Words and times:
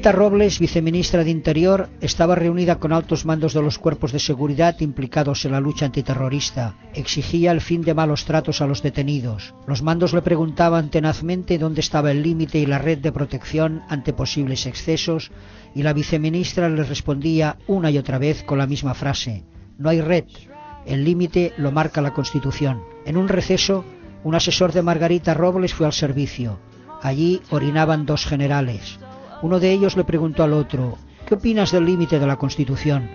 Margarita 0.00 0.18
Robles, 0.18 0.58
viceministra 0.58 1.24
de 1.24 1.30
Interior, 1.30 1.90
estaba 2.00 2.34
reunida 2.34 2.76
con 2.76 2.94
altos 2.94 3.26
mandos 3.26 3.52
de 3.52 3.60
los 3.60 3.78
cuerpos 3.78 4.12
de 4.12 4.18
seguridad 4.18 4.80
implicados 4.80 5.44
en 5.44 5.52
la 5.52 5.60
lucha 5.60 5.84
antiterrorista. 5.84 6.74
Exigía 6.94 7.52
el 7.52 7.60
fin 7.60 7.82
de 7.82 7.92
malos 7.92 8.24
tratos 8.24 8.62
a 8.62 8.66
los 8.66 8.82
detenidos. 8.82 9.54
Los 9.66 9.82
mandos 9.82 10.14
le 10.14 10.22
preguntaban 10.22 10.88
tenazmente 10.88 11.58
dónde 11.58 11.82
estaba 11.82 12.12
el 12.12 12.22
límite 12.22 12.58
y 12.58 12.64
la 12.64 12.78
red 12.78 12.96
de 12.96 13.12
protección 13.12 13.82
ante 13.90 14.14
posibles 14.14 14.64
excesos 14.64 15.32
y 15.74 15.82
la 15.82 15.92
viceministra 15.92 16.70
les 16.70 16.88
respondía 16.88 17.58
una 17.66 17.90
y 17.90 17.98
otra 17.98 18.16
vez 18.16 18.42
con 18.42 18.56
la 18.56 18.66
misma 18.66 18.94
frase. 18.94 19.44
No 19.76 19.90
hay 19.90 20.00
red. 20.00 20.24
El 20.86 21.04
límite 21.04 21.52
lo 21.58 21.72
marca 21.72 22.00
la 22.00 22.14
Constitución. 22.14 22.80
En 23.04 23.18
un 23.18 23.28
receso, 23.28 23.84
un 24.24 24.34
asesor 24.34 24.72
de 24.72 24.80
Margarita 24.80 25.34
Robles 25.34 25.74
fue 25.74 25.84
al 25.84 25.92
servicio. 25.92 26.58
Allí 27.02 27.42
orinaban 27.50 28.06
dos 28.06 28.24
generales. 28.24 28.98
Uno 29.42 29.58
de 29.58 29.72
ellos 29.72 29.96
le 29.96 30.04
preguntó 30.04 30.42
al 30.42 30.52
otro, 30.52 30.98
¿qué 31.26 31.34
opinas 31.34 31.72
del 31.72 31.86
límite 31.86 32.18
de 32.18 32.26
la 32.26 32.36
Constitución? 32.36 33.08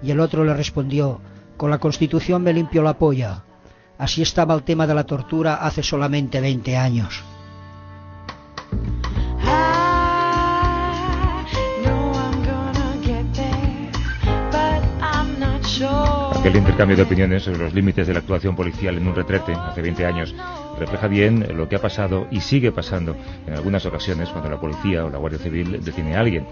Y 0.00 0.12
el 0.12 0.20
otro 0.20 0.44
le 0.44 0.54
respondió, 0.54 1.20
con 1.56 1.70
la 1.70 1.78
Constitución 1.78 2.42
me 2.42 2.52
limpio 2.52 2.84
la 2.84 2.98
polla. 2.98 3.42
Así 3.98 4.22
estaba 4.22 4.54
el 4.54 4.62
tema 4.62 4.86
de 4.86 4.94
la 4.94 5.04
tortura 5.04 5.56
hace 5.56 5.82
solamente 5.82 6.40
20 6.40 6.76
años. 6.76 7.24
Aquel 16.38 16.56
intercambio 16.56 16.96
de 16.96 17.02
opiniones 17.02 17.42
sobre 17.42 17.58
los 17.58 17.74
límites 17.74 18.06
de 18.06 18.12
la 18.12 18.20
actuación 18.20 18.54
policial 18.54 18.96
en 18.96 19.08
un 19.08 19.16
retrete 19.16 19.52
hace 19.52 19.82
20 19.82 20.06
años 20.06 20.34
refleja 20.78 21.08
bien 21.08 21.56
lo 21.56 21.68
que 21.68 21.76
ha 21.76 21.80
pasado 21.80 22.26
y 22.30 22.40
sigue 22.40 22.72
pasando 22.72 23.16
en 23.46 23.54
algunas 23.54 23.84
ocasiones 23.86 24.28
cuando 24.30 24.50
la 24.50 24.60
policía 24.60 25.04
o 25.04 25.10
la 25.10 25.18
Guardia 25.18 25.38
Civil 25.38 25.80
detiene 25.82 26.16
a 26.16 26.20
alguien. 26.20 26.46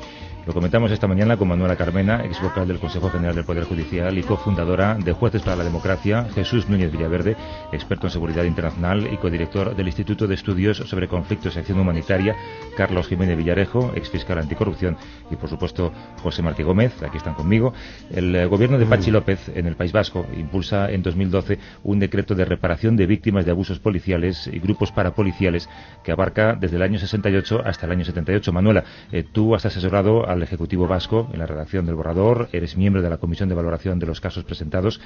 Lo 0.47 0.53
comentamos 0.53 0.93
esta 0.93 1.07
mañana 1.07 1.39
con 1.39 1.49
Manuela 1.49 1.75
Carmena, 1.75 2.23
ex 2.23 2.43
vocal 2.43 2.69
del 2.69 2.79
Consejo 2.79 3.09
General 3.09 3.35
del 3.35 3.47
Poder 3.47 3.65
Judicial 3.65 4.19
y 4.19 4.23
cofundadora 4.23 4.95
de 4.95 5.13
Jueces 5.15 5.41
para 5.41 5.57
la 5.57 5.65
Democracia, 5.65 6.27
Jesús 6.35 6.69
Núñez 6.69 6.93
Villaverde, 6.93 7.35
experto 7.73 8.09
en 8.09 8.11
seguridad 8.11 8.45
internacional 8.45 9.09
y 9.11 9.17
codirector 9.17 9.75
del 9.75 9.87
Instituto 9.87 10.27
de 10.27 10.35
Estudios 10.35 10.77
sobre 10.77 11.09
Conflictos 11.09 11.57
y 11.57 11.61
Acción 11.61 11.81
Humanitaria, 11.81 12.37
Carlos 12.77 13.09
Jiménez 13.09 13.39
Villarejo, 13.39 13.93
ex 13.95 14.11
fiscal 14.11 14.39
anticorrupción 14.39 14.99
y, 15.31 15.37
por 15.37 15.49
supuesto, 15.49 15.93
José 16.23 16.43
Martí 16.43 16.63
Gómez, 16.63 17.03
aquí 17.03 17.17
están 17.17 17.33
conmigo. 17.33 17.73
El 18.11 18.37
eh, 18.37 18.45
gobierno 18.45 18.79
de 18.79 18.85
Pachi 18.85 19.11
López 19.11 19.51
en 19.55 19.67
el 19.67 19.77
País 19.77 19.93
Vasco 19.93 20.27
impulsa 20.37 20.91
en 20.91 21.03
2012 21.03 21.59
un 21.85 21.99
decreto 21.99 22.35
de 22.35 22.45
reparación 22.45 22.97
de 22.97 23.07
víctimas 23.07 23.47
de 23.47 23.53
abusos 23.53 23.79
policiales 23.79 24.14
y 24.15 24.59
grupos 24.61 24.93
parapoliciales 24.93 25.69
que 26.03 26.13
abarca 26.13 26.55
desde 26.55 26.77
el 26.77 26.83
año 26.83 26.99
68 26.99 27.63
hasta 27.65 27.87
el 27.87 27.93
año 27.93 28.05
78. 28.05 28.53
Manuela, 28.53 28.85
eh, 29.13 29.25
tú 29.25 29.55
has 29.55 29.67
asesorado 29.67 30.29
al 30.29 30.43
Ejecutivo 30.43 30.87
Vasco 30.87 31.29
en 31.33 31.39
la 31.41 31.47
redacción 31.47 31.87
del 31.87 31.97
borrador, 31.97 32.49
eres 32.53 32.77
miembro 32.77 33.03
de 33.03 33.11
la 33.11 33.19
Comisión 33.19 33.49
de 33.49 33.55
Valoración 33.55 33.99
de 33.99 34.07
los 34.07 34.21
Casos 34.21 34.45
Presentados. 34.45 35.01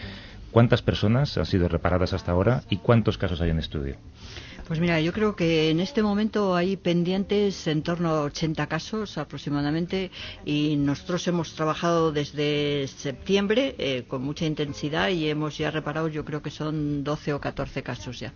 ¿Cuántas 0.51 0.83
personas 0.83 1.37
han 1.39 1.47
sido 1.47 1.69
reparadas 1.69 2.13
hasta 2.13 2.33
ahora 2.33 2.63
y 2.69 2.79
cuántos 2.79 3.19
casos 3.19 3.41
hay 3.41 3.51
en 3.51 3.59
estudio? 3.59 3.97
Pues 4.69 4.81
mira, 4.81 5.01
yo 5.01 5.15
creo 5.15 5.35
que 5.35 5.71
en 5.71 5.81
este 5.81 6.03
momento 6.03 6.55
hay 6.55 6.77
pendientes 6.77 7.67
en 7.67 7.83
torno 7.83 8.11
a 8.11 8.23
80 8.25 8.67
casos 8.67 9.17
aproximadamente 9.17 10.11
y 10.45 10.77
nosotros 10.77 11.27
hemos 11.27 11.55
trabajado 11.55 12.13
desde 12.13 12.87
septiembre 12.87 13.75
eh, 13.79 14.05
con 14.07 14.21
mucha 14.21 14.45
intensidad 14.45 15.09
y 15.09 15.31
hemos 15.31 15.57
ya 15.57 15.71
reparado, 15.71 16.09
yo 16.09 16.23
creo 16.27 16.43
que 16.43 16.51
son 16.51 17.03
12 17.03 17.33
o 17.33 17.41
14 17.41 17.83
casos 17.83 18.21
ya. 18.21 18.35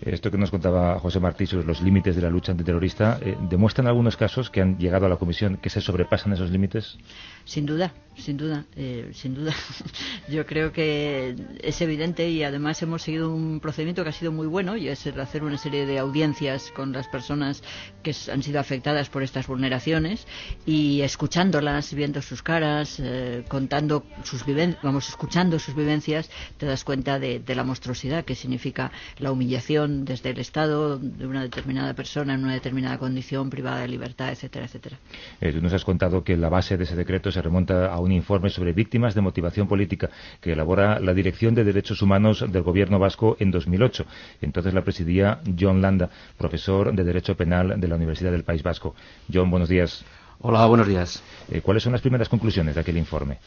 Esto 0.00 0.30
que 0.30 0.38
nos 0.38 0.50
contaba 0.50 0.98
José 1.00 1.20
Martí 1.20 1.44
sobre 1.44 1.66
los 1.66 1.82
límites 1.82 2.16
de 2.16 2.22
la 2.22 2.30
lucha 2.30 2.52
antiterrorista, 2.52 3.18
eh, 3.20 3.36
¿demuestran 3.50 3.86
algunos 3.86 4.16
casos 4.16 4.48
que 4.48 4.62
han 4.62 4.78
llegado 4.78 5.04
a 5.04 5.10
la 5.10 5.16
Comisión 5.16 5.58
que 5.58 5.68
se 5.68 5.82
sobrepasan 5.82 6.32
esos 6.32 6.50
límites? 6.50 6.96
Sin 7.44 7.66
duda, 7.66 7.92
sin 8.16 8.38
duda, 8.38 8.64
eh, 8.74 9.10
sin 9.12 9.34
duda. 9.34 9.52
Yo 10.30 10.46
creo 10.46 10.72
que 10.72 11.36
es 11.62 11.80
evidente 11.82 12.30
y 12.30 12.42
además 12.42 12.80
hemos 12.82 13.02
seguido 13.02 13.34
un 13.34 13.60
procedimiento 13.60 14.02
que 14.02 14.08
ha 14.08 14.12
sido 14.12 14.32
muy 14.32 14.46
bueno 14.46 14.78
y 14.78 14.88
es 14.88 15.04
el 15.06 15.20
hacer 15.20 15.44
una 15.44 15.58
serie 15.58 15.73
de 15.74 15.98
audiencias 15.98 16.70
con 16.70 16.92
las 16.92 17.08
personas 17.08 17.62
que 18.02 18.14
han 18.30 18.42
sido 18.42 18.60
afectadas 18.60 19.08
por 19.08 19.22
estas 19.22 19.46
vulneraciones 19.46 20.26
y 20.66 21.00
escuchándolas, 21.00 21.92
viendo 21.94 22.22
sus 22.22 22.42
caras, 22.42 23.00
eh, 23.02 23.44
contando 23.48 24.04
sus 24.22 24.44
vivencias, 24.44 24.82
vamos, 24.82 25.08
escuchando 25.08 25.58
sus 25.58 25.74
vivencias, 25.74 26.30
te 26.58 26.66
das 26.66 26.84
cuenta 26.84 27.18
de, 27.18 27.40
de 27.40 27.54
la 27.54 27.64
monstruosidad 27.64 28.24
que 28.24 28.34
significa 28.34 28.92
la 29.18 29.32
humillación 29.32 30.04
desde 30.04 30.30
el 30.30 30.38
Estado 30.38 30.98
de 30.98 31.26
una 31.26 31.42
determinada 31.42 31.94
persona 31.94 32.34
en 32.34 32.44
una 32.44 32.54
determinada 32.54 32.98
condición 32.98 33.50
privada 33.50 33.80
de 33.80 33.88
libertad, 33.88 34.30
etcétera, 34.30 34.66
etcétera. 34.66 34.98
Eh, 35.40 35.52
tú 35.52 35.60
nos 35.60 35.72
has 35.72 35.84
contado 35.84 36.22
que 36.22 36.36
la 36.36 36.48
base 36.48 36.76
de 36.76 36.84
ese 36.84 36.96
decreto 36.96 37.32
se 37.32 37.42
remonta 37.42 37.92
a 37.92 37.98
un 37.98 38.12
informe 38.12 38.50
sobre 38.50 38.72
víctimas 38.72 39.14
de 39.14 39.20
motivación 39.20 39.66
política 39.66 40.10
que 40.40 40.52
elabora 40.52 41.00
la 41.00 41.14
Dirección 41.14 41.54
de 41.54 41.64
Derechos 41.64 42.02
Humanos 42.02 42.44
del 42.48 42.62
Gobierno 42.62 42.98
Vasco 42.98 43.36
en 43.40 43.50
2008. 43.50 44.06
Entonces 44.40 44.74
la 44.74 44.82
presidía 44.82 45.40
John 45.64 45.80
Landa, 45.80 46.10
profesor 46.36 46.94
de 46.94 47.04
Derecho 47.04 47.36
Penal 47.36 47.80
de 47.80 47.88
la 47.88 47.96
Universidad 47.96 48.30
del 48.30 48.44
País 48.44 48.62
Vasco. 48.62 48.94
John, 49.32 49.50
buenos 49.50 49.68
días. 49.68 50.04
Hola, 50.40 50.66
buenos 50.66 50.86
días. 50.86 51.22
Eh, 51.50 51.62
¿Cuáles 51.62 51.82
son 51.82 51.92
las 51.92 52.02
primeras 52.02 52.28
conclusiones 52.28 52.74
de 52.74 52.80
aquel 52.82 52.98
informe? 52.98 53.38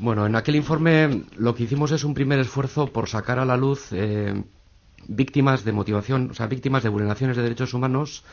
Bueno, 0.00 0.24
en 0.24 0.34
aquel 0.36 0.56
informe 0.56 1.24
lo 1.36 1.54
que 1.54 1.64
hicimos 1.64 1.92
es 1.92 2.04
un 2.04 2.14
primer 2.14 2.38
esfuerzo 2.38 2.86
por 2.86 3.08
sacar 3.08 3.38
a 3.38 3.44
la 3.44 3.56
luz 3.56 3.88
eh, 3.92 4.42
víctimas 5.06 5.64
de 5.64 5.72
motivación, 5.72 6.30
o 6.30 6.34
sea, 6.34 6.46
víctimas 6.46 6.82
de 6.82 6.88
vulneraciones 6.88 7.36
de 7.36 7.42
derechos 7.42 7.74
humanos 7.74 8.24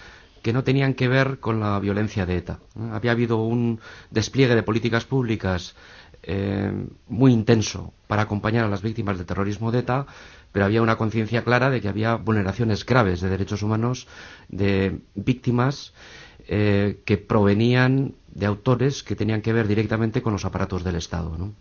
que 0.41 0.53
no 0.53 0.63
tenían 0.63 0.93
que 0.93 1.07
ver 1.07 1.39
con 1.39 1.59
la 1.59 1.79
violencia 1.79 2.25
de 2.25 2.37
ETA. 2.37 2.59
Había 2.91 3.11
habido 3.11 3.43
un 3.43 3.79
despliegue 4.11 4.55
de 4.55 4.63
políticas 4.63 5.03
públicas 5.03 5.75
eh, 6.23 6.71
muy 7.07 7.33
intenso 7.33 7.93
para 8.07 8.21
acompañar 8.21 8.65
a 8.65 8.69
las 8.69 8.81
víctimas 8.81 9.17
de 9.17 9.25
terrorismo 9.25 9.71
de 9.71 9.79
ETA, 9.79 10.05
pero 10.57 10.65
había 10.65 10.81
una 10.81 10.95
conciencia 10.95 11.43
clara 11.43 11.69
de 11.69 11.81
que 11.81 11.87
había 11.87 12.15
vulneraciones 12.15 12.83
graves 12.83 13.21
de 13.21 13.29
derechos 13.29 13.61
humanos 13.61 14.07
de 14.49 15.01
víctimas 15.13 15.93
eh, 16.47 16.99
que 17.05 17.17
provenían 17.19 18.15
de 18.33 18.47
autores 18.47 19.03
que 19.03 19.15
tenían 19.15 19.43
que 19.43 19.53
ver 19.53 19.67
directamente 19.67 20.23
con 20.23 20.33
los 20.33 20.45
aparatos 20.45 20.83
del 20.83 20.95
Estado. 20.95 21.37
¿no? 21.37 21.53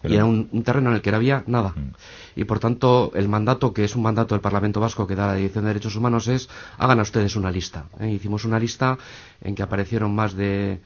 Pero- 0.00 0.14
Y 0.14 0.16
era 0.18 0.24
un, 0.24 0.48
un 0.52 0.62
terreno 0.62 0.90
en 0.90 0.94
el 0.94 1.02
que 1.02 1.10
no 1.10 1.16
había 1.16 1.42
nada. 1.48 1.70
Mm. 1.74 1.94
Y 2.36 2.44
por 2.44 2.60
tanto, 2.60 3.10
el 3.16 3.28
mandato, 3.28 3.72
que 3.74 3.82
es 3.82 3.96
un 3.96 4.02
mandato 4.02 4.36
del 4.36 4.40
Parlamento 4.40 4.78
Vasco 4.78 5.04
que 5.08 5.16
da 5.16 5.26
la 5.26 5.34
Dirección 5.34 5.64
de 5.64 5.70
Derechos 5.70 5.96
Humanos, 5.96 6.28
es 6.28 6.48
hagan 6.78 7.00
a 7.00 7.02
ustedes 7.02 7.34
una 7.34 7.50
lista. 7.50 7.86
¿eh? 7.98 8.08
Hicimos 8.08 8.44
una 8.44 8.60
lista 8.60 8.96
en 9.40 9.56
que 9.56 9.64
aparecieron 9.64 10.14
más 10.14 10.34
de 10.34 10.78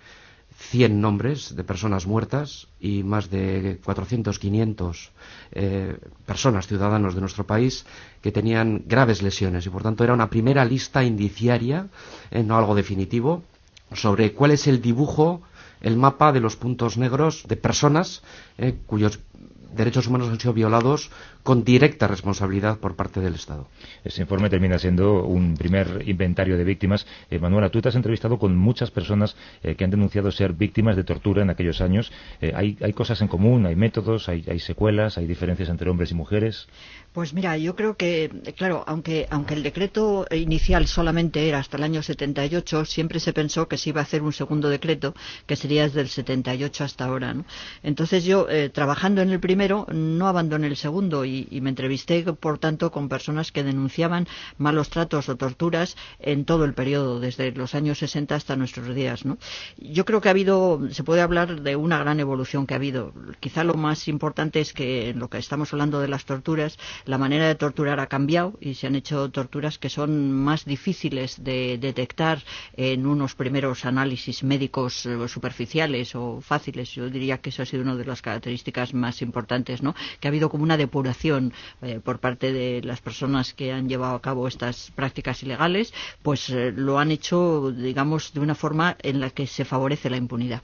100 0.59 1.01
nombres 1.01 1.55
de 1.55 1.63
personas 1.63 2.07
muertas 2.07 2.67
y 2.81 3.05
más 3.05 3.31
de 3.31 3.81
400, 3.85 4.39
500 4.39 5.11
eh, 5.53 5.97
personas, 6.27 6.67
ciudadanos 6.67 7.15
de 7.15 7.21
nuestro 7.21 7.47
país, 7.47 7.87
que 8.21 8.33
tenían 8.33 8.83
graves 8.87 9.23
lesiones. 9.23 9.65
Y 9.67 9.71
por 9.71 9.83
tanto, 9.83 10.03
era 10.03 10.13
una 10.13 10.29
primera 10.29 10.65
lista 10.65 11.05
indiciaria, 11.05 11.87
eh, 12.31 12.43
no 12.43 12.59
algo 12.59 12.75
definitivo, 12.75 13.45
sobre 13.93 14.35
cuál 14.35 14.51
es 14.51 14.67
el 14.67 14.83
dibujo, 14.83 15.43
el 15.81 15.97
mapa 15.97 16.33
de 16.33 16.41
los 16.41 16.57
puntos 16.57 16.99
negros 16.99 17.45
de 17.47 17.57
personas 17.57 18.23
eh, 18.59 18.77
cuyos 18.87 19.21
derechos 19.75 20.07
humanos 20.07 20.29
han 20.29 20.41
sido 20.41 20.53
violados 20.53 21.11
con 21.43 21.65
directa 21.65 22.09
responsabilidad 22.09 22.79
por 22.79 22.97
parte 22.97 23.21
del 23.21 23.35
Estado. 23.35 23.69
Ese 24.05 24.23
informe 24.23 24.51
termina 24.51 24.79
siendo 24.79 25.25
un 25.25 25.55
primer 25.55 26.05
inventario 26.07 26.57
de 26.57 26.65
víctimas. 26.65 27.07
Eh, 27.31 27.39
Manuela, 27.39 27.71
tú 27.71 27.81
te 27.81 27.89
has 27.89 27.95
entrevistado 27.95 28.39
con 28.39 28.57
muchas 28.57 28.91
personas 28.91 29.37
eh, 29.63 29.75
que 29.75 29.85
han 29.85 29.91
denunciado 29.91 30.31
ser 30.31 30.53
víctimas 30.53 30.97
de 30.97 31.05
tortura 31.05 31.43
en 31.43 31.51
aquellos 31.51 31.81
años. 31.81 32.13
Eh, 32.41 32.53
hay, 32.55 32.77
hay, 32.81 32.93
cosas 32.93 33.21
en 33.23 33.29
común, 33.29 33.67
hay 33.67 33.77
métodos, 33.77 34.29
hay, 34.29 34.45
hay 34.49 34.59
secuelas, 34.59 35.19
hay 35.19 35.27
diferencias 35.27 35.69
entre 35.69 35.91
hombres 35.91 36.11
y 36.11 36.15
mujeres. 36.15 36.69
Pues 37.19 37.35
mira, 37.35 37.57
yo 37.57 37.75
creo 37.75 37.97
que, 37.97 38.31
claro, 38.57 38.85
aunque, 38.87 39.27
aunque 39.29 39.55
el 39.55 39.65
decreto 39.65 40.25
inicial 40.31 40.87
solamente 40.87 41.49
era 41.49 41.59
hasta 41.59 41.77
el 41.77 41.83
año 41.83 42.01
78, 42.01 42.85
siempre 42.85 43.19
se 43.19 43.33
pensó 43.33 43.67
que 43.67 43.77
se 43.77 43.89
iba 43.89 44.01
a 44.01 44.05
hacer 44.05 44.23
un 44.23 44.33
segundo 44.33 44.69
decreto, 44.69 45.15
que 45.45 45.57
sería 45.57 45.83
desde 45.83 46.03
el 46.03 46.11
78 46.11 46.85
hasta 46.85 47.07
ahora. 47.07 47.35
¿no? 47.35 47.45
Entonces 47.83 48.25
yo, 48.25 48.49
eh, 48.49 48.69
trabajando 48.69 49.21
en 49.21 49.31
el 49.31 49.41
primero, 49.41 49.85
no 49.93 50.29
abandoné 50.29 50.69
el 50.69 50.77
segundo 50.77 51.25
y, 51.25 51.49
me 51.61 51.71
entrevisté, 51.71 52.23
por 52.23 52.61
tanto, 52.61 52.93
con 52.93 53.09
personas 53.09 53.51
que 53.51 53.65
denunciaban 53.65 54.29
malos 54.57 54.89
tratos 54.89 55.29
o 55.29 55.37
torturas 55.37 55.97
en 56.21 56.45
todo 56.45 56.65
el 56.65 56.73
periodo, 56.73 57.19
desde 57.19 57.51
los 57.51 57.75
años 57.75 57.99
60 57.99 58.37
hasta 58.37 58.55
nuestros 58.55 58.95
días. 58.95 59.25
¿no? 59.25 59.39
Yo 59.77 60.05
creo 60.05 60.21
que 60.21 60.29
ha 60.29 60.31
habido, 60.31 60.81
se 60.93 61.03
puede 61.03 61.23
hablar 61.23 61.63
de 61.63 61.75
una 61.75 61.99
gran 61.99 62.21
evolución 62.21 62.65
que 62.65 62.75
ha 62.75 62.77
habido. 62.77 63.13
Quizá 63.41 63.65
lo 63.65 63.75
más 63.75 64.07
importante 64.07 64.61
es 64.61 64.73
que 64.73 65.09
en 65.09 65.19
lo 65.19 65.29
que 65.29 65.39
estamos 65.39 65.73
hablando 65.73 65.99
de 65.99 66.07
las 66.07 66.25
torturas, 66.25 66.79
la 67.09 67.17
manera 67.17 67.49
de 67.49 67.55
torturar 67.55 68.01
ha 68.01 68.07
cambiado 68.07 68.59
y 68.61 68.75
se 68.75 68.87
han 68.87 68.95
hecho 68.95 69.31
torturas 69.31 69.79
que 69.79 69.89
son 69.89 70.31
más 70.31 70.67
difíciles 70.67 71.43
de 71.43 71.79
detectar 71.79 72.43
en 72.77 73.07
unos 73.07 73.35
primeros 73.35 73.87
análisis 73.87 74.45
médicos 74.45 75.07
eh, 75.07 75.27
superficiales 75.27 76.15
o 76.15 76.43
fáciles. 76.43 76.91
Yo 76.93 77.09
diría 77.09 77.39
que 77.39 77.49
eso 77.49 77.63
ha 77.63 77.67
sido 77.67 77.83
una 77.83 77.97
de 77.97 78.05
las 78.05 78.21
características 78.21 78.93
más 78.93 79.23
importantes, 79.23 79.83
¿no? 79.83 79.95
Que 80.21 80.29
ha 80.29 80.31
habido 80.31 80.51
como 80.51 80.65
una 80.65 80.77
depuración 80.77 81.55
eh, 81.81 81.99
por 82.05 82.19
parte 82.19 82.53
de 82.53 82.83
las 82.83 83.01
personas 83.01 83.55
que 83.55 83.73
han 83.73 83.89
llevado 83.89 84.15
a 84.15 84.21
cabo 84.21 84.47
estas 84.47 84.93
prácticas 84.95 85.43
ilegales, 85.43 85.95
pues 86.23 86.51
eh, 86.51 86.73
lo 86.77 86.99
han 86.99 87.11
hecho, 87.11 87.73
digamos, 87.73 88.35
de 88.35 88.41
una 88.41 88.55
forma 88.55 88.99
en 89.03 89.21
la 89.21 89.31
que 89.31 89.47
se 89.47 89.65
favorece 89.65 90.11
la 90.11 90.19
impunidad. 90.19 90.61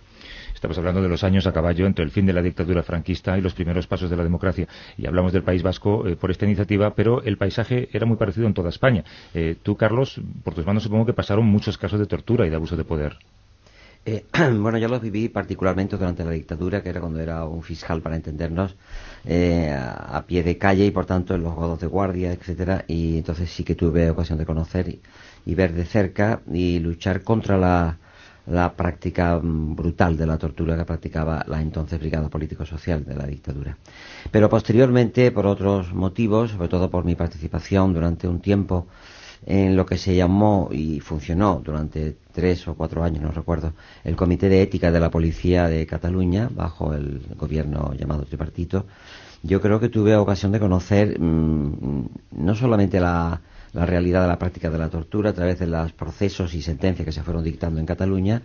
Estamos 0.65 0.79
hablando 0.79 1.03
de 1.03 1.11
los 1.11 1.23
años 1.25 1.47
a 1.47 1.53
caballo 1.53 1.85
entre 1.85 2.07
el 2.07 2.11
fin 2.11 2.25
de 2.25 2.33
la 2.33 2.41
dictadura 2.41 2.83
franquista 2.83 3.37
y 3.37 3.43
los 3.43 3.53
primeros 3.53 3.87
pasos 3.87 4.09
de 4.09 4.17
la 4.17 4.23
democracia. 4.23 4.67
Y 4.97 5.07
hablamos 5.07 5.31
del 5.35 5.43
País 5.43 5.63
Vasco 5.63 6.09
eh, 6.09 6.17
por 6.17 6.31
esta 6.31 6.47
iniciativa, 6.47 6.95
pero 6.95 7.23
el 7.23 7.37
paisaje 7.37 7.91
era 7.93 8.07
muy 8.07 8.17
parecido 8.17 8.47
en 8.47 8.55
toda 8.55 8.71
España. 8.71 9.05
Eh, 9.35 9.57
tú, 9.63 9.77
Carlos, 9.77 10.19
por 10.43 10.55
tus 10.55 10.65
manos 10.65 10.83
supongo 10.83 11.05
que 11.05 11.13
pasaron 11.13 11.45
muchos 11.45 11.77
casos 11.77 12.01
de 12.01 12.07
tortura 12.07 12.47
y 12.47 12.49
de 12.49 12.57
abuso 12.57 12.79
de 12.79 12.85
poder. 12.85 13.19
Eh, 14.07 14.25
bueno, 14.59 14.79
yo 14.79 14.89
los 14.89 15.03
viví 15.03 15.29
particularmente 15.29 15.99
durante 15.99 16.25
la 16.25 16.31
dictadura, 16.31 16.83
que 16.83 16.89
era 16.89 17.01
cuando 17.03 17.21
era 17.21 17.45
un 17.45 17.63
fiscal, 17.63 18.01
para 18.01 18.17
entendernos, 18.17 18.75
eh, 19.27 19.69
a, 19.71 20.17
a, 20.17 20.25
pie 20.25 20.43
de 20.43 20.57
calle 20.57 20.87
y 20.87 20.91
por 20.91 21.05
tanto 21.05 21.35
en 21.35 21.43
los 21.43 21.55
godos 21.55 21.79
de 21.79 21.89
guardia, 21.89 22.33
etcétera. 22.33 22.87
Y 22.89 23.19
entonces 23.19 23.51
sí 23.51 23.65
que 23.65 23.75
tuve 23.75 24.09
ocasión 24.09 24.39
de 24.39 24.47
conocer 24.47 24.89
y, 24.89 25.03
y 25.45 25.55
ver 25.55 25.75
de 25.75 25.85
cerca 25.85 26.41
y 26.51 26.79
luchar 26.79 27.23
contra 27.23 27.59
la, 27.59 27.99
la 28.47 28.75
práctica 28.75 29.41
brutal 29.43 30.17
de 30.17 30.27
la 30.27 30.37
tortura 30.37 30.77
que 30.77 30.85
practicaba 30.85 31.45
la 31.49 31.61
entonces 31.61 31.99
Brigada 31.99 32.29
Político-Social 32.29 33.05
de 33.05 33.17
la 33.17 33.27
dictadura. 33.27 33.77
Pero 34.31 34.49
posteriormente, 34.49 35.31
por 35.31 35.47
otros 35.47 35.95
motivos, 35.95 36.51
sobre 36.51 36.69
todo 36.69 36.91
por 36.91 37.05
mi 37.05 37.15
participación 37.15 37.95
durante 37.95 38.29
un 38.29 38.41
tiempo 38.41 38.87
en 39.47 39.77
lo 39.77 39.85
que 39.85 39.99
se 39.99 40.15
llamó 40.15 40.69
y 40.73 41.01
funcionó 41.01 41.61
durante 41.63 42.17
tres 42.33 42.67
o 42.69 42.75
cuatro 42.75 43.03
años, 43.03 43.23
no 43.23 43.31
recuerdo, 43.31 43.73
el 44.03 44.17
Comité 44.17 44.49
de 44.49 44.63
Ética 44.63 44.91
de 44.91 45.01
la 45.01 45.11
Policía 45.11 45.69
de 45.69 45.87
Cataluña, 45.87 46.49
bajo 46.51 46.95
el 46.95 47.21
gobierno 47.37 47.93
llamado 47.95 48.25
tripartito, 48.25 48.87
yo 49.43 49.61
creo 49.61 49.79
que 49.79 49.91
tuve 49.91 50.17
ocasión 50.17 50.53
de 50.53 50.61
conocer 50.61 51.21
mmm, 51.21 52.07
no 52.33 52.55
solamente 52.55 52.99
la, 53.01 53.43
la 53.75 53.85
realidad 53.85 54.23
de 54.23 54.29
la 54.29 54.39
práctica 54.39 54.71
de 54.71 54.79
la 54.79 54.89
tortura 54.89 55.31
a 55.31 55.33
través 55.33 55.59
de 55.59 55.67
los 55.67 55.93
procesos 55.93 56.55
y 56.55 56.63
sentencias 56.63 57.05
que 57.05 57.13
se 57.13 57.23
fueron 57.23 57.45
dictando 57.45 57.81
en 57.81 57.87
Cataluña 57.87 58.43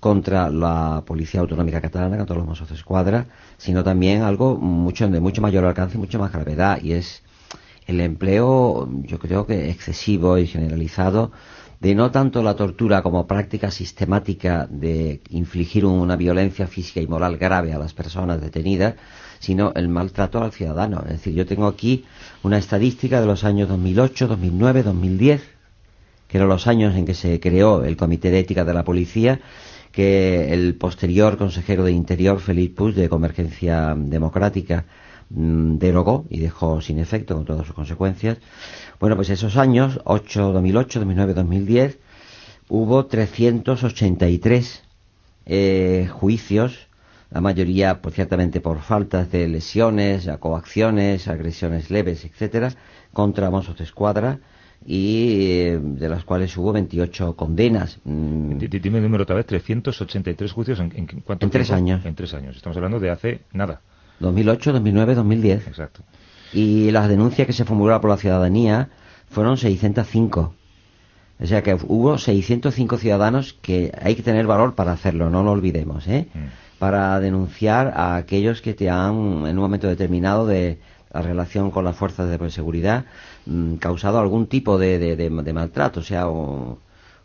contra 0.00 0.50
la 0.50 1.02
Policía 1.06 1.40
Autonómica 1.40 1.80
Catalana, 1.80 2.16
contra 2.16 2.36
los 2.36 2.46
Mossos 2.46 2.68
de 2.68 2.74
Escuadra, 2.74 3.26
sino 3.56 3.84
también 3.84 4.22
algo 4.22 4.56
mucho, 4.56 5.08
de 5.08 5.20
mucho 5.20 5.40
mayor 5.40 5.64
alcance 5.64 5.96
y 5.96 6.00
mucho 6.00 6.18
más 6.18 6.32
gravedad, 6.32 6.82
y 6.82 6.92
es 6.92 7.22
el 7.86 8.00
empleo, 8.00 8.88
yo 9.02 9.18
creo 9.18 9.46
que 9.46 9.70
excesivo 9.70 10.36
y 10.38 10.46
generalizado, 10.46 11.32
de 11.80 11.94
no 11.94 12.10
tanto 12.10 12.42
la 12.42 12.54
tortura 12.54 13.02
como 13.02 13.26
práctica 13.26 13.70
sistemática 13.70 14.66
de 14.70 15.20
infligir 15.30 15.84
una 15.84 16.16
violencia 16.16 16.66
física 16.66 17.00
y 17.00 17.06
moral 17.06 17.36
grave 17.36 17.72
a 17.72 17.78
las 17.78 17.92
personas 17.92 18.40
detenidas, 18.40 18.94
sino 19.38 19.72
el 19.74 19.88
maltrato 19.88 20.42
al 20.42 20.52
ciudadano. 20.52 21.02
Es 21.04 21.12
decir, 21.12 21.34
yo 21.34 21.44
tengo 21.44 21.66
aquí 21.66 22.04
una 22.44 22.58
estadística 22.58 23.22
de 23.22 23.26
los 23.26 23.42
años 23.42 23.70
2008, 23.70 24.28
2009, 24.28 24.82
2010, 24.82 25.42
que 26.28 26.36
eran 26.36 26.48
los 26.50 26.66
años 26.66 26.94
en 26.94 27.06
que 27.06 27.14
se 27.14 27.40
creó 27.40 27.84
el 27.84 27.96
Comité 27.96 28.30
de 28.30 28.40
Ética 28.40 28.66
de 28.66 28.74
la 28.74 28.84
Policía, 28.84 29.40
que 29.92 30.52
el 30.52 30.74
posterior 30.74 31.38
consejero 31.38 31.84
de 31.84 31.92
Interior, 31.92 32.40
Felipe 32.40 32.76
Puig, 32.76 32.94
de 32.94 33.08
Convergencia 33.08 33.94
Democrática, 33.96 34.84
mmm, 35.30 35.76
derogó 35.78 36.26
y 36.28 36.38
dejó 36.40 36.82
sin 36.82 36.98
efecto 36.98 37.34
con 37.34 37.46
todas 37.46 37.66
sus 37.66 37.74
consecuencias. 37.74 38.36
Bueno, 39.00 39.16
pues 39.16 39.30
esos 39.30 39.56
años, 39.56 40.00
8, 40.04 40.52
2008, 40.52 40.98
2009, 40.98 41.34
2010, 41.34 41.98
hubo 42.68 43.06
383 43.06 44.82
eh, 45.46 46.08
juicios 46.12 46.88
la 47.34 47.40
mayoría, 47.40 48.00
pues 48.00 48.14
ciertamente 48.14 48.60
por 48.60 48.78
faltas 48.80 49.30
de 49.32 49.48
lesiones, 49.48 50.30
coacciones, 50.38 51.26
agresiones 51.26 51.90
leves, 51.90 52.24
etcétera, 52.24 52.72
contra 53.12 53.50
Mossos 53.50 53.76
de 53.76 53.82
Escuadra 53.82 54.38
y 54.86 55.50
eh, 55.50 55.80
de 55.82 56.08
las 56.08 56.24
cuales 56.24 56.56
hubo 56.56 56.72
28 56.72 57.34
condenas. 57.34 57.98
Mm. 58.04 58.58
Dime 58.58 58.98
el 58.98 59.04
número 59.04 59.24
otra 59.24 59.34
vez, 59.34 59.46
383 59.46 60.52
juicios 60.52 60.78
en, 60.78 60.92
en 60.94 61.06
cuánto 61.06 61.44
En 61.44 61.50
tres 61.50 61.66
tiempo? 61.66 61.76
años. 61.84 62.06
En 62.06 62.14
tres 62.14 62.34
años. 62.34 62.54
Estamos 62.54 62.76
hablando 62.76 63.00
de 63.00 63.10
hace 63.10 63.40
nada. 63.52 63.80
2008, 64.20 64.72
2009, 64.72 65.16
2010. 65.16 65.66
Exacto. 65.66 66.02
Y 66.52 66.92
las 66.92 67.08
denuncias 67.08 67.48
que 67.48 67.52
se 67.52 67.64
formularon 67.64 68.00
por 68.00 68.10
la 68.10 68.16
ciudadanía 68.16 68.90
fueron 69.28 69.56
605. 69.56 70.54
O 71.40 71.46
sea 71.46 71.64
que 71.64 71.74
hubo 71.88 72.16
605 72.16 72.96
ciudadanos 72.98 73.54
que 73.60 73.90
hay 74.00 74.14
que 74.14 74.22
tener 74.22 74.46
valor 74.46 74.76
para 74.76 74.92
hacerlo, 74.92 75.30
no 75.30 75.42
lo 75.42 75.50
olvidemos, 75.50 76.06
¿eh? 76.06 76.28
Mm 76.32 76.63
para 76.84 77.18
denunciar 77.18 77.94
a 77.96 78.16
aquellos 78.16 78.60
que 78.60 78.74
te 78.74 78.90
han, 78.90 79.46
en 79.46 79.56
un 79.56 79.62
momento 79.66 79.88
determinado 79.88 80.46
de 80.46 80.78
la 81.14 81.22
relación 81.22 81.70
con 81.70 81.82
las 81.82 81.96
fuerzas 81.96 82.28
de 82.28 82.50
seguridad, 82.50 83.06
mmm, 83.46 83.76
causado 83.76 84.18
algún 84.18 84.48
tipo 84.48 84.76
de, 84.76 84.98
de, 84.98 85.16
de, 85.16 85.30
de 85.30 85.52
maltrato, 85.54 86.02
sea 86.02 86.28
un, 86.28 86.76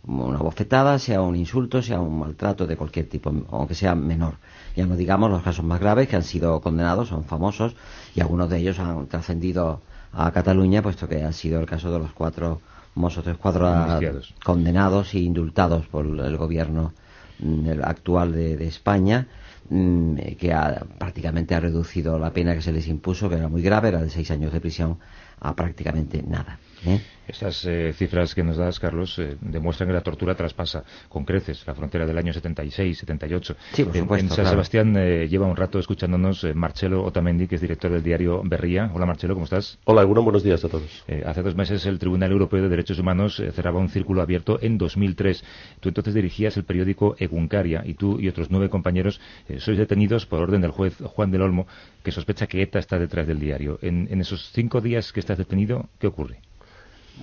una 0.07 0.37
bofetada, 0.37 0.97
sea 0.97 1.21
un 1.21 1.35
insulto, 1.35 1.81
sea 1.81 1.99
un 1.99 2.19
maltrato 2.19 2.67
de 2.67 2.77
cualquier 2.77 3.09
tipo, 3.09 3.33
aunque 3.51 3.75
sea 3.75 3.95
menor. 3.95 4.35
Ya 4.77 4.85
no 4.85 4.95
digamos 4.95 5.29
los 5.29 5.43
casos 5.43 5.65
más 5.65 5.81
graves 5.81 6.07
que 6.07 6.15
han 6.15 6.23
sido 6.23 6.61
condenados, 6.61 7.09
son 7.09 7.25
famosos, 7.25 7.75
y 8.15 8.21
algunos 8.21 8.49
de 8.49 8.59
ellos 8.59 8.79
han 8.79 9.07
trascendido 9.07 9.81
a 10.13 10.31
Cataluña, 10.31 10.81
puesto 10.81 11.09
que 11.09 11.21
ha 11.21 11.33
sido 11.33 11.59
el 11.59 11.65
caso 11.65 11.91
de 11.91 11.99
los 11.99 12.13
cuatro 12.13 12.61
mozos 12.95 13.25
de 13.25 13.31
escuadra 13.31 13.99
condenados 14.41 15.13
e 15.15 15.19
indultados 15.19 15.85
por 15.87 16.05
el 16.05 16.37
gobierno 16.37 16.93
mm, 17.39 17.71
actual 17.83 18.31
de, 18.31 18.55
de 18.55 18.67
España 18.67 19.27
que 19.69 20.53
ha, 20.53 20.85
prácticamente 20.97 21.53
ha 21.53 21.59
reducido 21.59 22.17
la 22.17 22.33
pena 22.33 22.55
que 22.55 22.61
se 22.61 22.71
les 22.71 22.87
impuso, 22.87 23.29
que 23.29 23.35
era 23.35 23.47
muy 23.47 23.61
grave, 23.61 23.89
era 23.89 24.01
de 24.01 24.09
seis 24.09 24.31
años 24.31 24.51
de 24.51 24.61
prisión, 24.61 24.97
a 25.39 25.55
prácticamente 25.55 26.23
nada. 26.23 26.59
¿Eh? 26.85 26.99
Esas 27.27 27.63
eh, 27.65 27.93
cifras 27.93 28.33
que 28.33 28.41
nos 28.41 28.57
das, 28.57 28.79
Carlos, 28.79 29.19
eh, 29.19 29.37
demuestran 29.39 29.87
que 29.87 29.93
la 29.93 30.01
tortura 30.01 30.33
traspasa 30.33 30.83
con 31.09 31.25
creces 31.25 31.63
la 31.67 31.75
frontera 31.75 32.07
del 32.07 32.17
año 32.17 32.33
76, 32.33 32.97
78. 32.97 33.55
Sí, 33.73 33.83
por 33.83 33.95
supuesto, 33.95 34.15
en, 34.15 34.25
en 34.25 34.29
San 34.29 34.35
claro. 34.37 34.49
Sebastián 34.49 34.95
eh, 34.97 35.27
lleva 35.27 35.45
un 35.45 35.55
rato 35.55 35.77
escuchándonos 35.77 36.43
eh, 36.43 36.55
Marcelo 36.55 37.03
Otamendi, 37.03 37.47
que 37.47 37.55
es 37.55 37.61
director 37.61 37.91
del 37.91 38.01
diario 38.01 38.41
Berría. 38.43 38.89
Hola, 38.95 39.05
Marcelo, 39.05 39.35
¿cómo 39.35 39.43
estás? 39.43 39.77
Hola, 39.85 40.01
algunos 40.01 40.23
buenos 40.23 40.41
días 40.41 40.65
a 40.65 40.69
todos. 40.69 41.03
Eh, 41.07 41.23
hace 41.23 41.43
dos 41.43 41.55
meses 41.55 41.85
el 41.85 41.99
Tribunal 41.99 42.31
Europeo 42.31 42.63
de 42.63 42.69
Derechos 42.69 42.97
Humanos 42.97 43.39
eh, 43.39 43.51
cerraba 43.51 43.79
un 43.79 43.89
círculo 43.89 44.23
abierto 44.23 44.57
en 44.61 44.79
2003. 44.79 45.43
Tú 45.81 45.89
entonces 45.89 46.15
dirigías 46.15 46.57
el 46.57 46.63
periódico 46.63 47.15
Eguncaria 47.19 47.83
y 47.85 47.93
tú 47.93 48.19
y 48.19 48.27
otros 48.27 48.49
nueve 48.49 48.69
compañeros 48.71 49.21
eh, 49.47 49.59
sois 49.59 49.77
detenidos 49.77 50.25
por 50.25 50.41
orden 50.41 50.61
del 50.61 50.71
juez 50.71 50.95
Juan 50.97 51.29
del 51.29 51.43
Olmo, 51.43 51.67
que 52.03 52.11
sospecha 52.11 52.47
que 52.47 52.63
ETA 52.63 52.79
está 52.79 52.97
detrás 52.97 53.27
del 53.27 53.39
diario. 53.39 53.77
En, 53.83 54.07
en 54.09 54.19
esos 54.21 54.51
cinco 54.51 54.81
días 54.81 55.13
que 55.13 55.19
estás 55.19 55.37
detenido, 55.37 55.89
¿qué 55.99 56.07
ocurre? 56.07 56.39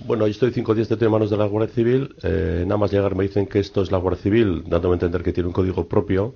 Bueno, 0.05 0.25
yo 0.25 0.31
estoy 0.31 0.51
cinco 0.51 0.73
días 0.73 0.87
de 0.89 1.09
manos 1.09 1.29
de 1.29 1.37
la 1.37 1.45
Guardia 1.47 1.73
Civil. 1.73 2.15
Eh, 2.23 2.63
nada 2.65 2.77
más 2.77 2.91
llegar 2.91 3.15
me 3.15 3.23
dicen 3.23 3.45
que 3.47 3.59
esto 3.59 3.81
es 3.81 3.91
la 3.91 3.97
Guardia 3.97 4.21
Civil, 4.23 4.63
dándome 4.67 4.93
a 4.93 4.95
entender 4.95 5.23
que 5.23 5.33
tiene 5.33 5.47
un 5.47 5.53
código 5.53 5.87
propio. 5.87 6.35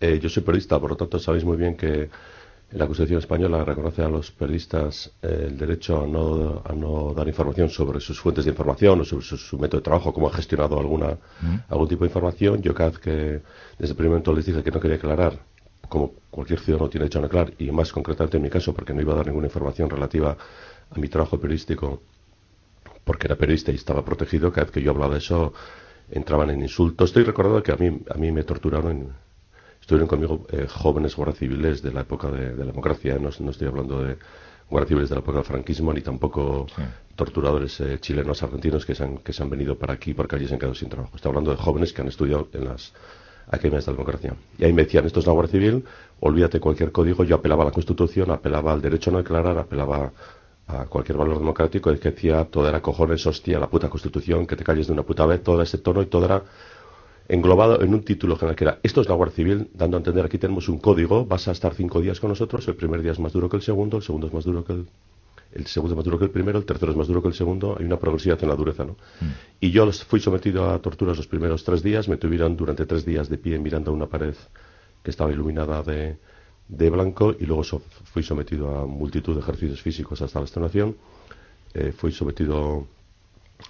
Eh, 0.00 0.18
yo 0.20 0.28
soy 0.28 0.42
periodista, 0.42 0.78
por 0.78 0.90
lo 0.90 0.96
tanto 0.96 1.18
sabéis 1.18 1.44
muy 1.44 1.56
bien 1.56 1.76
que 1.76 2.10
la 2.72 2.84
Constitución 2.86 3.20
española 3.20 3.64
reconoce 3.64 4.02
a 4.02 4.08
los 4.08 4.32
periodistas 4.32 5.12
eh, 5.22 5.46
el 5.48 5.56
derecho 5.56 6.02
a 6.02 6.06
no, 6.06 6.62
a 6.64 6.72
no 6.74 7.14
dar 7.14 7.26
información 7.28 7.70
sobre 7.70 8.00
sus 8.00 8.20
fuentes 8.20 8.44
de 8.44 8.50
información 8.50 9.00
o 9.00 9.04
sobre 9.04 9.24
su, 9.24 9.36
su 9.38 9.56
método 9.58 9.80
de 9.80 9.84
trabajo, 9.84 10.12
cómo 10.12 10.28
ha 10.28 10.32
gestionado 10.32 10.78
alguna, 10.78 11.16
Mm. 11.40 11.56
algún 11.68 11.88
tipo 11.88 12.04
de 12.04 12.08
información. 12.08 12.60
Yo 12.60 12.74
cada 12.74 12.90
vez 12.90 12.98
que 12.98 13.10
desde 13.78 13.92
el 13.92 13.96
primer 13.96 14.10
momento 14.10 14.32
les 14.34 14.44
dije 14.46 14.62
que 14.62 14.70
no 14.70 14.80
quería 14.80 14.96
aclarar 14.96 15.38
como 15.88 16.12
cualquier 16.30 16.58
ciudadano 16.58 16.90
tiene 16.90 17.04
derecho 17.04 17.20
a 17.20 17.22
declarar, 17.22 17.52
y 17.58 17.70
más 17.70 17.92
concretamente 17.92 18.36
en 18.38 18.42
mi 18.42 18.50
caso, 18.50 18.74
porque 18.74 18.92
no 18.92 19.00
iba 19.00 19.12
a 19.12 19.16
dar 19.16 19.26
ninguna 19.28 19.46
información 19.46 19.88
relativa 19.88 20.36
a 20.90 20.98
mi 20.98 21.08
trabajo 21.08 21.38
periodístico, 21.38 22.02
porque 23.06 23.28
era 23.28 23.36
periodista 23.36 23.70
y 23.70 23.76
estaba 23.76 24.04
protegido, 24.04 24.50
cada 24.50 24.64
vez 24.64 24.72
que 24.72 24.82
yo 24.82 24.90
hablaba 24.90 25.12
de 25.12 25.18
eso 25.18 25.54
entraban 26.10 26.50
en 26.50 26.60
insultos. 26.60 27.10
Estoy 27.10 27.22
recordando 27.22 27.62
que 27.62 27.70
a 27.70 27.76
mí, 27.76 28.00
a 28.10 28.18
mí 28.18 28.32
me 28.32 28.42
torturaron, 28.42 29.12
estuvieron 29.80 30.08
conmigo 30.08 30.44
eh, 30.50 30.66
jóvenes 30.68 31.14
guardias 31.14 31.38
civiles 31.38 31.82
de 31.82 31.92
la 31.92 32.00
época 32.00 32.28
de, 32.32 32.56
la 32.56 32.64
democracia, 32.64 33.16
no, 33.20 33.30
no, 33.38 33.50
estoy 33.52 33.68
hablando 33.68 34.02
de 34.02 34.16
guardias 34.68 34.88
civiles 34.88 35.08
de 35.08 35.14
la 35.14 35.20
época 35.20 35.38
del 35.38 35.46
franquismo, 35.46 35.92
ni 35.92 36.00
tampoco 36.00 36.66
torturadores 37.14 37.78
eh, 37.80 37.98
chilenos, 38.00 38.42
argentinos 38.42 38.84
que 38.84 38.96
se, 38.96 39.04
han, 39.04 39.18
que 39.18 39.32
se 39.32 39.40
han 39.40 39.50
venido 39.50 39.78
para 39.78 39.94
aquí 39.94 40.12
porque 40.12 40.34
allí 40.34 40.48
se 40.48 40.54
han 40.54 40.58
quedado 40.58 40.74
sin 40.74 40.88
trabajo. 40.88 41.14
Estoy 41.14 41.28
hablando 41.30 41.52
de 41.52 41.58
jóvenes 41.58 41.92
que 41.92 42.02
han 42.02 42.08
estudiado 42.08 42.48
en 42.54 42.64
las 42.64 42.92
academias 43.46 43.86
de 43.86 43.92
la 43.92 43.98
democracia. 43.98 44.34
Y 44.58 44.64
ahí 44.64 44.72
me 44.72 44.82
decían, 44.82 45.06
esto 45.06 45.20
es 45.20 45.26
la 45.26 45.32
Guardia 45.32 45.52
Civil, 45.52 45.84
olvídate 46.18 46.58
cualquier 46.58 46.90
código, 46.90 47.22
yo 47.22 47.36
apelaba 47.36 47.62
a 47.62 47.66
la 47.66 47.72
Constitución, 47.72 48.32
apelaba 48.32 48.72
al 48.72 48.82
derecho 48.82 49.10
a 49.10 49.12
no 49.12 49.18
declarar, 49.18 49.56
apelaba 49.58 50.12
a 50.68 50.86
cualquier 50.86 51.16
valor 51.16 51.38
democrático, 51.38 51.90
es 51.90 52.00
que 52.00 52.10
decía, 52.10 52.44
todo 52.44 52.68
era 52.68 52.82
cojones, 52.82 53.26
hostia, 53.26 53.58
la 53.58 53.68
puta 53.68 53.88
Constitución, 53.88 54.46
que 54.46 54.56
te 54.56 54.64
calles 54.64 54.86
de 54.88 54.92
una 54.92 55.02
puta 55.04 55.24
vez, 55.26 55.42
todo 55.42 55.62
ese 55.62 55.78
tono 55.78 56.02
y 56.02 56.06
todo 56.06 56.24
era 56.24 56.42
englobado 57.28 57.80
en 57.82 57.94
un 57.94 58.02
título 58.02 58.36
general 58.36 58.56
que 58.56 58.64
era, 58.64 58.78
esto 58.82 59.00
es 59.00 59.08
la 59.08 59.14
Guardia 59.14 59.36
Civil, 59.36 59.70
dando 59.74 59.96
a 59.96 60.00
entender, 60.00 60.24
aquí 60.24 60.38
tenemos 60.38 60.68
un 60.68 60.78
código, 60.78 61.24
vas 61.24 61.48
a 61.48 61.52
estar 61.52 61.74
cinco 61.74 62.00
días 62.00 62.20
con 62.20 62.30
nosotros, 62.30 62.66
el 62.68 62.74
primer 62.74 63.02
día 63.02 63.12
es 63.12 63.18
más 63.20 63.32
duro 63.32 63.48
que 63.48 63.56
el 63.56 63.62
segundo, 63.62 63.96
el 63.96 64.02
segundo 64.02 64.26
es 64.26 64.32
más 64.32 64.44
duro 64.44 64.64
que 64.64 64.72
el 64.72 64.86
el 65.56 65.66
segundo 65.66 65.94
es 65.94 65.96
más 65.96 66.04
duro 66.04 66.18
que 66.18 66.26
el 66.26 66.30
primero, 66.30 66.58
el 66.58 66.66
tercero 66.66 66.92
es 66.92 66.98
más 66.98 67.08
duro 67.08 67.22
que 67.22 67.28
el 67.28 67.34
segundo, 67.34 67.76
hay 67.78 67.86
una 67.86 67.98
progresividad 67.98 68.42
en 68.42 68.48
la 68.50 68.56
dureza, 68.56 68.84
¿no? 68.84 68.92
Mm. 69.20 69.30
Y 69.60 69.70
yo 69.70 69.90
fui 69.90 70.20
sometido 70.20 70.70
a 70.70 70.78
torturas 70.80 71.16
los 71.16 71.26
primeros 71.26 71.64
tres 71.64 71.82
días, 71.82 72.08
me 72.08 72.18
tuvieron 72.18 72.56
durante 72.56 72.84
tres 72.84 73.06
días 73.06 73.30
de 73.30 73.38
pie 73.38 73.58
mirando 73.58 73.90
a 73.90 73.94
una 73.94 74.06
pared 74.06 74.34
que 75.02 75.10
estaba 75.10 75.32
iluminada 75.32 75.82
de, 75.82 76.18
de 76.68 76.90
blanco 76.90 77.34
y 77.38 77.46
luego 77.46 77.62
fui 78.04 78.22
sometido 78.22 78.78
a 78.78 78.86
multitud 78.86 79.34
de 79.34 79.40
ejercicios 79.40 79.80
físicos 79.80 80.20
hasta 80.22 80.40
la 80.40 80.44
extenuación, 80.44 80.96
eh, 81.74 81.92
fui 81.92 82.12
sometido 82.12 82.86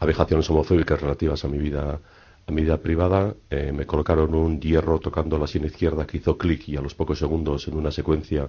a 0.01 0.07
vejaciones 0.07 0.49
homofóbicas 0.51 1.01
relativas 1.01 1.45
a 1.45 1.49
mi 1.49 1.59
vida 1.59 2.01
a 2.49 2.53
mi 2.53 2.63
vida 2.63 2.77
privada, 2.77 3.35
eh, 3.51 3.73
me 3.73 3.87
colocaron 3.87 4.33
un 4.33 4.61
hierro 4.61 5.01
tocando 5.01 5.37
la 5.37 5.49
sien 5.49 5.65
izquierda 5.65 6.07
que 6.07 6.19
hizo 6.19 6.39
clic 6.39 6.69
y 6.69 6.77
a 6.77 6.81
los 6.81 6.95
pocos 6.95 7.19
segundos 7.19 7.67
en 7.67 7.75
una 7.75 7.91
secuencia 7.91 8.49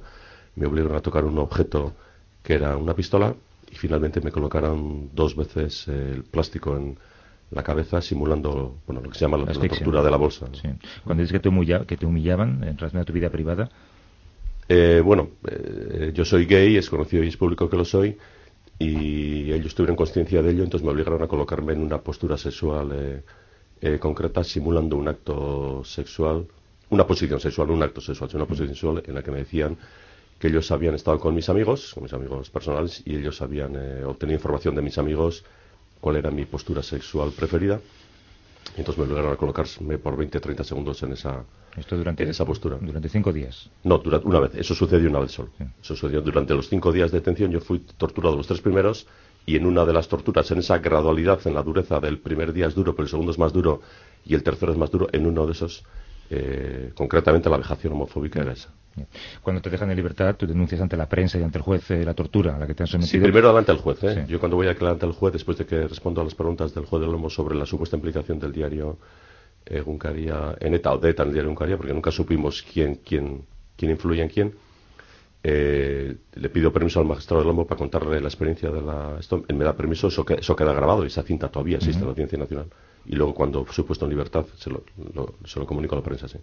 me 0.56 0.68
obligaron 0.68 0.98
a 0.98 1.02
tocar 1.02 1.26
un 1.26 1.40
objeto 1.40 1.94
que 2.44 2.54
era 2.54 2.78
una 2.78 2.94
pistola, 2.94 3.34
y 3.72 3.76
finalmente 3.76 4.22
me 4.22 4.32
colocaron 4.32 5.10
dos 5.14 5.36
veces 5.36 5.88
el 5.88 6.24
plástico 6.24 6.78
en 6.78 6.98
la 7.52 7.64
cabeza 7.64 8.02
simulando 8.02 8.78
bueno 8.86 9.02
lo 9.02 9.10
que 9.10 9.18
se 9.18 9.26
llama 9.26 9.38
la, 9.38 9.52
tortura 9.54 10.04
de 10.04 10.12
la 10.12 10.18
bolsa. 10.18 10.48
Cuando 11.04 11.22
dices 11.24 11.40
que 11.40 11.50
te, 11.50 11.86
que 11.86 11.98
te 11.98 12.06
humillaban 12.06 12.64
en 12.64 12.78
relación 12.78 13.02
a 13.02 13.06
tu 13.06 13.14
vida 13.14 13.30
privada. 13.30 13.70
Eh, 14.70 15.02
bueno, 15.04 15.30
eh, 15.50 16.12
yo 16.14 16.26
soy 16.26 16.46
gay, 16.46 16.76
es 16.78 16.90
conocido 16.90 17.24
y 17.24 17.30
es 17.30 17.38
público 17.38 17.70
que 17.70 17.78
lo 17.78 17.86
soy, 17.86 18.18
y 18.80 19.52
ellos 19.52 19.74
tuvieron 19.74 19.96
conciencia 19.96 20.42
de 20.42 20.52
ello, 20.52 20.64
entonces 20.64 20.86
me 20.86 20.92
obligaron 20.92 21.22
a 21.24 21.28
colocarme 21.28 21.74
en 21.74 21.82
una 21.82 22.00
postura 22.00 22.38
sexual 22.38 23.24
eh, 23.82 24.00
concreta, 24.00 24.44
simulando 24.44 24.98
un 24.98 25.08
acto 25.08 25.84
sexual, 25.84 26.48
una 26.90 27.06
posición 27.06 27.40
sexual, 27.40 27.72
un 27.72 27.84
acto 27.84 28.02
sexual, 28.02 28.30
una 28.34 28.46
posición 28.46 28.70
sexual 28.70 29.04
en 29.06 29.14
la 29.14 29.22
que 29.24 29.32
me 29.32 29.40
decían 29.40 29.78
que 30.40 30.48
ellos 30.48 30.70
habían 30.72 30.96
estado 30.96 31.20
con 31.20 31.34
mis 31.34 31.50
amigos, 31.50 31.94
con 31.94 32.04
mis 32.04 32.14
amigos 32.14 32.50
personales, 32.50 33.02
y 33.06 33.16
ellos 33.16 33.42
habían 33.42 33.76
eh, 33.76 34.04
obtenido 34.04 34.38
información 34.38 34.76
de 34.76 34.82
mis 34.82 34.98
amigos 34.98 35.44
cuál 36.00 36.18
era 36.18 36.32
mi 36.32 36.46
postura 36.46 36.84
sexual 36.84 37.32
preferida. 37.32 37.80
Entonces 38.76 38.98
me 38.98 39.06
obligaron 39.06 39.34
a 39.34 39.36
colocarme 39.36 39.98
por 39.98 40.16
20, 40.16 40.40
30 40.40 40.64
segundos 40.64 41.02
en 41.04 41.14
esa, 41.14 41.44
Esto 41.78 41.96
durante, 41.96 42.24
en 42.24 42.30
esa 42.30 42.44
postura. 42.44 42.78
¿Durante 42.82 43.08
cinco 43.08 43.32
días? 43.32 43.70
No, 43.84 44.00
durante, 44.00 44.28
una 44.28 44.40
vez. 44.40 44.56
Eso 44.56 44.74
sucedió 44.74 45.10
una 45.10 45.20
vez 45.20 45.32
solo. 45.32 45.50
Eso 45.60 45.96
sucedió 45.96 46.22
durante 46.22 46.54
los 46.56 46.68
cinco 46.68 46.92
días 46.92 47.12
de 47.12 47.20
detención. 47.20 47.52
Yo 47.52 47.60
fui 47.60 47.80
torturado 47.80 48.36
los 48.36 48.48
tres 48.48 48.62
primeros 48.62 49.08
y 49.48 49.56
en 49.56 49.66
una 49.66 49.86
de 49.86 49.94
las 49.94 50.10
torturas, 50.10 50.52
en 50.52 50.60
esa 50.60 50.78
gradualidad, 50.80 51.40
en 51.46 51.54
la 51.54 51.64
dureza 51.64 52.02
del 52.02 52.20
primer 52.20 52.52
día 52.52 52.68
es 52.68 52.76
duro, 52.76 52.94
pero 52.94 53.06
el 53.06 53.10
segundo 53.10 53.32
es 53.32 53.40
más 53.40 53.54
duro 53.54 53.82
y 54.26 54.36
el 54.36 54.44
tercero 54.44 54.74
es 54.74 54.78
más 54.78 54.92
duro, 54.92 55.08
en 55.14 55.26
uno 55.26 55.46
de 55.46 55.54
esos, 55.54 55.86
eh, 56.30 56.92
concretamente 56.94 57.50
la 57.50 57.56
vejación 57.56 57.94
homofóbica 57.94 58.42
era 58.42 58.52
esa. 58.52 58.70
Cuando 59.42 59.62
te 59.62 59.70
dejan 59.70 59.90
en 59.90 59.96
libertad, 59.96 60.36
tú 60.36 60.46
denuncias 60.46 60.82
ante 60.82 60.98
la 60.98 61.08
prensa 61.08 61.38
y 61.40 61.44
ante 61.44 61.60
el 61.60 61.64
juez 61.64 61.90
eh, 61.92 62.04
la 62.04 62.14
tortura 62.14 62.58
a 62.58 62.60
la 62.60 62.68
que 62.68 62.74
te 62.74 62.84
han 62.84 62.88
sometido. 62.88 63.12
Sí, 63.12 63.20
primero 63.20 63.48
delante 63.48 63.72
del 63.72 63.80
juez. 63.80 64.04
¿eh? 64.04 64.26
Yo 64.28 64.40
cuando 64.40 64.58
voy 64.58 64.66
a 64.66 64.70
declarar 64.70 64.96
ante 64.96 65.06
el 65.06 65.14
juez, 65.14 65.32
después 65.32 65.58
de 65.58 65.66
que 65.66 65.88
respondo 65.88 66.20
a 66.20 66.26
las 66.26 66.36
preguntas 66.36 66.74
del 66.74 66.86
juez 66.86 67.02
de 67.02 67.08
Lomo 67.08 67.30
sobre 67.30 67.56
la 67.56 67.66
supuesta 67.66 67.96
implicación 67.96 68.40
del 68.40 68.52
diario 68.52 68.98
eh, 69.70 70.56
en 70.60 70.74
ETA 70.74 70.94
o 70.94 70.98
de 70.98 71.10
ETA 71.10 71.24
en 71.24 71.30
el 71.30 71.34
diario 71.34 71.52
Uncaria, 71.52 71.78
porque 71.78 71.94
nunca 71.94 72.12
supimos 72.12 72.64
quién, 72.64 72.96
quién, 72.96 73.44
quién 73.76 73.92
influye 73.92 74.22
en 74.22 74.30
quién, 74.30 74.54
eh, 75.44 76.16
le 76.34 76.50
pido 76.50 76.74
permiso 76.74 77.00
al 77.00 77.06
magistrado 77.06 77.42
de 77.42 77.48
Lomo 77.48 77.66
para 77.66 77.78
contarle 77.78 78.20
la 78.20 78.28
experiencia 78.28 78.70
de 78.70 78.82
la... 78.82 79.18
Esto, 79.20 79.44
él 79.48 79.56
me 79.56 79.64
da 79.64 79.76
permiso, 79.76 80.08
eso, 80.08 80.26
eso 80.28 80.56
queda 80.56 80.74
grabado 80.74 81.04
y 81.04 81.08
esa 81.08 81.24
cinta 81.24 81.50
todavía 81.50 81.78
existe 81.78 82.00
en 82.00 82.06
la 82.06 82.12
Audiencia 82.12 82.38
Nacional 82.38 82.68
y 83.08 83.16
luego 83.16 83.34
cuando 83.34 83.64
fue 83.66 83.86
puesto 83.86 84.06
en 84.06 84.12
libertad 84.12 84.46
se 84.58 84.70
lo, 84.70 84.84
se 85.46 85.60
lo 85.60 85.66
comunico 85.66 85.96
a 85.96 86.00
la 86.00 86.04
prensa, 86.04 86.28
sí. 86.28 86.40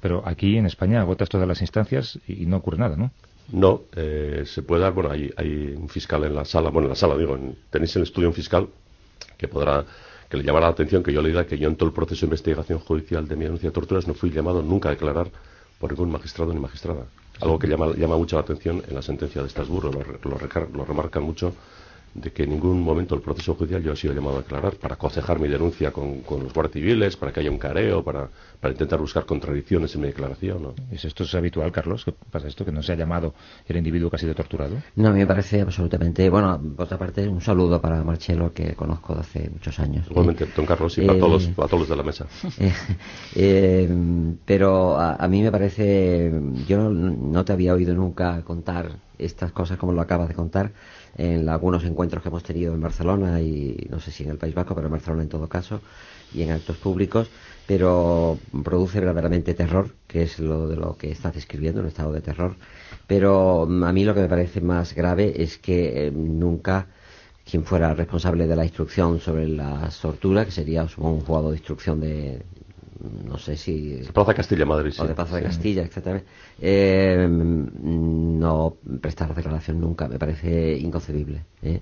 Pero 0.00 0.22
aquí 0.24 0.56
en 0.56 0.66
España 0.66 1.00
agotas 1.00 1.28
todas 1.28 1.46
las 1.46 1.60
instancias 1.60 2.18
y 2.26 2.46
no 2.46 2.56
ocurre 2.56 2.78
nada, 2.78 2.96
¿no? 2.96 3.10
No, 3.52 3.82
eh, 3.94 4.42
se 4.46 4.62
puede 4.62 4.82
dar, 4.82 4.92
bueno, 4.92 5.10
hay, 5.10 5.30
hay 5.36 5.74
un 5.76 5.88
fiscal 5.88 6.24
en 6.24 6.34
la 6.34 6.44
sala, 6.44 6.70
bueno, 6.70 6.86
en 6.86 6.90
la 6.90 6.96
sala, 6.96 7.16
digo, 7.16 7.38
tenéis 7.70 7.94
en 7.94 8.00
el 8.00 8.08
estudio 8.08 8.28
un 8.28 8.34
fiscal 8.34 8.66
que 9.36 9.46
podrá, 9.46 9.84
que 10.28 10.36
le 10.36 10.42
llamará 10.42 10.66
la 10.66 10.72
atención 10.72 11.02
que 11.02 11.12
yo 11.12 11.22
le 11.22 11.28
diga 11.28 11.46
que 11.46 11.58
yo 11.58 11.68
en 11.68 11.76
todo 11.76 11.88
el 11.88 11.94
proceso 11.94 12.20
de 12.22 12.26
investigación 12.26 12.78
judicial 12.78 13.26
de 13.28 13.36
mi 13.36 13.44
denuncia 13.44 13.68
de 13.68 13.74
torturas 13.74 14.06
no 14.06 14.14
fui 14.14 14.30
llamado 14.30 14.62
nunca 14.62 14.88
a 14.88 14.92
declarar 14.92 15.30
por 15.78 15.90
ningún 15.90 16.10
magistrado 16.10 16.52
ni 16.52 16.60
magistrada. 16.60 17.06
Algo 17.40 17.58
que 17.58 17.66
llama, 17.68 17.92
llama 17.94 18.16
mucho 18.16 18.36
la 18.36 18.42
atención 18.42 18.82
en 18.88 18.94
la 18.94 19.02
sentencia 19.02 19.42
de 19.42 19.48
Estrasburgo, 19.48 19.90
lo, 19.92 20.00
lo, 20.00 20.66
lo 20.72 20.84
remarcan 20.84 21.22
mucho 21.22 21.52
de 22.20 22.32
que 22.32 22.44
en 22.44 22.50
ningún 22.50 22.80
momento 22.80 23.14
el 23.14 23.20
proceso 23.20 23.54
judicial 23.54 23.82
yo 23.82 23.92
he 23.92 23.96
sido 23.96 24.14
llamado 24.14 24.38
a 24.38 24.42
declarar 24.42 24.76
para 24.76 24.96
cocejar 24.96 25.38
mi 25.38 25.48
denuncia 25.48 25.90
con, 25.90 26.22
los 26.28 26.52
guardias 26.52 26.72
civiles, 26.72 27.16
para 27.16 27.32
que 27.32 27.40
haya 27.40 27.50
un 27.50 27.58
careo, 27.58 28.02
para, 28.02 28.28
para 28.60 28.72
intentar 28.72 28.98
buscar 28.98 29.26
contradicciones 29.26 29.94
en 29.94 30.00
mi 30.00 30.06
declaración. 30.08 30.62
¿no? 30.62 30.74
¿Es 30.90 31.04
esto 31.04 31.24
es 31.24 31.34
habitual, 31.34 31.70
Carlos? 31.72 32.04
¿Qué 32.04 32.12
pasa 32.30 32.48
esto? 32.48 32.64
¿Que 32.64 32.72
no 32.72 32.82
se 32.82 32.92
ha 32.92 32.96
llamado 32.96 33.34
el 33.66 33.76
individuo 33.76 34.10
que 34.10 34.16
ha 34.16 34.18
sido 34.18 34.34
torturado? 34.34 34.76
No, 34.96 35.08
a 35.08 35.12
mí 35.12 35.18
me 35.18 35.26
parece 35.26 35.60
absolutamente... 35.60 36.28
Bueno, 36.30 36.60
por 36.76 36.86
otra 36.86 36.98
parte, 36.98 37.28
un 37.28 37.40
saludo 37.40 37.80
para 37.80 38.02
Marcelo, 38.02 38.52
que 38.52 38.74
conozco 38.74 39.14
de 39.14 39.20
hace 39.20 39.50
muchos 39.50 39.78
años. 39.78 40.06
Igualmente, 40.10 40.44
eh, 40.44 40.48
don 40.56 40.66
Carlos, 40.66 40.96
y 40.98 41.06
para, 41.06 41.18
todos 41.18 41.32
los, 41.32 41.54
para 41.54 41.68
todos 41.68 41.80
los 41.80 41.88
de 41.88 41.96
la 41.96 42.02
mesa. 42.02 42.26
Eh, 42.58 42.72
eh, 43.36 43.90
pero 44.44 44.98
a, 44.98 45.28
mí 45.28 45.42
me 45.42 45.52
parece... 45.52 46.32
Yo 46.66 46.88
no 46.90 47.44
te 47.44 47.52
había 47.52 47.74
oído 47.74 47.94
nunca 47.94 48.42
contar 48.42 48.96
estas 49.18 49.52
cosas 49.52 49.78
como 49.78 49.92
lo 49.92 50.00
acabas 50.00 50.28
de 50.28 50.34
contar 50.34 50.72
en 51.16 51.48
algunos 51.48 51.84
encuentros 51.84 52.22
que 52.22 52.28
hemos 52.28 52.42
tenido 52.42 52.74
en 52.74 52.80
Barcelona 52.80 53.40
y 53.40 53.86
no 53.90 54.00
sé 54.00 54.10
si 54.10 54.24
en 54.24 54.30
el 54.30 54.38
País 54.38 54.54
Vasco, 54.54 54.74
pero 54.74 54.86
en 54.86 54.92
Barcelona 54.92 55.22
en 55.22 55.28
todo 55.28 55.48
caso, 55.48 55.80
y 56.34 56.42
en 56.42 56.50
actos 56.50 56.76
públicos, 56.76 57.30
pero 57.66 58.38
produce 58.64 59.00
verdaderamente 59.00 59.54
terror, 59.54 59.94
que 60.06 60.22
es 60.22 60.38
lo 60.38 60.68
de 60.68 60.76
lo 60.76 60.96
que 60.96 61.10
estás 61.10 61.34
describiendo, 61.34 61.80
un 61.80 61.86
estado 61.86 62.12
de 62.12 62.20
terror. 62.20 62.56
Pero 63.06 63.66
mm, 63.68 63.84
a 63.84 63.92
mí 63.92 64.04
lo 64.04 64.14
que 64.14 64.20
me 64.20 64.28
parece 64.28 64.60
más 64.60 64.94
grave 64.94 65.42
es 65.42 65.58
que 65.58 66.06
eh, 66.06 66.10
nunca 66.10 66.86
quien 67.48 67.64
fuera 67.64 67.94
responsable 67.94 68.46
de 68.46 68.56
la 68.56 68.64
instrucción 68.64 69.20
sobre 69.20 69.48
las 69.48 70.00
torturas, 70.00 70.46
que 70.46 70.50
sería 70.52 70.86
un 70.96 71.20
jugador 71.20 71.52
de 71.52 71.58
instrucción 71.58 72.00
de, 72.00 72.42
no 73.00 73.38
sé 73.38 73.56
si... 73.56 74.00
Plaza 74.12 74.34
Castilla, 74.34 74.64
Madrid, 74.64 74.92
O 74.98 75.06
de 75.06 75.14
Plaza 75.14 75.36
de 75.36 75.42
Castilla, 75.42 75.82
etcétera. 75.82 76.22
Eh, 76.60 77.26
no 77.28 78.76
prestar 79.00 79.34
declaración 79.34 79.80
nunca, 79.80 80.08
me 80.08 80.18
parece 80.18 80.76
inconcebible. 80.76 81.44
¿eh? 81.62 81.80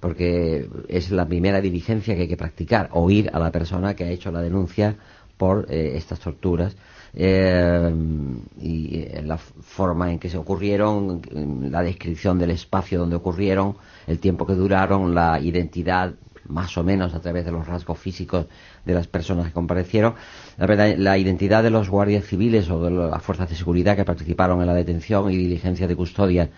Porque 0.00 0.68
es 0.88 1.10
la 1.10 1.26
primera 1.26 1.60
diligencia 1.60 2.14
que 2.14 2.22
hay 2.22 2.28
que 2.28 2.36
practicar, 2.36 2.90
oír 2.92 3.30
a 3.32 3.38
la 3.38 3.50
persona 3.50 3.94
que 3.94 4.04
ha 4.04 4.10
hecho 4.10 4.30
la 4.30 4.40
denuncia 4.40 4.96
por 5.36 5.66
eh, 5.68 5.96
estas 5.96 6.20
torturas. 6.20 6.76
y 7.16 9.06
la 9.22 9.38
forma 9.38 10.10
en 10.10 10.18
que 10.18 10.28
se 10.28 10.36
ocurrieron, 10.36 11.22
la 11.70 11.82
descripción 11.82 12.38
del 12.38 12.50
espacio 12.50 12.98
donde 12.98 13.16
ocurrieron, 13.16 13.76
el 14.06 14.18
tiempo 14.18 14.44
que 14.46 14.54
duraron, 14.54 15.14
la 15.14 15.38
identidad 15.38 16.14
más 16.48 16.76
o 16.78 16.84
menos 16.84 17.14
a 17.14 17.20
través 17.20 17.44
de 17.44 17.52
los 17.52 17.66
rasgos 17.66 17.98
físicos 17.98 18.46
de 18.84 18.94
las 18.94 19.06
personas 19.06 19.46
que 19.46 19.52
comparecieron. 19.52 20.14
La, 20.56 20.66
verdad, 20.66 20.94
la 20.96 21.18
identidad 21.18 21.62
de 21.62 21.70
los 21.70 21.88
guardias 21.88 22.24
civiles 22.24 22.70
o 22.70 22.82
de 22.84 22.90
las 22.90 23.22
fuerzas 23.22 23.48
de 23.48 23.56
seguridad 23.56 23.96
que 23.96 24.04
participaron 24.04 24.60
en 24.60 24.66
la 24.66 24.74
detención 24.74 25.30
y 25.30 25.36
diligencia 25.36 25.86
de 25.86 25.96
custodia 25.96 26.50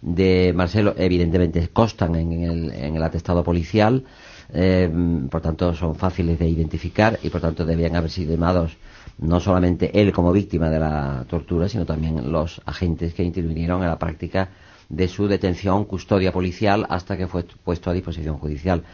de 0.00 0.52
Marcelo, 0.54 0.94
evidentemente 0.96 1.68
constan 1.68 2.14
en 2.14 2.70
el, 2.96 3.02
atestado 3.02 3.42
policial, 3.42 4.04
eh, 4.52 4.90
por 5.30 5.40
tanto 5.40 5.74
son 5.74 5.96
fáciles 5.96 6.38
de 6.38 6.48
identificar 6.48 7.18
y 7.22 7.30
por 7.30 7.40
tanto 7.40 7.64
debían 7.64 7.96
haber 7.96 8.10
sido 8.10 8.32
llamados 8.32 8.76
no 9.18 9.40
solamente 9.40 10.00
él 10.00 10.12
como 10.12 10.32
víctima 10.32 10.70
de 10.70 10.78
la 10.78 11.24
tortura, 11.28 11.68
sino 11.68 11.84
también 11.84 12.30
los 12.30 12.60
agentes 12.64 13.14
que 13.14 13.24
intervinieron 13.24 13.82
en 13.82 13.88
la 13.88 13.98
práctica 13.98 14.50
de 14.88 15.08
su 15.08 15.26
detención, 15.26 15.84
custodia 15.84 16.32
policial, 16.32 16.86
hasta 16.88 17.16
que 17.16 17.26
fue 17.26 17.44
puesto 17.64 17.90
a 17.90 17.92
disposición 17.92 18.38
judicial 18.38 18.84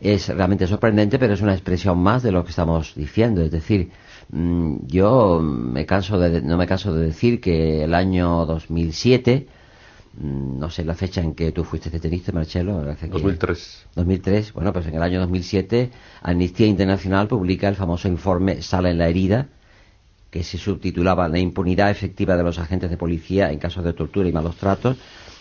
es 0.00 0.28
realmente 0.28 0.66
sorprendente, 0.66 1.18
pero 1.18 1.34
es 1.34 1.40
una 1.40 1.54
expresión 1.54 1.98
más 1.98 2.22
de 2.22 2.32
lo 2.32 2.44
que 2.44 2.50
estamos 2.50 2.94
diciendo. 2.94 3.42
Es 3.42 3.50
decir, 3.50 3.90
Mm, 4.30 4.86
yo 4.86 5.40
me 5.40 5.86
canso 5.86 6.18
de, 6.18 6.42
no 6.42 6.58
me 6.58 6.66
canso 6.66 6.92
de 6.94 7.06
decir 7.06 7.40
que 7.40 7.84
el 7.84 7.94
año 7.94 8.44
2007 8.44 9.46
mm, 10.20 10.58
no 10.58 10.68
sé 10.68 10.84
la 10.84 10.94
fecha 10.94 11.22
en 11.22 11.34
que 11.34 11.50
tú 11.52 11.64
fuiste 11.64 11.88
deteniste, 11.88 12.32
Marcelo. 12.32 12.84
2003. 12.84 13.86
2003. 13.94 14.52
Bueno, 14.52 14.72
pues 14.72 14.86
en 14.86 14.94
el 14.94 15.02
año 15.02 15.20
2007 15.20 15.90
Amnistía 16.22 16.66
Internacional 16.66 17.26
publica 17.28 17.68
el 17.68 17.76
famoso 17.76 18.08
informe 18.08 18.60
Sala 18.60 18.90
en 18.90 18.98
la 18.98 19.08
herida, 19.08 19.48
que 20.30 20.44
se 20.44 20.58
subtitulaba 20.58 21.26
La 21.28 21.38
impunidad 21.38 21.90
efectiva 21.90 22.36
de 22.36 22.42
los 22.42 22.58
agentes 22.58 22.90
de 22.90 22.98
policía 22.98 23.50
en 23.50 23.58
casos 23.58 23.82
de 23.82 23.94
tortura 23.94 24.28
y 24.28 24.32
malos 24.32 24.56
tratos, 24.56 24.98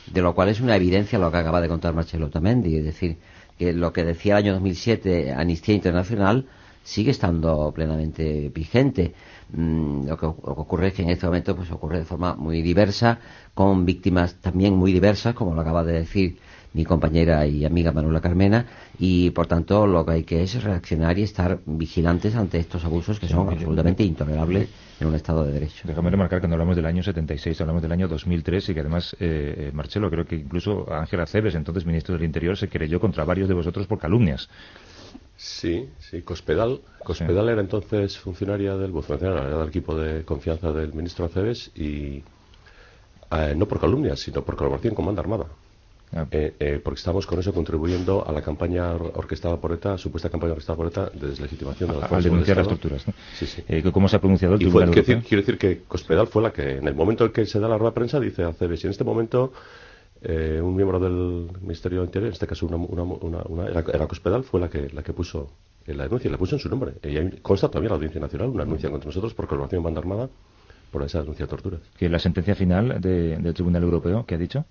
de 0.09 0.21
lo 0.21 0.33
cual 0.33 0.47
es 0.47 0.61
una 0.61 0.77
evidencia 0.77 1.19
lo 1.19 1.29
que 1.29 1.37
acaba 1.37 1.59
de 1.59 1.67
contar 1.67 1.93
Marcelo 1.93 2.29
Tamendi, 2.29 2.77
es 2.77 2.85
decir, 2.85 3.17
que 3.57 3.73
lo 3.73 3.93
que 3.93 4.03
decía 4.03 4.37
el 4.37 4.45
año 4.45 4.53
2007 4.53 5.33
Amnistía 5.33 5.75
Internacional 5.75 6.45
sigue 6.83 7.11
estando 7.11 7.71
plenamente 7.75 8.49
vigente. 8.49 9.13
Mm, 9.51 10.07
lo, 10.07 10.17
que, 10.17 10.25
ocurre 10.25 10.87
es 10.87 10.93
que 10.93 11.03
en 11.03 11.09
este 11.09 11.25
momento 11.25 11.55
pues 11.55 11.69
ocurre 11.71 11.99
de 11.99 12.05
forma 12.05 12.35
muy 12.35 12.61
diversa, 12.61 13.19
con 13.53 13.85
víctimas 13.85 14.35
también 14.35 14.73
muy 14.73 14.93
diversas, 14.93 15.35
como 15.35 15.53
lo 15.53 15.61
acaba 15.61 15.83
de 15.83 15.93
decir 15.93 16.37
mi 16.73 16.85
compañera 16.85 17.45
y 17.45 17.65
amiga 17.65 17.91
Manuela 17.91 18.21
Carmena, 18.21 18.65
y 18.99 19.31
por 19.31 19.47
tanto 19.47 19.85
lo 19.85 20.05
que 20.05 20.11
hay 20.11 20.23
que 20.23 20.43
es 20.43 20.63
reaccionar 20.63 21.17
y 21.17 21.23
estar 21.23 21.59
vigilantes 21.65 22.35
ante 22.35 22.59
estos 22.59 22.85
abusos 22.85 23.19
que 23.19 23.27
son 23.27 23.49
absolutamente 23.49 24.03
intolerables 24.03 24.69
en 24.99 25.07
un 25.07 25.15
Estado 25.15 25.45
de 25.45 25.51
Derecho. 25.53 25.87
Déjame 25.87 26.09
remarcar 26.09 26.41
que 26.41 26.47
no 26.47 26.55
hablamos 26.55 26.75
del 26.75 26.85
año 26.85 27.03
76, 27.03 27.61
hablamos 27.61 27.81
del 27.81 27.91
año 27.91 28.07
2003 28.07 28.69
y 28.69 28.73
que 28.73 28.79
además, 28.79 29.15
eh, 29.19 29.55
eh, 29.57 29.71
Marcelo, 29.73 30.09
creo 30.09 30.25
que 30.25 30.35
incluso 30.35 30.91
Ángela 30.91 31.25
Cebes, 31.25 31.55
entonces 31.55 31.85
ministro 31.85 32.15
del 32.15 32.23
Interior, 32.23 32.57
se 32.57 32.67
querelló 32.67 32.99
contra 32.99 33.23
varios 33.23 33.47
de 33.47 33.53
vosotros 33.53 33.85
por 33.87 33.99
calumnias. 33.99 34.49
Sí, 35.35 35.89
sí, 35.99 36.23
Cospedal. 36.23 36.81
Cospedal 37.03 37.49
era 37.49 37.61
entonces 37.61 38.17
funcionaria 38.17 38.75
del, 38.75 38.91
funcionaria, 38.91 39.47
era 39.47 39.59
del 39.59 39.67
equipo 39.69 39.95
de 39.95 40.23
confianza 40.25 40.71
del 40.71 40.93
ministro 40.93 41.25
Aceves 41.25 41.71
y 41.75 42.23
eh, 43.31 43.53
no 43.55 43.67
por 43.67 43.79
calumnias, 43.79 44.19
sino 44.19 44.43
por 44.43 44.55
colaboración 44.55 44.95
con 44.95 45.05
Manda 45.05 45.21
Armada. 45.21 45.45
Ah. 46.13 46.25
Eh, 46.31 46.53
eh, 46.59 46.81
porque 46.81 46.99
estamos 46.99 47.27
con 47.27 47.37
eso 47.39 47.53
contribuyendo 47.53 48.25
a 48.25 48.31
la 48.31 48.41
campaña 48.41 48.93
orquestada 48.93 49.57
por 49.57 49.73
ETA, 49.73 49.97
supuesta 49.97 50.29
campaña 50.29 50.53
orquestada 50.53 50.77
por 50.77 50.87
ETA 50.87 51.09
de 51.13 51.27
deslegitimación 51.27 51.91
de 51.91 51.99
las 51.99 52.11
Al 52.11 52.23
denunciar 52.23 52.57
las 52.57 52.67
torturas. 52.67 53.05
¿no? 53.07 53.13
Sí, 53.37 53.45
sí. 53.45 53.63
¿Cómo 53.91 54.07
se 54.07 54.15
ha 54.15 54.19
pronunciado 54.19 54.55
el 54.55 54.61
y 54.61 54.71
fue, 54.71 54.89
quiero, 54.89 55.21
decir, 55.41 55.57
que 55.57 55.81
Cospedal 55.85 56.27
fue 56.27 56.41
la 56.41 56.51
que, 56.51 56.77
en 56.77 56.87
el 56.87 56.95
momento 56.95 57.25
en 57.25 57.31
que 57.31 57.45
se 57.45 57.59
da 57.59 57.67
la 57.67 57.77
rueda 57.77 57.91
de 57.91 57.95
prensa, 57.95 58.19
dice 58.19 58.43
a 58.43 58.49
Aceves, 58.49 58.83
y 58.83 58.87
en 58.87 58.91
este 58.91 59.03
momento 59.03 59.51
eh, 60.21 60.61
un 60.63 60.75
miembro 60.75 60.99
del 60.99 61.49
Ministerio 61.61 61.99
del 61.99 62.07
Interior, 62.07 62.27
en 62.27 62.33
este 62.33 62.47
caso 62.47 62.65
una, 62.65 62.77
una, 62.77 63.43
una, 63.43 63.67
era, 63.67 64.07
Cospedal, 64.07 64.43
fue 64.43 64.61
la 64.61 64.69
que, 64.69 64.89
la 64.89 65.03
que 65.03 65.11
puso 65.11 65.51
la 65.85 66.03
denuncia, 66.03 66.31
la 66.31 66.37
puso 66.37 66.55
en 66.55 66.59
su 66.59 66.69
nombre. 66.69 66.93
Y 67.03 67.39
consta 67.41 67.67
todavía 67.67 67.89
la 67.89 67.95
Audiencia 67.95 68.19
Nacional 68.19 68.49
una 68.49 68.63
denuncia 68.63 68.89
contra 68.89 69.07
nosotros 69.07 69.33
por 69.33 69.47
colaboración 69.47 69.83
banda 69.83 69.99
armada 69.99 70.29
por 70.91 71.03
esa 71.03 71.19
denuncia 71.19 71.45
de 71.45 71.49
torturas. 71.49 71.81
¿Que 71.97 72.09
la 72.09 72.19
sentencia 72.19 72.55
final 72.55 73.01
del 73.01 73.53
Tribunal 73.53 73.83
Europeo 73.83 74.25
qué 74.25 74.35
ha 74.35 74.37
dicho? 74.37 74.65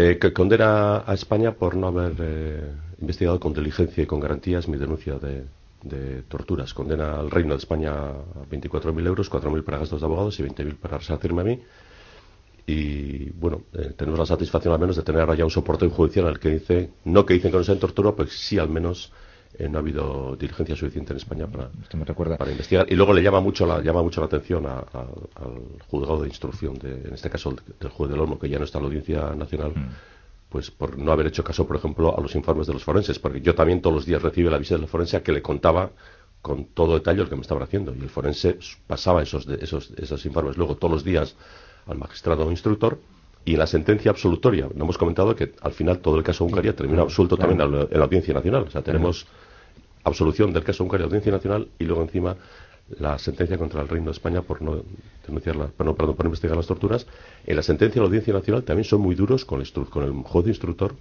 Eh, 0.00 0.16
que 0.20 0.32
condena 0.32 1.02
a 1.04 1.12
España 1.12 1.50
por 1.60 1.74
no 1.74 1.88
haber 1.88 2.14
eh, 2.20 2.72
investigado 3.00 3.40
con 3.40 3.52
diligencia 3.52 4.04
y 4.04 4.06
con 4.06 4.20
garantías 4.20 4.68
mi 4.68 4.78
denuncia 4.78 5.18
de, 5.18 6.22
torturas. 6.28 6.72
Condena 6.72 7.18
al 7.18 7.32
Reino 7.32 7.54
de 7.54 7.58
España 7.58 7.90
a 7.92 8.44
24.000 8.48 9.06
euros, 9.06 9.28
4.000 9.28 9.64
para 9.64 9.78
gastos 9.78 10.00
de 10.00 10.06
abogados 10.06 10.38
y 10.38 10.44
20.000 10.44 10.76
para 10.76 10.98
resarcirme 10.98 11.40
a 11.40 11.44
mí 11.44 11.60
y 12.64 13.30
bueno, 13.30 13.62
eh, 13.72 13.92
tenemos 13.96 14.20
la 14.20 14.26
satisfacción 14.26 14.72
al 14.72 14.78
menos 14.78 14.94
de 14.94 15.02
tener 15.02 15.22
ahora 15.22 15.34
ya 15.34 15.44
un 15.44 15.50
soporte 15.50 15.88
judicial 15.88 16.26
el 16.28 16.38
que 16.38 16.50
dice, 16.50 16.90
no 17.04 17.26
que 17.26 17.34
dicen 17.34 17.50
que 17.50 17.56
no 17.56 17.64
se 17.64 17.72
en 17.72 17.80
tortura, 17.80 18.12
pues 18.12 18.30
sí 18.30 18.56
al 18.56 18.68
menos 18.68 19.10
eh, 19.58 19.68
no 19.68 19.78
ha 19.78 19.80
habido 19.80 20.36
diligencia 20.36 20.76
suficiente 20.76 21.12
en 21.12 21.16
España 21.16 21.46
para, 21.48 21.68
para 22.36 22.50
investigar. 22.50 22.86
Y 22.88 22.94
luego 22.94 23.12
le 23.12 23.22
llama 23.22 23.40
mucho 23.40 23.66
la, 23.66 23.80
llama 23.82 24.02
mucho 24.02 24.20
la 24.20 24.26
atención 24.26 24.64
al 24.66 24.86
juzgado 25.88 26.22
de 26.22 26.28
instrucción, 26.28 26.78
de, 26.78 27.08
en 27.08 27.14
este 27.14 27.28
caso 27.28 27.54
del 27.80 27.90
juez 27.90 28.10
del 28.10 28.20
Olmo, 28.20 28.38
que 28.38 28.48
ya 28.48 28.58
no 28.58 28.64
está 28.64 28.78
en 28.78 28.84
la 28.84 28.88
Audiencia 28.88 29.34
Nacional, 29.34 29.72
mm. 29.74 29.88
pues 30.48 30.70
por 30.70 30.96
no 30.96 31.10
haber 31.10 31.26
hecho 31.26 31.42
caso, 31.42 31.66
por 31.66 31.76
ejemplo, 31.76 32.16
a 32.16 32.20
los 32.20 32.34
informes 32.36 32.68
de 32.68 32.74
los 32.74 32.84
forenses, 32.84 33.18
porque 33.18 33.40
yo 33.40 33.54
también 33.54 33.80
todos 33.80 33.96
los 33.96 34.06
días 34.06 34.22
recibo 34.22 34.48
la 34.48 34.58
visita 34.58 34.76
de 34.76 34.82
la 34.82 34.88
forense 34.88 35.20
que 35.22 35.32
le 35.32 35.42
contaba 35.42 35.90
con 36.40 36.66
todo 36.66 36.94
detalle 36.94 37.18
lo 37.18 37.28
que 37.28 37.34
me 37.34 37.42
estaba 37.42 37.64
haciendo. 37.64 37.94
Y 37.96 38.00
el 38.00 38.10
forense 38.10 38.58
pasaba 38.86 39.22
esos, 39.22 39.48
esos, 39.48 39.90
esos 39.96 40.24
informes 40.24 40.56
luego 40.56 40.76
todos 40.76 40.92
los 40.92 41.04
días 41.04 41.34
al 41.86 41.98
magistrado 41.98 42.48
instructor 42.50 42.98
y 43.44 43.54
en 43.54 43.58
la 43.58 43.66
sentencia 43.66 44.10
absolutoria, 44.10 44.68
no 44.74 44.84
hemos 44.84 44.98
comentado 44.98 45.34
que 45.34 45.52
al 45.62 45.72
final 45.72 46.00
todo 46.00 46.16
el 46.16 46.22
caso 46.22 46.44
Hungaria 46.44 46.76
termina 46.76 47.02
absuelto 47.02 47.36
también 47.36 47.60
en 47.62 47.98
la, 47.98 48.04
Audiencia 48.04 48.34
Nacional. 48.34 48.64
O 48.64 48.70
sea, 48.70 48.82
tenemos 48.82 49.26
absolución 50.04 50.52
del 50.52 50.64
caso 50.64 50.86
la 50.90 51.04
Audiencia 51.04 51.32
Nacional 51.32 51.68
y 51.78 51.84
luego 51.84 52.02
encima 52.02 52.36
la 52.98 53.18
sentencia 53.18 53.58
contra 53.58 53.82
el 53.82 53.88
Reino 53.88 54.06
de 54.06 54.12
España 54.12 54.42
por 54.42 54.62
no 54.62 54.82
denunciar 55.26 55.56
por 55.70 55.86
no, 55.86 55.94
perdón, 55.94 56.16
por 56.16 56.26
investigar 56.26 56.56
las 56.56 56.66
torturas. 56.66 57.06
En 57.46 57.56
la 57.56 57.62
sentencia 57.62 57.94
de 57.94 58.00
la 58.00 58.06
Audiencia 58.06 58.32
Nacional 58.32 58.64
también 58.64 58.84
son 58.84 59.00
muy 59.00 59.14
duros 59.14 59.44
con 59.44 59.60
el, 59.60 59.70
con 59.90 60.04
el 60.04 60.12
juez 60.22 60.46
instructor 60.46 60.94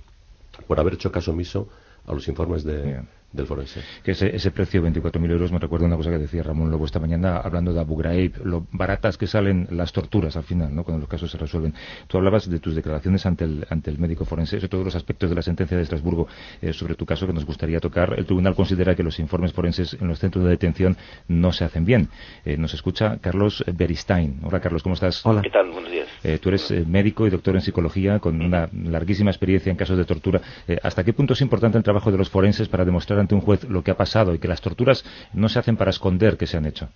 por 0.68 0.80
haber 0.80 0.96
hecho 0.96 1.12
caso 1.12 1.32
omiso 1.32 1.70
a 2.06 2.14
los 2.14 2.28
informes 2.28 2.64
de, 2.64 3.02
del 3.32 3.46
forense. 3.46 3.82
Que 4.04 4.12
ese, 4.12 4.36
ese 4.36 4.52
precio 4.52 4.82
de 4.82 4.92
24.000 4.92 5.32
euros 5.32 5.52
me 5.52 5.60
recuerda 5.60 5.86
una 5.86 5.98
cosa 5.98 6.10
que 6.10 6.18
decía 6.18 6.44
Ramón 6.44 6.72
Lobo 6.72 6.86
esta 6.86 7.00
mañana 7.00 7.38
hablando 7.38 7.74
de 7.74 7.80
Abu 7.80 7.98
Ghraib, 7.98 8.46
lo 8.46 8.66
baratas 8.72 9.18
que 9.18 9.28
salen 9.28 9.68
las 9.72 9.92
torturas 9.92 10.38
al 10.38 10.44
final, 10.44 10.74
¿no? 10.74 10.84
cuando 10.84 11.02
los 11.02 11.10
casos 11.10 11.30
se 11.30 11.38
resuelven. 11.38 11.74
Tú 12.08 12.18
hablabas 12.18 12.50
de 12.50 12.60
tus 12.60 12.76
declaraciones 12.76 13.26
ante 13.26 13.44
el, 13.44 13.68
ante 13.70 13.92
el 13.92 14.00
médico 14.00 14.24
forense, 14.24 14.60
de 14.60 14.68
todos 14.68 14.86
los 14.86 14.96
aspectos 14.96 15.30
de 15.30 15.36
la 15.36 15.42
sentencia 15.42 15.76
de 15.76 15.84
Estrasburgo 15.84 16.28
eh, 16.62 16.72
sobre 16.72 16.96
tu 16.96 17.06
caso 17.06 17.28
que 17.28 17.34
nos 17.34 17.46
gustaría 17.46 17.80
tocar. 17.80 18.16
El 18.18 18.26
tribunal 18.26 18.56
considera 18.56 18.96
que 18.96 19.04
los 19.04 19.20
informes 19.20 19.52
forenses 19.52 19.98
en 20.00 20.08
los 20.08 20.20
centros 20.20 20.46
de 20.46 20.52
detención 20.52 20.96
no 21.28 21.52
se 21.52 21.66
hacen 21.66 21.86
bien. 21.86 22.10
Eh, 22.46 22.58
nos 22.58 22.74
escucha 22.74 23.18
Carlos 23.20 23.64
Beristain. 23.74 24.40
Hola 24.44 24.62
Carlos, 24.62 24.84
¿cómo 24.84 24.96
estás? 24.96 25.26
Hola. 25.26 25.42
¿Qué 25.42 25.50
tal? 25.50 25.70
Buenos 25.72 25.92
días. 25.92 26.08
Eh, 26.24 26.40
tú 26.42 26.50
eres 26.50 26.72
médico 26.88 27.28
y 27.28 27.30
doctor 27.30 27.56
en 27.56 27.62
psicología 27.62 28.20
con 28.20 28.42
una 28.42 28.70
larguísima 28.72 29.32
experiencia 29.32 29.70
en 29.70 29.76
casos 29.76 29.98
de 29.98 30.06
tortura. 30.06 30.42
¿Hasta 30.82 31.04
qué 31.04 31.14
punto 31.14 31.34
es 31.34 31.42
importante 31.42 31.78
el 31.78 31.84
trabajo 31.84 32.12
de 32.12 32.18
los 32.18 32.30
forenses 32.30 32.70
para 32.70 32.86
demostrar 32.86 33.17
ante 33.20 33.36
un 33.36 33.42
juez 33.42 33.64
lo 33.66 33.84
que 33.84 33.92
ha 33.92 33.98
pasado 33.98 34.34
y 34.34 34.40
que 34.40 34.48
las 34.48 34.62
torturas 34.62 35.04
no 35.34 35.50
se 35.50 35.60
hacen 35.60 35.78
para 35.78 35.92
esconder 35.92 36.38
que 36.38 36.48
se 36.48 36.58
han 36.58 36.66
hecho. 36.66 36.90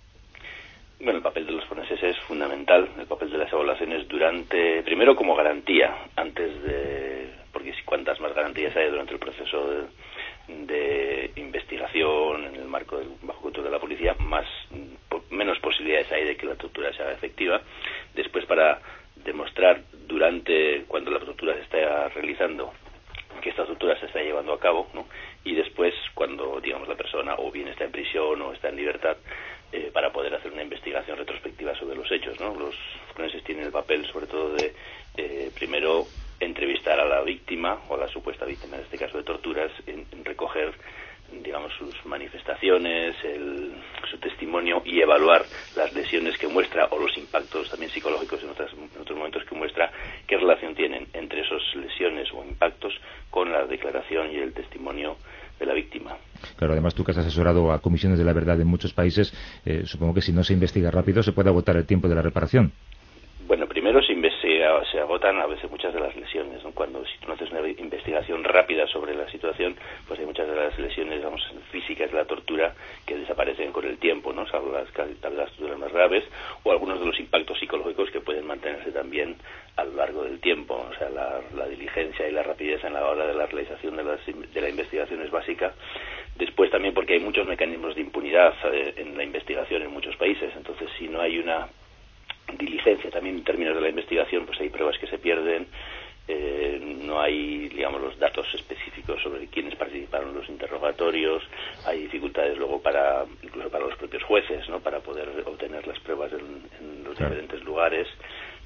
Bueno, 0.98 1.18
el 1.18 1.22
papel 1.22 1.46
de 1.46 1.52
los 1.52 1.64
forenses 1.64 2.00
es 2.02 2.16
fundamental, 2.20 2.88
el 2.98 3.06
papel 3.06 3.30
de 3.30 3.38
las 3.38 3.52
evaluaciones 3.52 4.06
durante, 4.06 4.82
primero 4.84 5.16
como 5.16 5.34
garantía, 5.34 5.92
antes 6.14 6.62
de, 6.62 7.28
porque 7.52 7.74
cuantas 7.84 8.20
más 8.20 8.34
garantías 8.34 8.76
hay 8.76 8.88
durante 8.88 9.12
el 9.12 9.18
proceso 9.18 9.68
de, 9.68 11.30
investigación 11.36 12.46
en 12.46 12.54
el 12.56 12.64
marco 12.66 12.98
del 12.98 13.08
bajo 13.22 13.42
control 13.42 13.66
de 13.66 13.70
la 13.70 13.78
policía, 13.78 14.14
más 14.18 14.46
menos 15.30 15.58
posibilidades 15.58 16.10
hay 16.12 16.24
de 16.24 16.36
que 16.36 16.46
la 16.46 16.54
tortura 16.54 16.92
sea 16.92 17.12
efectiva. 17.12 17.60
Después, 18.14 18.46
para 18.46 18.80
demostrar 19.16 19.82
durante, 20.06 20.84
cuando 20.88 21.10
la 21.10 21.20
tortura 21.20 21.54
se 21.54 21.62
está 21.62 22.08
realizando, 22.08 22.72
que 23.40 23.50
esta 23.50 23.66
tortura 23.66 23.98
se 23.98 24.06
está 24.06 24.20
llevando 24.20 24.52
a 24.52 24.60
cabo, 24.60 24.88
¿no? 24.94 25.06
Y 25.44 25.54
después 25.54 25.94
cuando 26.14 26.60
digamos 26.60 26.88
la 26.88 26.94
persona 26.94 27.34
o 27.38 27.50
bien 27.50 27.68
está 27.68 27.84
en 27.84 27.92
prisión 27.92 28.40
o 28.42 28.52
está 28.52 28.68
en 28.68 28.76
libertad 28.76 29.16
eh, 29.72 29.90
para 29.92 30.12
poder 30.12 30.34
hacer 30.34 30.52
una 30.52 30.62
investigación 30.62 31.16
retrospectiva 31.16 31.74
sobre 31.76 31.96
los 31.96 32.10
hechos 32.10 32.38
¿no? 32.40 32.54
los 32.54 32.74
forenses 33.14 33.42
tienen 33.44 33.64
el 33.66 33.72
papel 33.72 34.06
sobre 34.06 34.26
todo 34.26 34.54
de 34.54 34.74
eh, 35.16 35.50
primero 35.54 36.06
entrevistar 36.40 36.98
a 37.00 37.04
la 37.04 37.22
víctima 37.22 37.80
o 37.88 37.94
a 37.94 37.98
la 37.98 38.08
supuesta 38.08 38.44
víctima 38.44 38.76
en 38.76 38.82
este 38.82 38.98
caso 38.98 39.18
de 39.18 39.24
torturas 39.24 39.70
en, 39.86 40.06
recoger 40.24 40.72
digamos 41.42 41.72
sus 41.78 41.94
manifestaciones 42.06 43.14
el, 43.24 43.72
su 44.10 44.18
testimonio 44.18 44.82
y 44.84 45.00
evaluar 45.00 45.42
las 45.76 45.92
lesiones 45.94 46.36
que 46.38 46.48
muestra 46.48 46.86
o 46.90 46.98
los 46.98 47.16
impactos 47.16 47.70
también 47.70 47.90
psicológicos 47.90 48.42
en, 48.42 48.50
en 48.50 49.00
otros 49.00 49.16
momentos 49.16 49.44
que 49.44 49.54
muestra 49.54 49.90
qué 50.26 50.36
relación 50.36 50.74
tienen 50.74 51.06
entre 51.12 51.40
esas 51.40 51.62
lesiones 51.76 52.28
o 52.32 52.44
impactos 52.44 52.94
con 53.30 53.50
la 53.50 53.66
declaración 53.66 54.32
y 54.32 54.36
el 54.36 54.52
testimonio 54.52 55.16
de 55.58 55.66
la 55.66 55.74
víctima. 55.74 56.16
Claro, 56.56 56.72
además 56.72 56.94
tú 56.94 57.04
que 57.04 57.12
has 57.12 57.18
asesorado 57.18 57.72
a 57.72 57.80
comisiones 57.80 58.18
de 58.18 58.24
la 58.24 58.32
verdad 58.32 58.60
en 58.60 58.66
muchos 58.66 58.92
países, 58.92 59.32
eh, 59.64 59.82
supongo 59.84 60.14
que 60.14 60.22
si 60.22 60.32
no 60.32 60.42
se 60.42 60.52
investiga 60.52 60.90
rápido 60.90 61.22
se 61.22 61.32
puede 61.32 61.50
agotar 61.50 61.76
el 61.76 61.86
tiempo 61.86 62.08
de 62.08 62.14
la 62.14 62.22
reparación. 62.22 62.72
Bueno, 63.46 63.66
primero 63.66 64.00
se, 64.02 64.12
se 64.90 65.00
agotan 65.00 65.40
a 65.40 65.46
veces 65.46 65.70
muchas 65.70 65.94
de 65.94 66.00
las 66.00 66.14
lesiones. 66.16 66.62
Cuando 66.74 67.04
si 67.04 67.18
tú 67.18 67.28
no 67.28 67.34
haces 67.34 67.50
una 67.50 67.66
investigación 67.68 68.44
rápida 68.44 68.86
sobre 68.86 69.14
la 69.14 69.28
situación, 69.30 69.76
pues 70.06 70.20
hay 70.20 70.26
muchas 70.26 70.48
de 70.48 70.54
las 70.54 70.78
lesiones 70.78 71.16
digamos, 71.16 71.42
físicas 71.70 72.10
de 72.10 72.18
la 72.18 72.24
tortura 72.24 72.74
que 73.06 73.16
desaparecen 73.16 73.72
con 73.72 73.84
el 73.84 73.98
tiempo, 73.98 74.32
¿no? 74.32 74.46
salvo 74.46 74.72
las, 74.72 74.88
las 74.96 75.50
torturas 75.52 75.78
más 75.78 75.92
graves, 75.92 76.24
o 76.62 76.72
algunos 76.72 77.00
de 77.00 77.06
los 77.06 77.18
impactos 77.18 77.58
psicológicos 77.58 78.10
que 78.10 78.20
pueden 78.20 78.46
mantenerse 78.46 78.92
también 78.92 79.36
a 79.76 79.84
lo 79.84 79.94
largo 79.94 80.24
del 80.24 80.40
tiempo. 80.40 80.86
O 80.90 80.94
sea, 80.96 81.08
la, 81.10 81.40
diligencia 81.68 82.28
y 82.28 82.32
la 82.32 82.42
rapidez 82.42 82.84
en 82.84 82.92
la 82.92 83.06
hora 83.06 83.26
de 83.26 83.34
la 83.34 83.46
realización 83.46 83.96
de, 83.96 84.04
de 84.04 84.60
la 84.60 84.68
investigación 84.68 85.22
es 85.22 85.30
básica. 85.30 85.72
Después 86.36 86.70
también 86.70 86.94
porque 86.94 87.14
hay 87.14 87.20
muchos 87.20 87.46
mecanismos 87.46 87.94
de 87.94 88.02
impunidad 88.02 88.54
eh, 88.72 88.94
en 88.96 89.16
la 89.16 89.24
investigación 89.24 89.82
en 89.82 89.90
muchos 89.90 90.16
países. 90.16 90.52
Entonces, 90.56 90.88
si 90.98 91.08
no 91.08 91.20
hay 91.20 91.38
una 91.38 91.68
diligencia 92.58 93.10
también 93.10 93.36
en 93.36 93.44
términos 93.44 93.74
de 93.74 93.80
la 93.80 93.88
investigación, 93.88 94.46
pues 94.46 94.60
hay 94.60 94.68
pruebas 94.68 94.98
que 94.98 95.06
se 95.06 95.18
pierden, 95.18 95.66
eh, 96.28 96.78
no 97.02 97.20
hay, 97.20 97.68
digamos, 97.68 98.00
los 98.00 98.18
datos 98.18 98.46
específicos 98.54 99.20
sobre 99.22 99.46
quiénes 99.48 99.74
participaron 99.74 100.30
en 100.30 100.36
los 100.36 100.48
interrogatorios, 100.48 101.42
hay 101.86 102.02
dificultades 102.02 102.56
luego 102.58 102.80
para, 102.80 103.24
incluso 103.42 103.68
para 103.70 103.86
los 103.86 103.96
propios 103.96 104.22
jueces, 104.22 104.68
¿no? 104.68 104.80
Para 104.80 105.00
poder 105.00 105.28
obtener 105.44 105.86
las 105.86 105.98
pruebas 106.00 106.32
en, 106.32 106.62
en 106.80 107.04
los 107.04 107.16
Claro. 107.16 107.34
diferentes 107.34 107.62
lugares. 107.64 108.08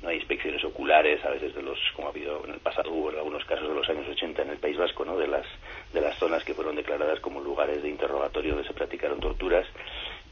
No 0.03 0.11
hay 0.11 0.17
inspecciones 0.17 0.63
oculares, 0.63 1.25
a 1.25 1.31
veces 1.31 1.55
de 1.55 1.63
los, 1.63 1.79
como 1.97 2.09
ha 2.09 2.11
habido 2.11 2.45
en 2.45 2.53
el 2.55 2.61
pasado, 2.61 2.93
hubo 2.93 3.11
en 3.11 3.17
algunos 3.17 3.45
casos 3.47 3.67
de 3.67 3.75
los 3.75 3.89
años 3.89 4.07
80 4.07 4.43
en 4.43 4.51
el 4.51 4.59
País 4.59 4.77
Vasco, 4.77 5.05
¿no? 5.07 5.17
De 5.17 5.27
las, 5.27 5.47
de 5.95 6.01
las 6.03 6.17
zonas 6.19 6.45
que 6.45 6.53
fueron 6.55 6.77
declaradas 6.77 7.19
como 7.21 7.41
lugares 7.41 7.83
de 7.83 7.89
interrogatorio 7.89 8.53
donde 8.53 8.69
se 8.69 8.75
practicaron 8.75 9.19
torturas 9.19 9.67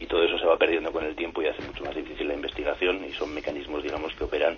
y 0.04 0.06
todo 0.06 0.22
eso 0.22 0.38
se 0.38 0.46
va 0.46 0.58
perdiendo 0.58 0.92
con 0.92 1.04
el 1.04 1.16
tiempo 1.16 1.42
y 1.42 1.46
hace 1.46 1.62
mucho 1.62 1.82
más 1.84 1.94
difícil 1.96 2.28
la 2.28 2.34
investigación 2.34 3.04
y 3.04 3.12
son 3.12 3.34
mecanismos, 3.34 3.82
digamos, 3.82 4.12
que 4.14 4.24
operan 4.24 4.56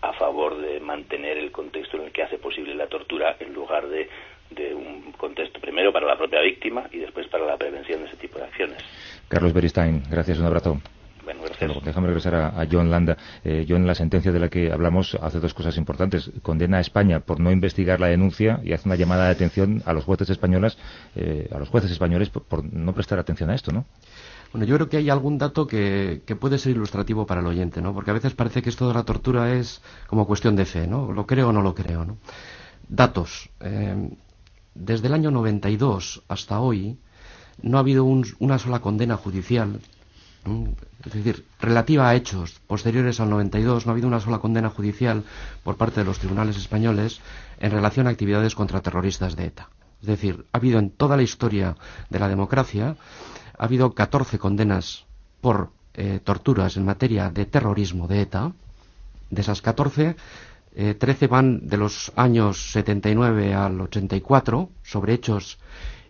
a 0.00 0.12
favor 0.14 0.58
de 0.60 0.80
mantener 0.80 1.36
el 1.36 1.52
contexto 1.52 1.98
en 1.98 2.04
el 2.04 2.12
que 2.12 2.22
hace 2.22 2.38
posible 2.38 2.74
la 2.74 2.86
tortura 2.86 3.36
en 3.38 3.52
lugar 3.52 3.86
de, 3.88 4.08
de 4.50 4.74
un 4.74 5.12
contexto 5.12 5.60
primero 5.60 5.92
para 5.92 6.06
la 6.06 6.16
propia 6.16 6.40
víctima 6.40 6.88
y 6.92 6.98
después 6.98 7.28
para 7.28 7.44
la 7.44 7.56
prevención 7.56 8.00
de 8.00 8.08
ese 8.08 8.16
tipo 8.16 8.38
de 8.38 8.44
acciones. 8.44 8.78
Carlos 9.28 9.52
Beristain, 9.52 10.02
gracias, 10.10 10.38
un 10.38 10.46
abrazo. 10.46 10.80
Bueno, 11.24 11.42
gracias. 11.42 11.84
Déjame 11.84 12.06
regresar 12.06 12.36
a, 12.36 12.60
a 12.60 12.68
John 12.70 12.88
Landa. 12.88 13.16
Eh, 13.42 13.66
John, 13.68 13.84
la 13.84 13.96
sentencia 13.96 14.30
de 14.30 14.38
la 14.38 14.48
que 14.48 14.70
hablamos 14.70 15.16
hace 15.16 15.40
dos 15.40 15.54
cosas 15.54 15.76
importantes. 15.76 16.30
Condena 16.40 16.78
a 16.78 16.80
España 16.80 17.18
por 17.18 17.40
no 17.40 17.50
investigar 17.50 17.98
la 17.98 18.06
denuncia 18.06 18.60
y 18.62 18.72
hace 18.72 18.88
una 18.88 18.94
llamada 18.94 19.24
de 19.24 19.32
atención 19.32 19.82
a 19.86 19.92
los 19.92 20.04
jueces 20.04 20.30
españoles, 20.30 20.78
eh, 21.16 21.48
a 21.52 21.58
los 21.58 21.68
jueces 21.68 21.90
españoles 21.90 22.30
por, 22.30 22.44
por 22.44 22.64
no 22.72 22.92
prestar 22.92 23.18
atención 23.18 23.50
a 23.50 23.56
esto, 23.56 23.72
¿no? 23.72 23.86
Bueno, 24.56 24.70
yo 24.70 24.76
creo 24.76 24.88
que 24.88 24.96
hay 24.96 25.10
algún 25.10 25.36
dato 25.36 25.66
que, 25.66 26.22
puede 26.40 26.56
ser 26.56 26.72
ilustrativo 26.72 27.26
para 27.26 27.42
el 27.42 27.46
oyente, 27.46 27.82
¿no? 27.82 27.92
Porque 27.92 28.10
a 28.10 28.14
veces 28.14 28.32
parece 28.32 28.62
que 28.62 28.70
esto 28.70 28.88
de 28.88 28.94
la 28.94 29.02
tortura 29.02 29.52
es 29.52 29.82
como 30.06 30.26
cuestión 30.26 30.56
de 30.56 30.64
fe, 30.64 30.86
¿no? 30.86 31.12
Lo 31.12 31.26
creo 31.26 31.50
o 31.50 31.52
no 31.52 31.60
lo 31.60 31.74
creo, 31.74 32.06
¿no? 32.06 32.16
Datos. 32.88 33.50
Eh, 33.60 34.08
desde 34.74 35.08
el 35.08 35.12
año 35.12 35.30
92 35.30 36.22
hasta 36.28 36.58
hoy 36.60 36.96
no 37.60 37.76
ha 37.76 37.80
habido 37.80 38.04
un- 38.04 38.24
una 38.38 38.58
sola 38.58 38.78
condena 38.78 39.18
judicial, 39.18 39.78
es 41.04 41.12
decir, 41.12 41.44
relativa 41.60 42.08
a 42.08 42.14
hechos 42.14 42.58
posteriores 42.66 43.20
al 43.20 43.28
92, 43.28 43.84
no 43.84 43.90
ha 43.90 43.92
habido 43.92 44.08
una 44.08 44.20
sola 44.20 44.38
condena 44.38 44.70
judicial 44.70 45.22
por 45.64 45.76
parte 45.76 46.00
de 46.00 46.06
los 46.06 46.18
tribunales 46.18 46.56
españoles 46.56 47.20
en 47.60 47.72
relación 47.72 48.06
a 48.06 48.10
actividades 48.10 48.54
contraterroristas 48.54 49.36
de 49.36 49.44
ETA. 49.48 49.68
Es 50.00 50.06
decir, 50.06 50.46
ha 50.52 50.56
habido 50.56 50.78
en 50.78 50.88
toda 50.90 51.18
la 51.18 51.22
historia 51.24 51.76
de 52.08 52.18
la 52.18 52.28
democracia, 52.28 52.96
ha 53.58 53.64
habido 53.64 53.92
14 53.92 54.38
condenas 54.38 55.04
por 55.40 55.70
eh, 55.94 56.20
torturas 56.22 56.76
en 56.76 56.84
materia 56.84 57.30
de 57.30 57.46
terrorismo 57.46 58.08
de 58.08 58.22
ETA. 58.22 58.52
De 59.30 59.40
esas 59.40 59.62
14, 59.62 60.16
eh, 60.76 60.94
13 60.94 61.26
van 61.26 61.68
de 61.68 61.76
los 61.76 62.12
años 62.16 62.72
79 62.72 63.54
al 63.54 63.80
84 63.80 64.68
sobre 64.82 65.14
hechos 65.14 65.58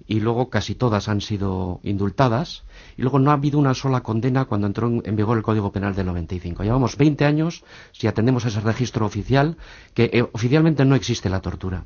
y 0.08 0.20
luego 0.20 0.50
casi 0.50 0.74
todas 0.74 1.08
han 1.08 1.20
sido 1.20 1.80
indultadas. 1.82 2.64
Y 2.96 3.02
luego 3.02 3.18
no 3.18 3.30
ha 3.30 3.34
habido 3.34 3.58
una 3.58 3.74
sola 3.74 4.02
condena 4.02 4.44
cuando 4.44 4.66
entró 4.66 4.88
en, 4.88 5.16
vigor 5.16 5.36
el 5.36 5.42
Código 5.42 5.72
Penal 5.72 5.94
del 5.94 6.06
95. 6.06 6.62
Llevamos 6.62 6.96
20 6.96 7.24
años, 7.24 7.64
si 7.92 8.06
atendemos 8.06 8.44
a 8.44 8.48
ese 8.48 8.60
registro 8.60 9.06
oficial, 9.06 9.56
que 9.94 10.10
eh, 10.12 10.22
oficialmente 10.32 10.84
no 10.84 10.94
existe 10.94 11.28
la 11.28 11.40
tortura. 11.40 11.84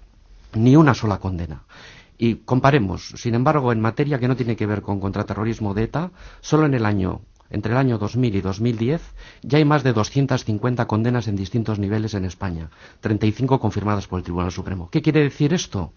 Ni 0.54 0.76
una 0.76 0.94
sola 0.94 1.18
condena. 1.18 1.62
Y 2.22 2.34
comparemos, 2.44 3.14
sin 3.16 3.34
embargo, 3.34 3.72
en 3.72 3.80
materia 3.80 4.18
que 4.18 4.28
no 4.28 4.36
tiene 4.36 4.54
que 4.54 4.66
ver 4.66 4.82
con 4.82 5.00
contraterrorismo 5.00 5.72
de 5.72 5.84
ETA, 5.84 6.10
solo 6.42 6.66
en 6.66 6.74
el 6.74 6.84
año, 6.84 7.22
entre 7.48 7.72
el 7.72 7.78
año 7.78 7.96
2000 7.96 8.36
y 8.36 8.40
2010, 8.42 9.00
ya 9.40 9.56
hay 9.56 9.64
más 9.64 9.82
de 9.82 9.94
250 9.94 10.86
condenas 10.86 11.28
en 11.28 11.36
distintos 11.36 11.78
niveles 11.78 12.12
en 12.12 12.26
España, 12.26 12.68
35 13.00 13.58
confirmadas 13.58 14.06
por 14.06 14.18
el 14.18 14.24
Tribunal 14.24 14.52
Supremo. 14.52 14.90
¿Qué 14.90 15.00
quiere 15.00 15.22
decir 15.22 15.54
esto? 15.54 15.94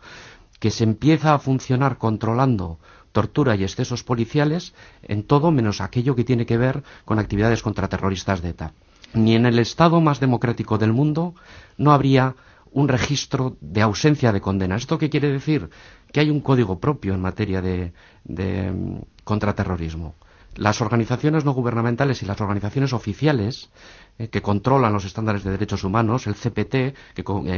Que 0.62 0.72
se 0.72 0.86
empieza 0.86 1.34
a 1.34 1.40
funcionar 1.40 1.98
controlando 1.98 2.80
tortura 3.12 3.58
y 3.58 3.64
excesos 3.64 4.06
policiales 4.06 4.74
en 5.02 5.24
todo 5.24 5.52
menos 5.52 5.82
aquello 5.82 6.16
que 6.16 6.24
tiene 6.24 6.46
que 6.46 6.58
ver 6.58 6.84
con 7.04 7.20
actividades 7.20 7.62
contraterroristas 7.62 8.42
de 8.42 8.52
ETA. 8.52 8.72
Ni 9.14 9.36
en 9.36 9.46
el 9.46 9.60
Estado 9.60 10.00
más 10.00 10.22
democrático 10.22 10.78
del 10.78 10.94
mundo 10.94 11.36
no 11.78 11.92
habría 11.92 12.38
un 12.74 12.88
registro 12.88 13.56
de 13.62 13.82
ausencia 13.82 14.32
de 14.32 14.42
condena. 14.42 14.76
¿Esto 14.76 14.98
qué 14.98 15.10
quiere 15.10 15.32
decir? 15.32 15.70
Que 16.14 16.22
hay 16.22 16.30
un 16.30 16.40
código 16.40 16.80
propio 16.80 17.14
en 17.14 17.22
materia 17.22 17.62
de, 17.62 17.92
mm, 18.24 19.00
contraterrorismo. 19.26 20.16
Las 20.56 20.80
organizaciones 20.80 21.44
no 21.44 21.52
gubernamentales 21.54 22.22
y 22.24 22.26
las 22.26 22.40
organizaciones 22.40 22.94
oficiales 22.94 23.70
eh, 24.18 24.30
que 24.30 24.42
controlan 24.42 24.94
los 24.94 25.04
estándares 25.04 25.44
de 25.44 25.52
derechos 25.52 25.84
humanos, 25.84 26.28
el 26.28 26.36
CPT, 26.36 26.76
eh, 26.76 26.94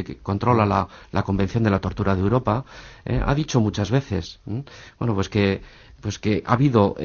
que 0.03 0.17
controla 0.23 0.65
la, 0.65 1.23
Convención 1.23 1.63
de 1.63 1.69
la 1.69 1.79
Tortura 1.79 2.15
de 2.15 2.21
Europa, 2.21 2.65
eh, 3.03 3.21
ha 3.23 3.35
dicho 3.35 3.59
muchas 3.59 3.91
veces, 3.91 4.39
bueno, 4.97 5.13
pues 5.13 5.29
que, 5.29 5.61
pues 6.01 6.17
que 6.17 6.41
ha 6.45 6.53
habido 6.53 6.95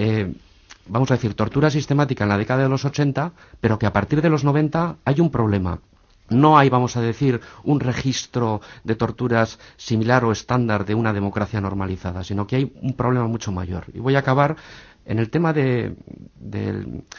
vamos 0.90 1.10
a 1.10 1.14
decir, 1.14 1.34
tortura 1.34 1.70
sistemática 1.70 2.24
en 2.24 2.30
la 2.30 2.38
década 2.38 2.62
de 2.64 2.68
los 2.68 2.84
80, 2.84 3.32
pero 3.60 3.78
que 3.78 3.86
a 3.86 3.92
partir 3.92 4.20
de 4.22 4.30
los 4.30 4.44
90 4.44 4.96
hay 5.04 5.20
un 5.20 5.30
problema. 5.30 5.80
No 6.30 6.56
hay, 6.56 6.70
vamos 6.70 6.96
a 6.96 7.00
decir, 7.00 7.40
un 7.64 7.80
registro 7.80 8.60
de 8.84 8.94
torturas 8.94 9.58
similar 9.76 10.24
o 10.24 10.32
estándar 10.32 10.84
de 10.86 10.94
una 10.94 11.12
democracia 11.12 11.60
normalizada, 11.60 12.24
sino 12.24 12.46
que 12.46 12.56
hay 12.56 12.72
un 12.80 12.94
problema 12.94 13.26
mucho 13.26 13.52
mayor. 13.52 13.86
Y 13.92 13.98
voy 13.98 14.14
a 14.14 14.20
acabar 14.20 14.56
en 15.04 15.18
el 15.18 15.28
tema 15.28 15.52
de, 15.52 15.96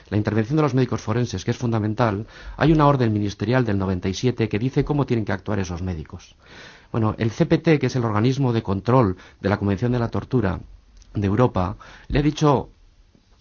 la 0.10 0.17
intervención 0.17 0.56
de 0.56 0.63
los 0.63 0.74
médicos 0.74 1.02
forenses, 1.02 1.43
que 1.43 1.52
es 1.52 1.58
fundamental. 1.58 2.26
Hay 2.56 2.71
una 2.71 2.88
orden 2.88 3.12
ministerial 3.12 3.65
del 3.65 3.78
97 3.78 4.47
que 4.47 4.60
dice 4.60 4.86
cómo 4.86 5.06
tienen 5.06 5.26
que 5.26 5.34
actuar 5.34 5.60
esos 5.60 5.82
médicos. 5.82 6.36
Bueno, 6.91 7.15
el 7.17 7.32
CPT, 7.32 7.80
que 7.80 7.88
es 7.88 7.95
el 7.95 8.06
organismo 8.06 8.54
de 8.54 8.63
control 8.63 9.17
de 9.41 9.50
la 9.50 9.58
Convención 9.58 9.91
de 9.91 10.00
la 10.00 10.10
Tortura 10.10 10.60
de 11.13 11.28
Europa, 11.28 11.76
le 12.08 12.19
ha 12.19 12.24
dicho 12.24 12.69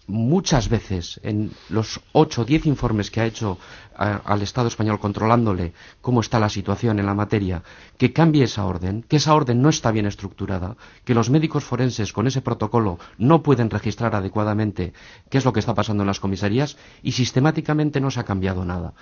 muchas 0.07 0.67
veces 0.69 1.19
en 1.23 1.51
los 1.69 2.01
ocho 2.11 2.41
o 2.41 2.45
diez 2.45 2.65
informes 2.65 3.11
que 3.11 3.21
ha 3.21 3.25
hecho 3.25 3.57
a- 3.95 4.17
al 4.25 4.41
Estado 4.41 4.67
español 4.67 4.99
controlándole 4.99 5.73
cómo 6.01 6.21
está 6.21 6.39
la 6.39 6.49
situación 6.49 6.99
en 6.99 7.05
la 7.05 7.13
materia, 7.13 7.61
que 7.97 8.11
cambie 8.13 8.43
esa 8.45 8.65
orden, 8.65 9.03
que 9.07 9.17
esa 9.17 9.33
orden 9.35 9.61
no 9.61 9.69
está 9.69 9.91
bien 9.91 10.05
estructurada, 10.07 10.75
que 11.05 11.13
los 11.13 11.29
médicos 11.29 11.63
forenses 11.63 12.11
con 12.13 12.25
ese 12.25 12.41
protocolo 12.41 12.97
no 13.17 13.43
pueden 13.43 13.69
registrar 13.69 14.15
adecuadamente 14.15 14.93
qué 15.29 15.37
es 15.37 15.45
lo 15.45 15.53
que 15.53 15.59
está 15.59 15.75
pasando 15.75 16.03
en 16.03 16.07
las 16.07 16.19
comisarías 16.19 16.77
y 17.03 17.11
sistemáticamente 17.11 18.01
no 18.01 18.09
se 18.11 18.19
ha 18.19 18.23
cambiado 18.23 18.65
nada. 18.65 18.93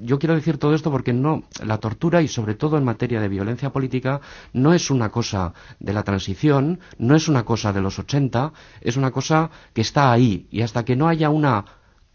Yo 0.00 0.18
quiero 0.18 0.34
decir 0.34 0.58
todo 0.58 0.74
esto 0.74 0.90
porque 0.90 1.12
no 1.12 1.44
la 1.64 1.78
tortura 1.78 2.20
y 2.20 2.28
sobre 2.28 2.54
todo 2.54 2.76
en 2.76 2.84
materia 2.84 3.20
de 3.20 3.28
violencia 3.28 3.70
política 3.70 4.20
no 4.52 4.74
es 4.74 4.90
una 4.90 5.08
cosa 5.10 5.54
de 5.80 5.92
la 5.92 6.02
transición, 6.02 6.80
no 6.98 7.14
es 7.14 7.28
una 7.28 7.44
cosa 7.44 7.72
de 7.72 7.80
los 7.80 7.98
80, 7.98 8.52
es 8.80 8.96
una 8.96 9.10
cosa 9.12 9.50
que 9.72 9.80
está 9.80 10.12
y 10.26 10.62
hasta 10.62 10.84
que 10.84 10.96
no 10.96 11.08
haya 11.08 11.30
una 11.30 11.64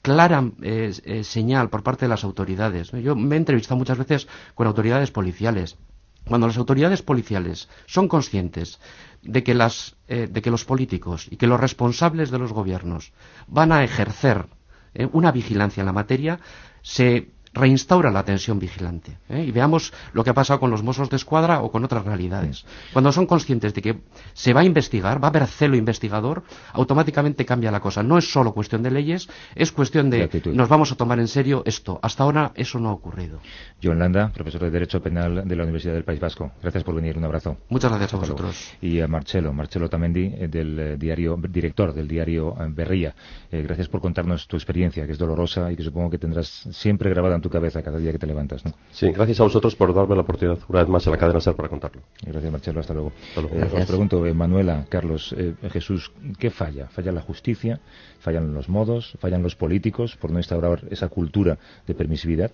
clara 0.02 0.52
eh, 0.62 0.94
eh, 1.04 1.24
señal 1.24 1.70
por 1.70 1.84
parte 1.84 2.06
de 2.06 2.10
las 2.10 2.24
autoridades. 2.24 2.92
Yo 2.92 3.16
me 3.16 3.36
he 3.36 3.38
entrevistado 3.38 3.78
muchas 3.78 3.98
veces 3.98 4.28
con 4.56 4.68
autoridades 4.68 5.12
policiales. 5.12 5.78
Cuando 6.26 6.48
las 6.48 6.58
autoridades 6.58 7.02
policiales 7.02 7.68
son 7.88 8.08
conscientes 8.08 8.80
de 9.24 9.44
que, 9.44 9.54
las, 9.54 9.96
eh, 10.08 10.28
de 10.30 10.42
que 10.42 10.52
los 10.52 10.66
políticos 10.66 11.28
y 11.30 11.38
que 11.38 11.48
los 11.48 11.60
responsables 11.60 12.30
de 12.30 12.40
los 12.40 12.54
gobiernos 12.54 13.12
van 13.48 13.72
a 13.72 13.84
ejercer 13.84 14.48
una 15.14 15.32
vigilancia 15.32 15.80
en 15.80 15.86
la 15.86 15.94
materia, 15.94 16.42
se 16.82 17.32
reinstaura 17.54 18.12
la 18.12 18.24
tensión 18.24 18.60
vigilante. 18.60 19.18
¿eh? 19.30 19.44
Y 19.48 19.52
veamos 19.52 19.94
lo 20.14 20.24
que 20.24 20.30
ha 20.30 20.34
pasado 20.34 20.60
con 20.60 20.72
los 20.72 20.84
Mossos 20.84 21.10
de 21.10 21.18
Escuadra 21.18 21.62
o 21.62 21.72
con 21.72 21.84
otras 21.84 22.06
realidades. 22.06 22.66
Cuando 22.94 23.12
son 23.12 23.26
conscientes 23.26 23.74
de 23.74 23.82
que 23.82 24.02
se 24.34 24.54
va 24.54 24.62
a 24.62 24.66
investigar, 24.66 25.22
va 25.22 25.28
a 25.28 25.30
haber 25.30 25.48
celo 25.48 25.76
investigador, 25.76 26.44
automáticamente 26.74 27.46
cambia 27.46 27.72
la 27.72 27.80
cosa. 27.80 28.04
No 28.04 28.18
es 28.18 28.32
solo 28.32 28.54
cuestión 28.54 28.84
de 28.84 28.92
leyes, 28.92 29.30
es 29.56 29.72
cuestión 29.72 30.10
De 30.10 30.30
nos 30.54 30.70
vamos 30.70 30.92
a 30.92 30.96
tomar 30.96 31.20
en 31.20 31.28
serio 31.28 31.64
esto. 31.66 32.00
Hasta 32.02 32.24
ahora 32.24 32.52
eso 32.56 32.80
no 32.80 32.90
ha 32.90 32.94
ocurrido. 32.94 33.40
John 33.84 34.00
Landa, 34.00 34.32
profesor 34.34 34.62
de 34.62 34.72
Derecho 34.72 35.02
Penal 35.02 35.48
de 35.48 35.56
la 35.56 35.64
Universidad 35.64 35.94
del 35.94 36.04
País 36.04 36.20
Vasco. 36.20 36.52
Gracias 36.62 36.84
por 36.84 36.96
venir, 36.96 37.18
un 37.18 37.26
abrazo. 37.26 37.58
Muchas 37.70 37.92
gracias 37.92 38.14
a 38.14 38.18
vosotros. 38.18 38.74
Y 38.82 39.02
a 39.02 39.08
Marcelo, 39.08 39.54
Marcelo 39.54 39.90
Tamendi, 39.90 40.34
eh, 40.38 40.48
del 40.48 40.80
eh, 40.80 40.98
diario, 40.98 41.38
director 41.50 41.94
del 41.94 42.08
diario 42.08 42.56
Berría. 42.70 43.14
Eh, 43.52 43.62
gracias 43.62 43.88
por 43.88 44.02
contarnos 44.02 44.48
tu 44.48 44.56
experiencia, 44.56 45.06
que 45.06 45.12
es 45.12 45.18
dolorosa 45.18 45.72
y 45.72 45.76
que 45.76 45.84
supongo 45.84 46.10
que 46.10 46.18
tendrás 46.18 46.48
siempre 46.72 47.10
grabada 47.10 47.41
en 47.42 47.44
tu 47.44 47.50
cabeza 47.50 47.82
cada 47.82 47.98
día 47.98 48.12
que 48.12 48.20
te 48.20 48.28
levantas. 48.28 48.64
¿no? 48.64 48.72
Sí, 48.92 49.12
gracias 49.12 49.40
a 49.40 49.44
vosotros 49.44 49.76
por 49.76 49.94
darme 49.94 50.16
la 50.16 50.22
oportunidad 50.22 50.60
una 50.70 50.80
vez 50.80 50.90
más 50.90 51.06
en 51.08 51.12
la 51.12 51.18
cadena 51.18 51.42
SER 51.42 51.56
para 51.56 51.70
contarlo. 51.70 52.02
Gracias, 52.22 52.52
Marcelo. 52.52 52.80
Hasta 52.80 52.94
luego. 52.94 53.12
Hasta 53.30 53.42
luego. 53.42 53.56
Eh, 53.58 53.82
os 53.82 53.86
pregunto, 53.88 54.26
eh, 54.28 54.34
Manuela, 54.34 54.86
Carlos, 54.90 55.34
eh, 55.38 55.56
Jesús, 55.72 56.12
¿qué 56.38 56.52
falla? 56.52 56.88
¿Falla 56.88 57.12
la 57.12 57.22
justicia? 57.22 57.80
¿Fallan 58.20 58.54
los 58.54 58.70
modos? 58.70 59.18
¿Fallan 59.20 59.42
los 59.42 59.56
políticos 59.56 60.16
por 60.18 60.32
no 60.32 60.38
instaurar 60.38 60.84
esa 60.92 61.08
cultura 61.08 61.58
de 61.88 61.96
permisividad? 61.96 62.52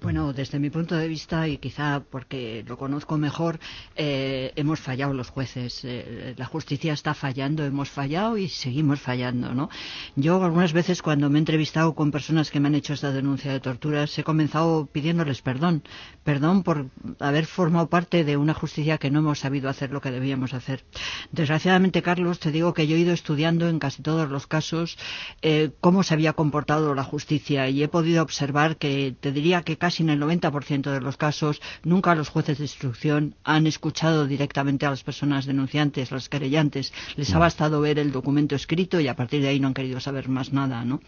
Bueno, 0.00 0.34
desde 0.34 0.58
mi 0.58 0.68
punto 0.68 0.94
de 0.96 1.08
vista, 1.08 1.48
y 1.48 1.56
quizá 1.56 2.02
porque 2.10 2.62
lo 2.66 2.76
conozco 2.76 3.16
mejor, 3.16 3.58
eh, 3.96 4.52
hemos 4.54 4.78
fallado 4.80 5.14
los 5.14 5.30
jueces. 5.30 5.80
Eh, 5.82 6.34
la 6.36 6.44
justicia 6.44 6.92
está 6.92 7.14
fallando, 7.14 7.64
hemos 7.64 7.88
fallado 7.88 8.36
y 8.36 8.48
seguimos 8.48 9.00
fallando, 9.00 9.54
¿no? 9.54 9.70
Yo 10.14 10.44
algunas 10.44 10.74
veces 10.74 11.00
cuando 11.00 11.30
me 11.30 11.38
he 11.38 11.40
entrevistado 11.40 11.94
con 11.94 12.10
personas 12.10 12.50
que 12.50 12.60
me 12.60 12.68
han 12.68 12.74
hecho 12.74 12.92
esta 12.92 13.12
denuncia 13.12 13.50
de 13.50 13.60
torturas, 13.60 14.18
he 14.18 14.24
comenzado 14.24 14.86
pidiéndoles 14.86 15.40
perdón. 15.40 15.82
Perdón 16.22 16.62
por 16.62 16.90
haber 17.18 17.46
formado 17.46 17.88
parte 17.88 18.24
de 18.24 18.36
una 18.36 18.52
justicia 18.52 18.98
que 18.98 19.10
no 19.10 19.20
hemos 19.20 19.38
sabido 19.38 19.70
hacer 19.70 19.90
lo 19.90 20.00
que 20.00 20.10
debíamos 20.10 20.52
hacer. 20.52 20.84
Desgraciadamente, 21.32 22.02
Carlos, 22.02 22.40
te 22.40 22.50
digo 22.50 22.74
que 22.74 22.86
yo 22.86 22.96
he 22.96 23.00
ido 23.00 23.12
estudiando 23.12 23.68
en 23.68 23.78
casi 23.78 24.02
todos 24.02 24.28
los 24.28 24.46
casos 24.46 24.98
eh, 25.40 25.70
cómo 25.80 26.02
se 26.02 26.14
había 26.14 26.34
comportado 26.34 26.94
la 26.94 27.04
justicia 27.04 27.68
y 27.68 27.82
he 27.82 27.88
podido 27.88 28.22
observar 28.22 28.76
que 28.76 29.14
te 29.18 29.32
diría 29.32 29.62
que 29.62 29.78
casi 29.84 30.02
en 30.02 30.08
el 30.08 30.18
90% 30.18 30.90
de 30.90 31.00
los 31.02 31.18
casos 31.18 31.60
nunca 31.82 32.14
los 32.14 32.30
jueces 32.30 32.56
de 32.56 32.64
instrucción 32.64 33.34
han 33.44 33.66
escuchado 33.66 34.26
directamente 34.26 34.86
a 34.86 34.90
las 34.90 35.02
personas 35.02 35.44
denunciantes, 35.44 36.10
las 36.10 36.30
querellantes. 36.30 36.90
Les 37.16 37.34
ha 37.34 37.38
bastado 37.38 37.82
ver 37.82 37.98
el 37.98 38.10
documento 38.10 38.54
escrito 38.56 38.98
y 38.98 39.08
a 39.08 39.14
partir 39.14 39.42
de 39.42 39.48
ahí 39.48 39.60
no 39.60 39.68
han 39.68 39.74
querido 39.74 40.00
saber 40.00 40.30
más 40.30 40.54
nada. 40.54 40.86
¿no? 40.86 41.02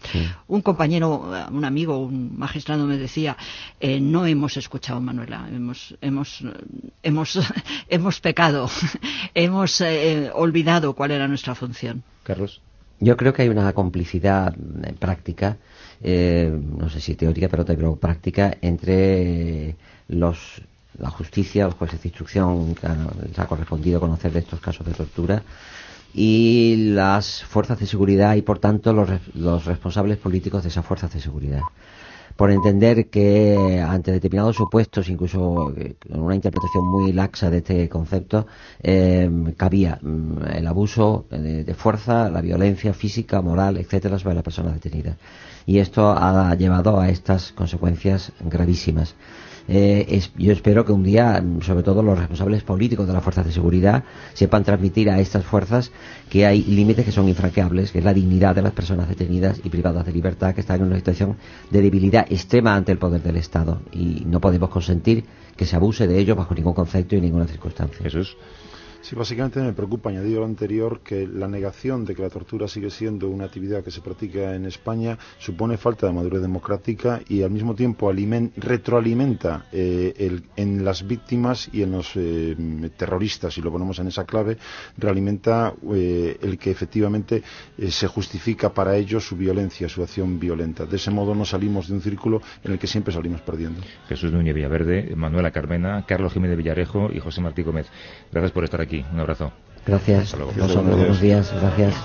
Un 0.47 0.61
compañero, 0.61 1.27
un 1.51 1.65
amigo, 1.65 1.97
un 1.97 2.37
magistrado 2.37 2.85
me 2.85 2.97
decía, 2.97 3.35
eh, 3.79 3.99
no 3.99 4.27
hemos 4.27 4.57
escuchado, 4.57 5.01
Manuela, 5.01 5.49
hemos, 5.51 5.97
hemos, 5.99 6.43
hemos, 7.01 7.39
hemos 7.89 8.19
pecado, 8.19 8.69
hemos 9.33 9.81
eh, 9.81 10.29
olvidado 10.35 10.93
cuál 10.93 11.09
era 11.09 11.27
nuestra 11.27 11.55
función. 11.55 12.03
Carlos. 12.21 12.61
Yo 12.99 13.15
creo 13.15 13.33
que 13.33 13.43
hay 13.43 13.49
una 13.49 13.73
complicidad 13.73 14.55
eh, 14.55 14.93
práctica, 14.99 15.57
eh, 16.01 16.51
no 16.51 16.89
sé 16.89 17.01
si 17.01 17.15
teórica, 17.15 17.47
pero 17.49 17.65
también 17.65 17.95
práctica, 17.97 18.55
entre 18.61 19.75
los, 20.07 20.61
la 20.99 21.09
justicia, 21.09 21.65
los 21.65 21.75
jueces 21.75 22.01
de 22.01 22.09
instrucción 22.09 22.75
que 22.75 22.87
les 23.27 23.39
ha 23.39 23.47
correspondido 23.47 23.99
conocer 23.99 24.31
de 24.31 24.39
estos 24.39 24.59
casos 24.59 24.85
de 24.85 24.93
tortura 24.93 25.43
y 26.13 26.91
las 26.93 27.43
fuerzas 27.43 27.79
de 27.79 27.85
seguridad 27.85 28.35
y, 28.35 28.41
por 28.41 28.59
tanto, 28.59 28.93
los, 28.93 29.09
los 29.35 29.65
responsables 29.65 30.17
políticos 30.17 30.63
de 30.63 30.69
esas 30.69 30.85
fuerzas 30.85 31.13
de 31.13 31.19
seguridad. 31.19 31.61
Por 32.37 32.51
entender 32.51 33.09
que 33.09 33.83
ante 33.85 34.11
determinados 34.11 34.55
supuestos, 34.55 35.09
incluso 35.09 35.73
eh, 35.75 35.95
con 36.07 36.21
una 36.21 36.35
interpretación 36.35 36.85
muy 36.85 37.11
laxa 37.11 37.49
de 37.49 37.57
este 37.57 37.89
concepto, 37.89 38.45
eh, 38.81 39.27
cabía 39.57 39.99
mm, 40.01 40.43
el 40.53 40.67
abuso 40.67 41.25
de, 41.31 41.63
de 41.63 41.73
fuerza, 41.73 42.29
la 42.29 42.41
violencia 42.41 42.93
física, 42.93 43.41
moral, 43.41 43.77
etcétera, 43.77 44.19
sobre 44.19 44.35
las 44.35 44.43
personas 44.43 44.75
detenidas. 44.75 45.17
Y 45.65 45.79
esto 45.79 46.11
ha 46.11 46.55
llevado 46.55 46.99
a 46.99 47.09
estas 47.09 47.51
consecuencias 47.51 48.31
gravísimas. 48.39 49.15
Eh, 49.67 50.05
es- 50.09 50.31
yo 50.37 50.51
espero 50.53 50.85
que 50.85 50.91
un 50.93 51.03
día, 51.03 51.43
sobre 51.61 51.83
todo 51.83 52.01
los 52.01 52.17
responsables 52.17 52.63
políticos 52.63 53.05
de 53.07 53.13
las 53.13 53.23
fuerzas 53.23 53.45
de 53.45 53.51
seguridad, 53.51 54.03
sepan 54.33 54.63
transmitir 54.63 55.09
a 55.09 55.19
estas 55.19 55.43
fuerzas 55.45 55.91
que 56.29 56.45
hay 56.45 56.63
límites 56.63 57.03
que 57.05 57.11
son 57.11 57.27
infranqueables, 57.27 57.91
que 57.91 57.99
es 57.99 58.05
la 58.05 58.13
dignidad 58.13 58.55
de 58.55 58.61
las 58.61 58.71
personas 58.73 59.09
detenidas 59.09 59.59
y 59.63 59.69
privadas 59.69 60.05
de 60.05 60.11
libertad 60.13 60.53
que 60.55 60.61
están 60.61 60.81
en 60.81 60.87
una 60.87 60.95
situación 60.95 61.35
de 61.69 61.81
debilidad 61.81 62.25
extrema 62.29 62.75
ante 62.75 62.91
el 62.91 62.97
poder 62.97 63.21
del 63.21 63.35
Estado. 63.37 63.81
Y 63.91 64.23
no 64.25 64.39
podemos 64.39 64.69
consentir 64.69 65.25
que 65.55 65.65
se 65.65 65.75
abuse 65.75 66.07
de 66.07 66.17
ellos 66.19 66.37
bajo 66.37 66.53
ningún 66.53 66.73
concepto 66.73 67.15
y 67.15 67.21
ninguna 67.21 67.47
circunstancia. 67.47 67.99
Sí, 69.07 69.15
básicamente 69.15 69.61
me 69.61 69.71
preocupa, 69.71 70.09
añadido 70.09 70.41
lo 70.41 70.45
anterior, 70.45 70.99
que 70.99 71.25
la 71.25 71.47
negación 71.47 72.03
de 72.03 72.13
que 72.13 72.21
la 72.23 72.29
tortura 72.29 72.67
sigue 72.67 72.89
siendo 72.89 73.29
una 73.29 73.45
actividad 73.45 73.81
que 73.81 73.89
se 73.89 74.01
practica 74.01 74.53
en 74.53 74.65
España 74.65 75.17
supone 75.39 75.77
falta 75.77 76.07
de 76.07 76.11
madurez 76.13 76.41
democrática 76.41 77.21
y 77.29 77.41
al 77.41 77.51
mismo 77.51 77.73
tiempo 77.73 78.11
alimen- 78.11 78.51
retroalimenta 78.57 79.67
eh, 79.71 80.13
el- 80.17 80.43
en 80.57 80.83
las 80.83 81.07
víctimas 81.07 81.69
y 81.71 81.83
en 81.83 81.91
los 81.93 82.11
eh, 82.17 82.53
terroristas, 82.97 83.53
si 83.53 83.61
lo 83.61 83.71
ponemos 83.71 83.97
en 83.99 84.07
esa 84.07 84.25
clave, 84.25 84.57
realimenta 84.97 85.73
eh, 85.93 86.37
el 86.41 86.57
que 86.57 86.71
efectivamente 86.71 87.43
se 87.87 88.07
justifica 88.07 88.73
para 88.73 88.97
ellos 88.97 89.25
su 89.25 89.37
violencia, 89.37 89.87
su 89.87 90.03
acción 90.03 90.37
violenta. 90.37 90.85
De 90.85 90.97
ese 90.97 91.11
modo 91.11 91.33
no 91.33 91.45
salimos 91.45 91.87
de 91.87 91.93
un 91.93 92.01
círculo 92.01 92.41
en 92.61 92.73
el 92.73 92.77
que 92.77 92.87
siempre 92.87 93.13
salimos 93.13 93.39
perdiendo. 93.39 93.79
Jesús 94.09 94.33
Núñez 94.33 94.53
Villaverde, 94.53 95.15
Manuela 95.15 95.51
Carmena, 95.51 96.03
Carlos 96.05 96.33
Jiménez 96.33 96.57
Villarejo 96.57 97.09
y 97.13 97.19
José 97.19 97.39
Martí 97.39 97.61
Gómez. 97.63 97.87
Gracias 98.33 98.51
por 98.51 98.65
estar 98.65 98.81
aquí. 98.81 98.96
Un 99.11 99.19
abrazo. 99.19 99.51
Gracias. 99.85 100.23
Hasta 100.25 100.37
luego. 100.37 100.51
Vosotros, 100.53 100.97
buenos 100.97 101.21
días. 101.21 101.53
Gracias. 101.61 101.95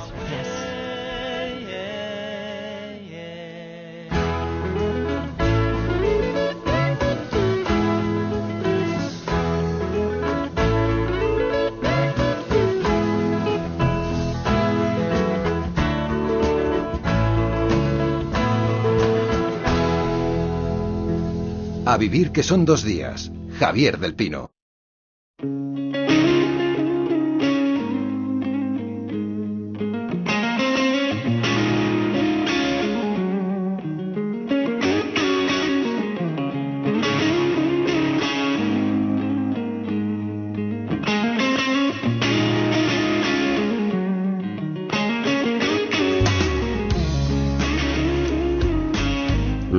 A 21.85 21.98
vivir 21.98 22.33
que 22.33 22.42
son 22.42 22.64
dos 22.64 22.85
días. 22.85 23.31
Javier 23.59 23.98
del 23.98 24.14
Pino. 24.14 24.50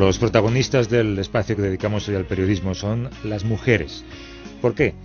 Los 0.06 0.20
protagonistas 0.20 0.90
del 0.90 1.18
espacio 1.18 1.56
que 1.56 1.62
dedicamos 1.62 2.10
hoy 2.10 2.16
al 2.16 2.26
periodismo 2.26 2.76
son 2.76 3.10
las 3.24 3.46
mujeres. 3.46 4.04
¿Por 4.62 4.76
qué? 4.76 4.96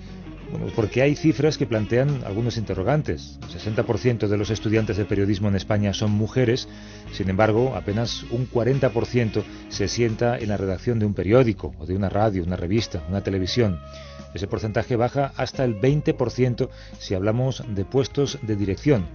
Bueno, 0.50 0.66
porque 0.74 1.02
hay 1.02 1.14
cifras 1.14 1.56
que 1.56 1.66
plantean 1.66 2.24
algunos 2.26 2.56
interrogantes. 2.56 3.38
El 3.42 3.76
60% 3.76 4.26
de 4.26 4.36
los 4.36 4.50
estudiantes 4.50 4.96
de 4.96 5.04
periodismo 5.04 5.46
en 5.46 5.54
España 5.54 5.94
son 5.94 6.10
mujeres, 6.10 6.68
sin 7.12 7.30
embargo, 7.30 7.76
apenas 7.76 8.24
un 8.32 8.50
40% 8.50 9.44
se 9.68 9.86
sienta 9.86 10.36
en 10.36 10.48
la 10.48 10.56
redacción 10.56 10.98
de 10.98 11.06
un 11.06 11.14
periódico, 11.14 11.72
o 11.78 11.86
de 11.86 11.94
una 11.94 12.08
radio, 12.08 12.42
una 12.42 12.56
revista, 12.56 13.04
una 13.08 13.22
televisión. 13.22 13.78
Ese 14.34 14.48
porcentaje 14.48 14.96
baja 14.96 15.32
hasta 15.36 15.64
el 15.64 15.80
20% 15.80 16.70
si 16.98 17.14
hablamos 17.14 17.62
de 17.68 17.84
puestos 17.84 18.40
de 18.42 18.56
dirección 18.56 19.06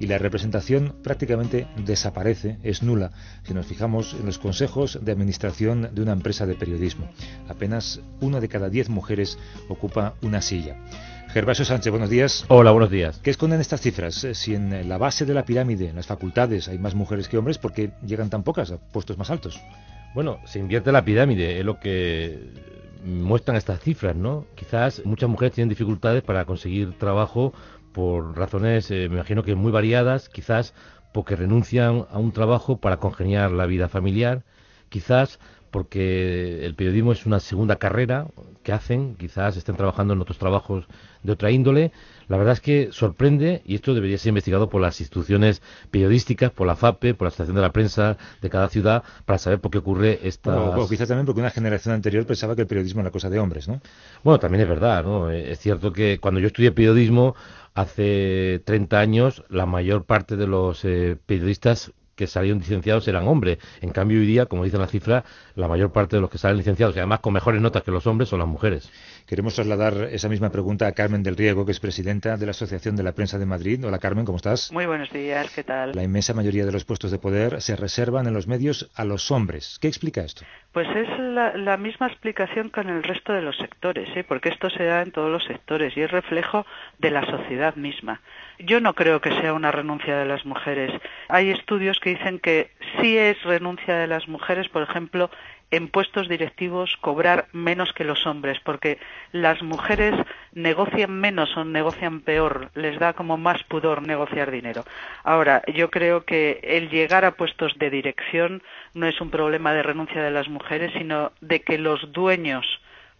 y 0.00 0.06
la 0.06 0.18
representación 0.18 0.96
prácticamente 1.04 1.68
desaparece, 1.76 2.58
es 2.64 2.82
nula, 2.82 3.12
si 3.44 3.54
nos 3.54 3.66
fijamos 3.66 4.16
en 4.18 4.26
los 4.26 4.38
consejos 4.38 4.98
de 5.02 5.12
administración 5.12 5.90
de 5.92 6.02
una 6.02 6.12
empresa 6.12 6.46
de 6.46 6.54
periodismo. 6.54 7.08
Apenas 7.48 8.00
una 8.20 8.40
de 8.40 8.48
cada 8.48 8.70
diez 8.70 8.88
mujeres 8.88 9.38
ocupa 9.68 10.14
una 10.22 10.40
silla. 10.40 10.76
Gervasio 11.28 11.64
Sánchez, 11.64 11.90
buenos 11.92 12.10
días. 12.10 12.44
Hola, 12.48 12.72
buenos 12.72 12.90
días. 12.90 13.20
¿Qué 13.22 13.30
esconden 13.30 13.60
estas 13.60 13.80
cifras? 13.80 14.24
Eh, 14.24 14.34
Si 14.34 14.54
en 14.54 14.88
la 14.88 14.98
base 14.98 15.26
de 15.26 15.34
la 15.34 15.44
pirámide, 15.44 15.90
en 15.90 15.96
las 15.96 16.06
facultades, 16.06 16.66
hay 16.66 16.78
más 16.78 16.96
mujeres 16.96 17.28
que 17.28 17.38
hombres, 17.38 17.58
¿por 17.58 17.72
qué 17.72 17.92
llegan 18.04 18.30
tan 18.30 18.42
pocas 18.42 18.72
a 18.72 18.78
puestos 18.78 19.16
más 19.16 19.30
altos? 19.30 19.60
Bueno, 20.14 20.40
se 20.46 20.58
invierte 20.58 20.90
la 20.90 21.04
pirámide, 21.04 21.60
es 21.60 21.64
lo 21.64 21.78
que 21.78 22.50
muestran 23.04 23.56
estas 23.56 23.80
cifras, 23.80 24.16
¿no? 24.16 24.46
Quizás 24.56 25.02
muchas 25.04 25.28
mujeres 25.28 25.54
tienen 25.54 25.68
dificultades 25.68 26.22
para 26.22 26.44
conseguir 26.46 26.98
trabajo 26.98 27.52
por 27.92 28.36
razones, 28.36 28.90
eh, 28.90 29.08
me 29.08 29.16
imagino 29.16 29.42
que 29.42 29.54
muy 29.54 29.72
variadas, 29.72 30.28
quizás 30.28 30.74
porque 31.12 31.36
renuncian 31.36 32.06
a 32.10 32.18
un 32.18 32.32
trabajo 32.32 32.78
para 32.78 32.98
congeniar 32.98 33.50
la 33.50 33.66
vida 33.66 33.88
familiar, 33.88 34.44
quizás 34.88 35.38
porque 35.70 36.64
el 36.64 36.74
periodismo 36.74 37.12
es 37.12 37.26
una 37.26 37.40
segunda 37.40 37.76
carrera 37.76 38.26
que 38.62 38.72
hacen, 38.72 39.16
quizás 39.16 39.56
estén 39.56 39.76
trabajando 39.76 40.14
en 40.14 40.20
otros 40.20 40.38
trabajos 40.38 40.86
de 41.22 41.32
otra 41.32 41.50
índole. 41.50 41.92
La 42.28 42.36
verdad 42.36 42.52
es 42.54 42.60
que 42.60 42.88
sorprende, 42.92 43.62
y 43.64 43.74
esto 43.74 43.94
debería 43.94 44.18
ser 44.18 44.28
investigado 44.30 44.68
por 44.68 44.80
las 44.80 45.00
instituciones 45.00 45.62
periodísticas, 45.90 46.50
por 46.52 46.66
la 46.66 46.76
FAPE, 46.76 47.14
por 47.14 47.26
la 47.26 47.28
Asociación 47.28 47.56
de 47.56 47.62
la 47.62 47.72
Prensa 47.72 48.16
de 48.40 48.50
cada 48.50 48.68
ciudad, 48.68 49.02
para 49.24 49.38
saber 49.38 49.60
por 49.60 49.70
qué 49.70 49.78
ocurre 49.78 50.20
esta... 50.22 50.58
O, 50.60 50.84
o 50.84 50.88
quizás 50.88 51.08
también 51.08 51.26
porque 51.26 51.40
una 51.40 51.50
generación 51.50 51.94
anterior 51.94 52.26
pensaba 52.26 52.54
que 52.54 52.62
el 52.62 52.68
periodismo 52.68 53.00
era 53.00 53.10
cosa 53.10 53.30
de 53.30 53.38
hombres, 53.38 53.66
¿no? 53.68 53.80
Bueno, 54.22 54.38
también 54.38 54.62
es 54.62 54.68
verdad, 54.68 55.04
¿no? 55.04 55.30
Eh, 55.30 55.50
Es 55.52 55.58
cierto 55.58 55.92
que 55.92 56.18
cuando 56.20 56.40
yo 56.40 56.46
estudié 56.46 56.72
periodismo 56.72 57.34
hace 57.74 58.62
30 58.64 58.98
años, 59.00 59.44
la 59.48 59.66
mayor 59.66 60.04
parte 60.04 60.36
de 60.36 60.46
los 60.46 60.84
eh, 60.84 61.16
periodistas 61.26 61.92
que 62.20 62.26
salieron 62.26 62.58
licenciados 62.58 63.08
eran 63.08 63.26
hombres. 63.26 63.56
En 63.80 63.88
cambio, 63.88 64.20
hoy 64.20 64.26
día, 64.26 64.44
como 64.44 64.62
dicen 64.62 64.78
las 64.78 64.90
cifras, 64.90 65.24
la 65.54 65.68
mayor 65.68 65.90
parte 65.90 66.16
de 66.16 66.20
los 66.20 66.28
que 66.28 66.36
salen 66.36 66.58
licenciados, 66.58 66.94
y 66.94 66.98
además 66.98 67.20
con 67.20 67.32
mejores 67.32 67.62
notas 67.62 67.82
que 67.82 67.90
los 67.90 68.06
hombres, 68.06 68.28
son 68.28 68.40
las 68.40 68.48
mujeres. 68.48 68.90
Queremos 69.30 69.54
trasladar 69.54 70.08
esa 70.10 70.28
misma 70.28 70.50
pregunta 70.50 70.88
a 70.88 70.92
Carmen 70.92 71.22
del 71.22 71.36
Riego, 71.36 71.64
que 71.64 71.70
es 71.70 71.78
presidenta 71.78 72.36
de 72.36 72.46
la 72.46 72.50
Asociación 72.50 72.96
de 72.96 73.04
la 73.04 73.12
Prensa 73.12 73.38
de 73.38 73.46
Madrid. 73.46 73.86
Hola 73.86 74.00
Carmen, 74.00 74.24
¿cómo 74.24 74.38
estás? 74.38 74.72
Muy 74.72 74.86
buenos 74.86 75.08
días, 75.12 75.54
¿qué 75.54 75.62
tal? 75.62 75.92
La 75.94 76.02
inmensa 76.02 76.34
mayoría 76.34 76.66
de 76.66 76.72
los 76.72 76.84
puestos 76.84 77.12
de 77.12 77.20
poder 77.20 77.62
se 77.62 77.76
reservan 77.76 78.26
en 78.26 78.34
los 78.34 78.48
medios 78.48 78.90
a 78.96 79.04
los 79.04 79.30
hombres. 79.30 79.78
¿Qué 79.80 79.86
explica 79.86 80.22
esto? 80.22 80.42
Pues 80.72 80.88
es 80.96 81.08
la, 81.20 81.56
la 81.56 81.76
misma 81.76 82.08
explicación 82.08 82.70
con 82.70 82.88
el 82.88 83.04
resto 83.04 83.32
de 83.32 83.42
los 83.42 83.56
sectores, 83.56 84.08
¿eh? 84.16 84.24
porque 84.24 84.48
esto 84.48 84.68
se 84.68 84.82
da 84.82 85.00
en 85.02 85.12
todos 85.12 85.30
los 85.30 85.44
sectores 85.44 85.96
y 85.96 86.00
es 86.00 86.10
reflejo 86.10 86.66
de 86.98 87.12
la 87.12 87.24
sociedad 87.24 87.76
misma. 87.76 88.20
Yo 88.58 88.80
no 88.80 88.94
creo 88.94 89.20
que 89.20 89.30
sea 89.40 89.52
una 89.52 89.70
renuncia 89.70 90.16
de 90.16 90.26
las 90.26 90.44
mujeres. 90.44 90.90
Hay 91.28 91.50
estudios 91.50 92.00
que 92.00 92.10
dicen 92.10 92.40
que 92.40 92.72
sí 93.00 93.16
es 93.16 93.40
renuncia 93.44 93.94
de 93.94 94.08
las 94.08 94.26
mujeres, 94.26 94.68
por 94.68 94.82
ejemplo, 94.82 95.30
en 95.70 95.88
puestos 95.88 96.28
directivos 96.28 96.96
cobrar 97.00 97.46
menos 97.52 97.92
que 97.92 98.04
los 98.04 98.26
hombres, 98.26 98.58
porque 98.64 98.98
las 99.32 99.62
mujeres 99.62 100.14
negocian 100.52 101.12
menos 101.12 101.56
o 101.56 101.64
negocian 101.64 102.20
peor, 102.20 102.70
les 102.74 102.98
da 102.98 103.12
como 103.12 103.36
más 103.36 103.62
pudor 103.64 104.02
negociar 104.02 104.50
dinero. 104.50 104.84
Ahora, 105.22 105.62
yo 105.72 105.90
creo 105.90 106.24
que 106.24 106.60
el 106.62 106.90
llegar 106.90 107.24
a 107.24 107.32
puestos 107.32 107.78
de 107.78 107.90
dirección 107.90 108.62
no 108.94 109.06
es 109.06 109.20
un 109.20 109.30
problema 109.30 109.72
de 109.72 109.82
renuncia 109.82 110.22
de 110.22 110.30
las 110.30 110.48
mujeres, 110.48 110.92
sino 110.96 111.32
de 111.40 111.60
que 111.62 111.78
los 111.78 112.12
dueños, 112.12 112.66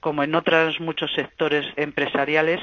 como 0.00 0.22
en 0.22 0.34
otros 0.34 0.80
muchos 0.80 1.12
sectores 1.12 1.66
empresariales, 1.76 2.60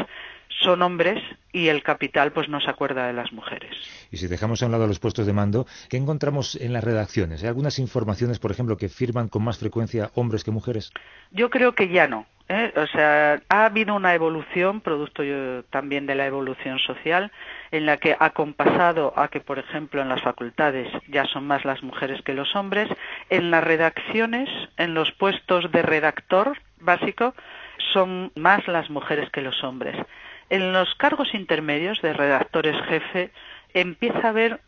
son 0.62 0.82
hombres 0.82 1.24
y 1.52 1.67
el 1.67 1.84
capital 1.84 2.32
pues 2.32 2.50
no 2.50 2.60
se 2.60 2.70
acuerda 2.70 3.08
de 3.08 3.13
las 3.13 3.32
mujeres. 3.32 3.72
Y 4.12 4.17
si 4.17 4.28
dejamos 4.28 4.62
a 4.62 4.65
un 4.65 4.72
lado 4.72 4.88
los 4.88 5.00
puestos 5.00 5.26
de 5.26 5.34
mando, 5.34 5.65
¿qué 5.89 5.98
encontramos 5.98 6.56
en 6.56 6.74
las 6.74 6.84
redacciones? 6.84 7.41
¿Hay 7.41 7.50
algunas 7.50 7.80
informaciones, 7.80 8.39
por 8.39 8.52
ejemplo, 8.52 8.78
que 8.78 8.89
firman 8.89 9.28
con 9.28 9.43
más 9.43 9.58
frecuencia 9.58 10.12
hombres 10.15 10.43
que 10.43 10.52
mujeres? 10.52 10.91
Yo 11.32 11.50
creo 11.50 11.74
que 11.74 11.89
ya 11.89 12.08
no. 12.08 12.26
¿eh? 12.50 12.74
O 12.76 12.88
sea, 12.88 13.41
ha 13.50 13.65
habido 13.65 13.96
una 13.96 14.13
evolución, 14.13 14.82
producto 14.82 15.24
yo, 15.24 15.63
también 15.63 16.06
de 16.06 16.15
la 16.15 16.26
evolución 16.26 16.80
social, 16.80 17.32
en 17.72 17.86
la 17.86 17.98
que 17.98 18.15
ha 18.17 18.30
compasado 18.32 19.13
a 19.15 19.28
que, 19.28 19.39
por 19.39 19.60
ejemplo, 19.60 20.02
en 20.02 20.10
las 20.10 20.22
facultades 20.22 20.88
ya 21.08 21.26
son 21.26 21.46
más 21.46 21.65
las 21.65 21.84
mujeres 21.84 22.22
que 22.24 22.34
los 22.34 22.56
hombres, 22.56 22.89
en 23.30 23.52
las 23.52 23.63
redacciones, 23.63 24.50
en 24.78 24.93
los 24.93 25.12
puestos 25.12 25.72
de 25.72 25.82
redactor 25.82 26.58
básico, 26.80 27.34
son 27.93 28.32
más 28.36 28.67
las 28.67 28.89
mujeres 28.89 29.30
que 29.32 29.41
los 29.41 29.63
hombres. 29.63 29.96
En 30.49 30.71
los 30.73 30.93
cargos 30.95 31.33
intermedios 31.33 32.01
de 32.01 32.13
redactores 32.13 32.75
jefe 32.88 33.31
empieza 33.73 34.19
a 34.19 34.29
haber 34.29 34.62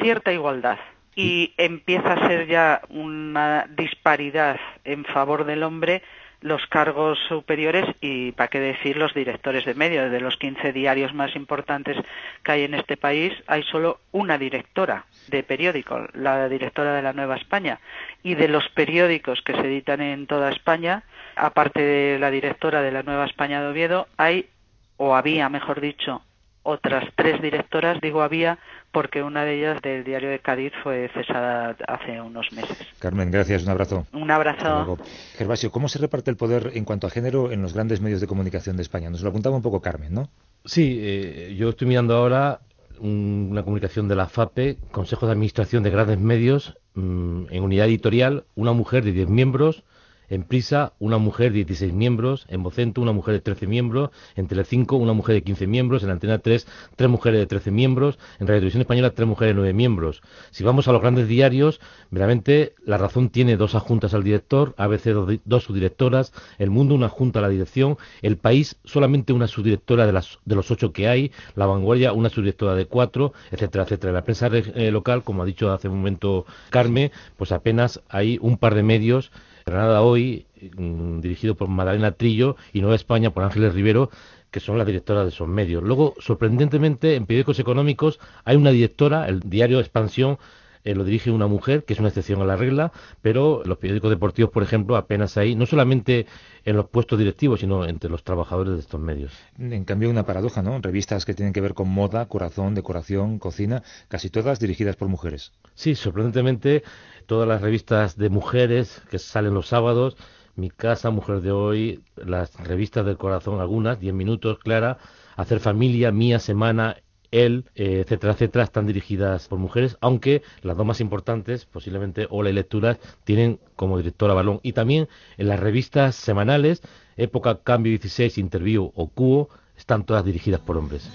cierta 0.00 0.32
igualdad 0.32 0.78
y 1.16 1.54
empieza 1.56 2.12
a 2.12 2.28
ser 2.28 2.46
ya 2.46 2.82
una 2.88 3.66
disparidad 3.76 4.58
en 4.84 5.04
favor 5.04 5.44
del 5.44 5.62
hombre 5.62 6.02
los 6.44 6.66
cargos 6.66 7.18
superiores 7.26 7.86
y, 8.02 8.32
para 8.32 8.48
qué 8.48 8.60
decir, 8.60 8.98
los 8.98 9.14
directores 9.14 9.64
de 9.64 9.72
medios. 9.72 10.10
De 10.10 10.20
los 10.20 10.36
15 10.36 10.74
diarios 10.74 11.14
más 11.14 11.34
importantes 11.36 11.96
que 12.42 12.52
hay 12.52 12.64
en 12.64 12.74
este 12.74 12.98
país, 12.98 13.32
hay 13.46 13.62
solo 13.62 14.00
una 14.12 14.36
directora 14.36 15.06
de 15.28 15.42
periódico, 15.42 16.06
la 16.12 16.50
directora 16.50 16.92
de 16.94 17.00
la 17.00 17.14
Nueva 17.14 17.36
España. 17.36 17.80
Y 18.22 18.34
de 18.34 18.48
los 18.48 18.68
periódicos 18.68 19.40
que 19.40 19.54
se 19.54 19.60
editan 19.60 20.02
en 20.02 20.26
toda 20.26 20.50
España, 20.50 21.04
aparte 21.34 21.80
de 21.80 22.18
la 22.18 22.30
directora 22.30 22.82
de 22.82 22.92
la 22.92 23.02
Nueva 23.02 23.24
España 23.24 23.62
de 23.62 23.68
Oviedo, 23.68 24.06
hay 24.18 24.50
o 24.96 25.14
había, 25.14 25.48
mejor 25.48 25.80
dicho, 25.80 26.22
otras 26.64 27.04
tres 27.14 27.40
directoras, 27.42 28.00
digo 28.00 28.22
había, 28.22 28.58
porque 28.90 29.22
una 29.22 29.44
de 29.44 29.58
ellas 29.58 29.82
del 29.82 30.02
diario 30.02 30.30
de 30.30 30.38
Cádiz 30.38 30.72
fue 30.82 31.10
cesada 31.12 31.76
hace 31.86 32.20
unos 32.20 32.50
meses. 32.52 32.78
Carmen, 32.98 33.30
gracias, 33.30 33.64
un 33.64 33.70
abrazo. 33.70 34.06
Un 34.12 34.30
abrazo. 34.30 34.98
Gervasio, 35.36 35.70
¿cómo 35.70 35.88
se 35.88 35.98
reparte 35.98 36.30
el 36.30 36.36
poder 36.36 36.72
en 36.74 36.84
cuanto 36.84 37.06
a 37.06 37.10
género 37.10 37.52
en 37.52 37.60
los 37.60 37.74
grandes 37.74 38.00
medios 38.00 38.20
de 38.20 38.26
comunicación 38.26 38.76
de 38.76 38.82
España? 38.82 39.10
Nos 39.10 39.22
lo 39.22 39.28
apuntaba 39.28 39.56
un 39.56 39.62
poco 39.62 39.80
Carmen, 39.80 40.14
¿no? 40.14 40.30
Sí, 40.64 40.98
eh, 41.02 41.54
yo 41.58 41.68
estoy 41.68 41.86
mirando 41.86 42.16
ahora 42.16 42.60
un, 42.98 43.48
una 43.50 43.62
comunicación 43.62 44.08
de 44.08 44.16
la 44.16 44.26
FAPE, 44.26 44.78
Consejo 44.90 45.26
de 45.26 45.32
Administración 45.32 45.82
de 45.82 45.90
Grandes 45.90 46.18
Medios, 46.18 46.78
mmm, 46.94 47.44
en 47.50 47.62
unidad 47.62 47.86
editorial, 47.86 48.44
una 48.54 48.72
mujer 48.72 49.04
de 49.04 49.12
10 49.12 49.28
miembros, 49.28 49.84
en 50.28 50.44
Prisa, 50.44 50.92
una 50.98 51.18
mujer 51.18 51.52
de 51.52 51.64
16 51.64 51.92
miembros. 51.92 52.46
En 52.48 52.62
Vocento, 52.62 53.00
una 53.00 53.12
mujer 53.12 53.34
de 53.34 53.40
13 53.40 53.66
miembros. 53.66 54.10
En 54.36 54.46
Telecinco, 54.46 54.96
una 54.96 55.12
mujer 55.12 55.34
de 55.34 55.42
15 55.42 55.66
miembros. 55.66 56.02
En 56.02 56.10
Antena 56.10 56.38
3, 56.38 56.66
tres 56.96 57.10
mujeres 57.10 57.40
de 57.40 57.46
13 57.46 57.70
miembros. 57.70 58.18
En 58.38 58.46
Radio 58.46 58.60
Televisión 58.60 58.82
Española, 58.82 59.10
tres 59.10 59.28
mujeres 59.28 59.54
de 59.54 59.60
9 59.60 59.72
miembros. 59.72 60.22
Si 60.50 60.64
vamos 60.64 60.88
a 60.88 60.92
los 60.92 61.00
grandes 61.00 61.28
diarios, 61.28 61.80
veramente 62.10 62.74
La 62.84 62.98
Razón 62.98 63.30
tiene 63.30 63.56
dos 63.56 63.74
adjuntas 63.74 64.14
al 64.14 64.24
director, 64.24 64.74
ABC 64.76 65.04
dos, 65.06 65.38
dos 65.44 65.64
subdirectoras, 65.64 66.32
El 66.58 66.70
Mundo 66.70 66.94
una 66.94 67.08
junta 67.08 67.38
a 67.38 67.42
la 67.42 67.48
dirección, 67.48 67.96
El 68.22 68.36
País 68.36 68.76
solamente 68.84 69.32
una 69.32 69.46
subdirectora 69.46 70.06
de, 70.06 70.12
las, 70.12 70.38
de 70.44 70.54
los 70.54 70.70
ocho 70.70 70.92
que 70.92 71.08
hay, 71.08 71.32
La 71.54 71.66
Vanguardia 71.66 72.12
una 72.12 72.28
subdirectora 72.28 72.74
de 72.74 72.86
cuatro, 72.86 73.32
etcétera, 73.50 73.84
etcétera. 73.84 74.12
La 74.12 74.24
prensa 74.24 74.48
eh, 74.52 74.90
local, 74.90 75.22
como 75.22 75.42
ha 75.42 75.46
dicho 75.46 75.70
hace 75.72 75.88
un 75.88 75.98
momento 75.98 76.46
Carmen, 76.70 77.10
pues 77.36 77.52
apenas 77.52 78.00
hay 78.08 78.38
un 78.40 78.58
par 78.58 78.74
de 78.74 78.82
medios 78.82 79.30
Granada 79.64 80.02
Hoy, 80.02 80.46
mmm, 80.76 81.20
dirigido 81.20 81.54
por 81.54 81.68
Madalena 81.68 82.12
Trillo, 82.12 82.56
y 82.72 82.80
Nueva 82.80 82.96
España 82.96 83.30
por 83.30 83.44
Ángeles 83.44 83.74
Rivero, 83.74 84.10
que 84.50 84.60
son 84.60 84.78
las 84.78 84.86
directoras 84.86 85.24
de 85.24 85.30
esos 85.30 85.48
medios. 85.48 85.82
Luego, 85.82 86.14
sorprendentemente, 86.20 87.16
en 87.16 87.26
periódicos 87.26 87.58
económicos 87.58 88.20
hay 88.44 88.56
una 88.56 88.70
directora, 88.70 89.26
el 89.28 89.40
diario 89.40 89.80
Expansión, 89.80 90.38
eh, 90.84 90.94
lo 90.94 91.04
dirige 91.04 91.30
una 91.30 91.46
mujer, 91.46 91.84
que 91.84 91.94
es 91.94 91.98
una 91.98 92.08
excepción 92.08 92.42
a 92.42 92.44
la 92.44 92.56
regla, 92.56 92.92
pero 93.22 93.62
los 93.64 93.78
periódicos 93.78 94.10
deportivos, 94.10 94.50
por 94.52 94.62
ejemplo, 94.62 94.96
apenas 94.96 95.36
hay, 95.38 95.54
no 95.54 95.64
solamente 95.66 96.26
en 96.64 96.76
los 96.76 96.88
puestos 96.88 97.18
directivos, 97.18 97.60
sino 97.60 97.86
entre 97.86 98.10
los 98.10 98.22
trabajadores 98.22 98.74
de 98.74 98.80
estos 98.80 99.00
medios. 99.00 99.32
En 99.58 99.84
cambio, 99.84 100.10
una 100.10 100.26
paradoja, 100.26 100.62
¿no? 100.62 100.78
Revistas 100.80 101.24
que 101.24 101.34
tienen 101.34 101.54
que 101.54 101.62
ver 101.62 101.74
con 101.74 101.88
moda, 101.88 102.26
corazón, 102.26 102.74
decoración, 102.74 103.38
cocina, 103.38 103.82
casi 104.08 104.28
todas 104.28 104.60
dirigidas 104.60 104.96
por 104.96 105.08
mujeres. 105.08 105.52
Sí, 105.74 105.94
sorprendentemente, 105.94 106.84
todas 107.26 107.48
las 107.48 107.62
revistas 107.62 108.16
de 108.16 108.28
mujeres 108.28 109.02
que 109.10 109.18
salen 109.18 109.54
los 109.54 109.68
sábados, 109.68 110.16
Mi 110.54 110.70
Casa, 110.70 111.10
Mujer 111.10 111.40
de 111.40 111.50
Hoy, 111.50 112.02
las 112.16 112.54
revistas 112.62 113.06
del 113.06 113.16
corazón, 113.16 113.60
algunas, 113.60 113.98
10 113.98 114.14
minutos, 114.14 114.58
Clara, 114.58 114.98
Hacer 115.36 115.60
Familia, 115.60 116.12
Mía, 116.12 116.38
Semana, 116.38 116.98
él, 117.34 117.64
eh, 117.74 118.02
etcétera, 118.04 118.32
etcétera, 118.32 118.64
están 118.64 118.86
dirigidas 118.86 119.48
por 119.48 119.58
mujeres, 119.58 119.96
aunque 120.00 120.42
las 120.62 120.76
dos 120.76 120.86
más 120.86 121.00
importantes, 121.00 121.66
posiblemente 121.66 122.26
Ola 122.30 122.50
y 122.50 122.52
Lecturas, 122.52 122.98
tienen 123.24 123.58
como 123.76 123.96
directora 123.98 124.34
balón. 124.34 124.60
Y 124.62 124.72
también 124.72 125.08
en 125.36 125.48
las 125.48 125.58
revistas 125.58 126.14
semanales, 126.14 126.82
Época, 127.16 127.60
Cambio 127.62 127.90
16, 127.90 128.38
Interview 128.38 128.92
o 128.94 129.08
Cuo, 129.08 129.48
están 129.76 130.04
todas 130.04 130.24
dirigidas 130.24 130.60
por 130.60 130.76
hombres. 130.76 131.10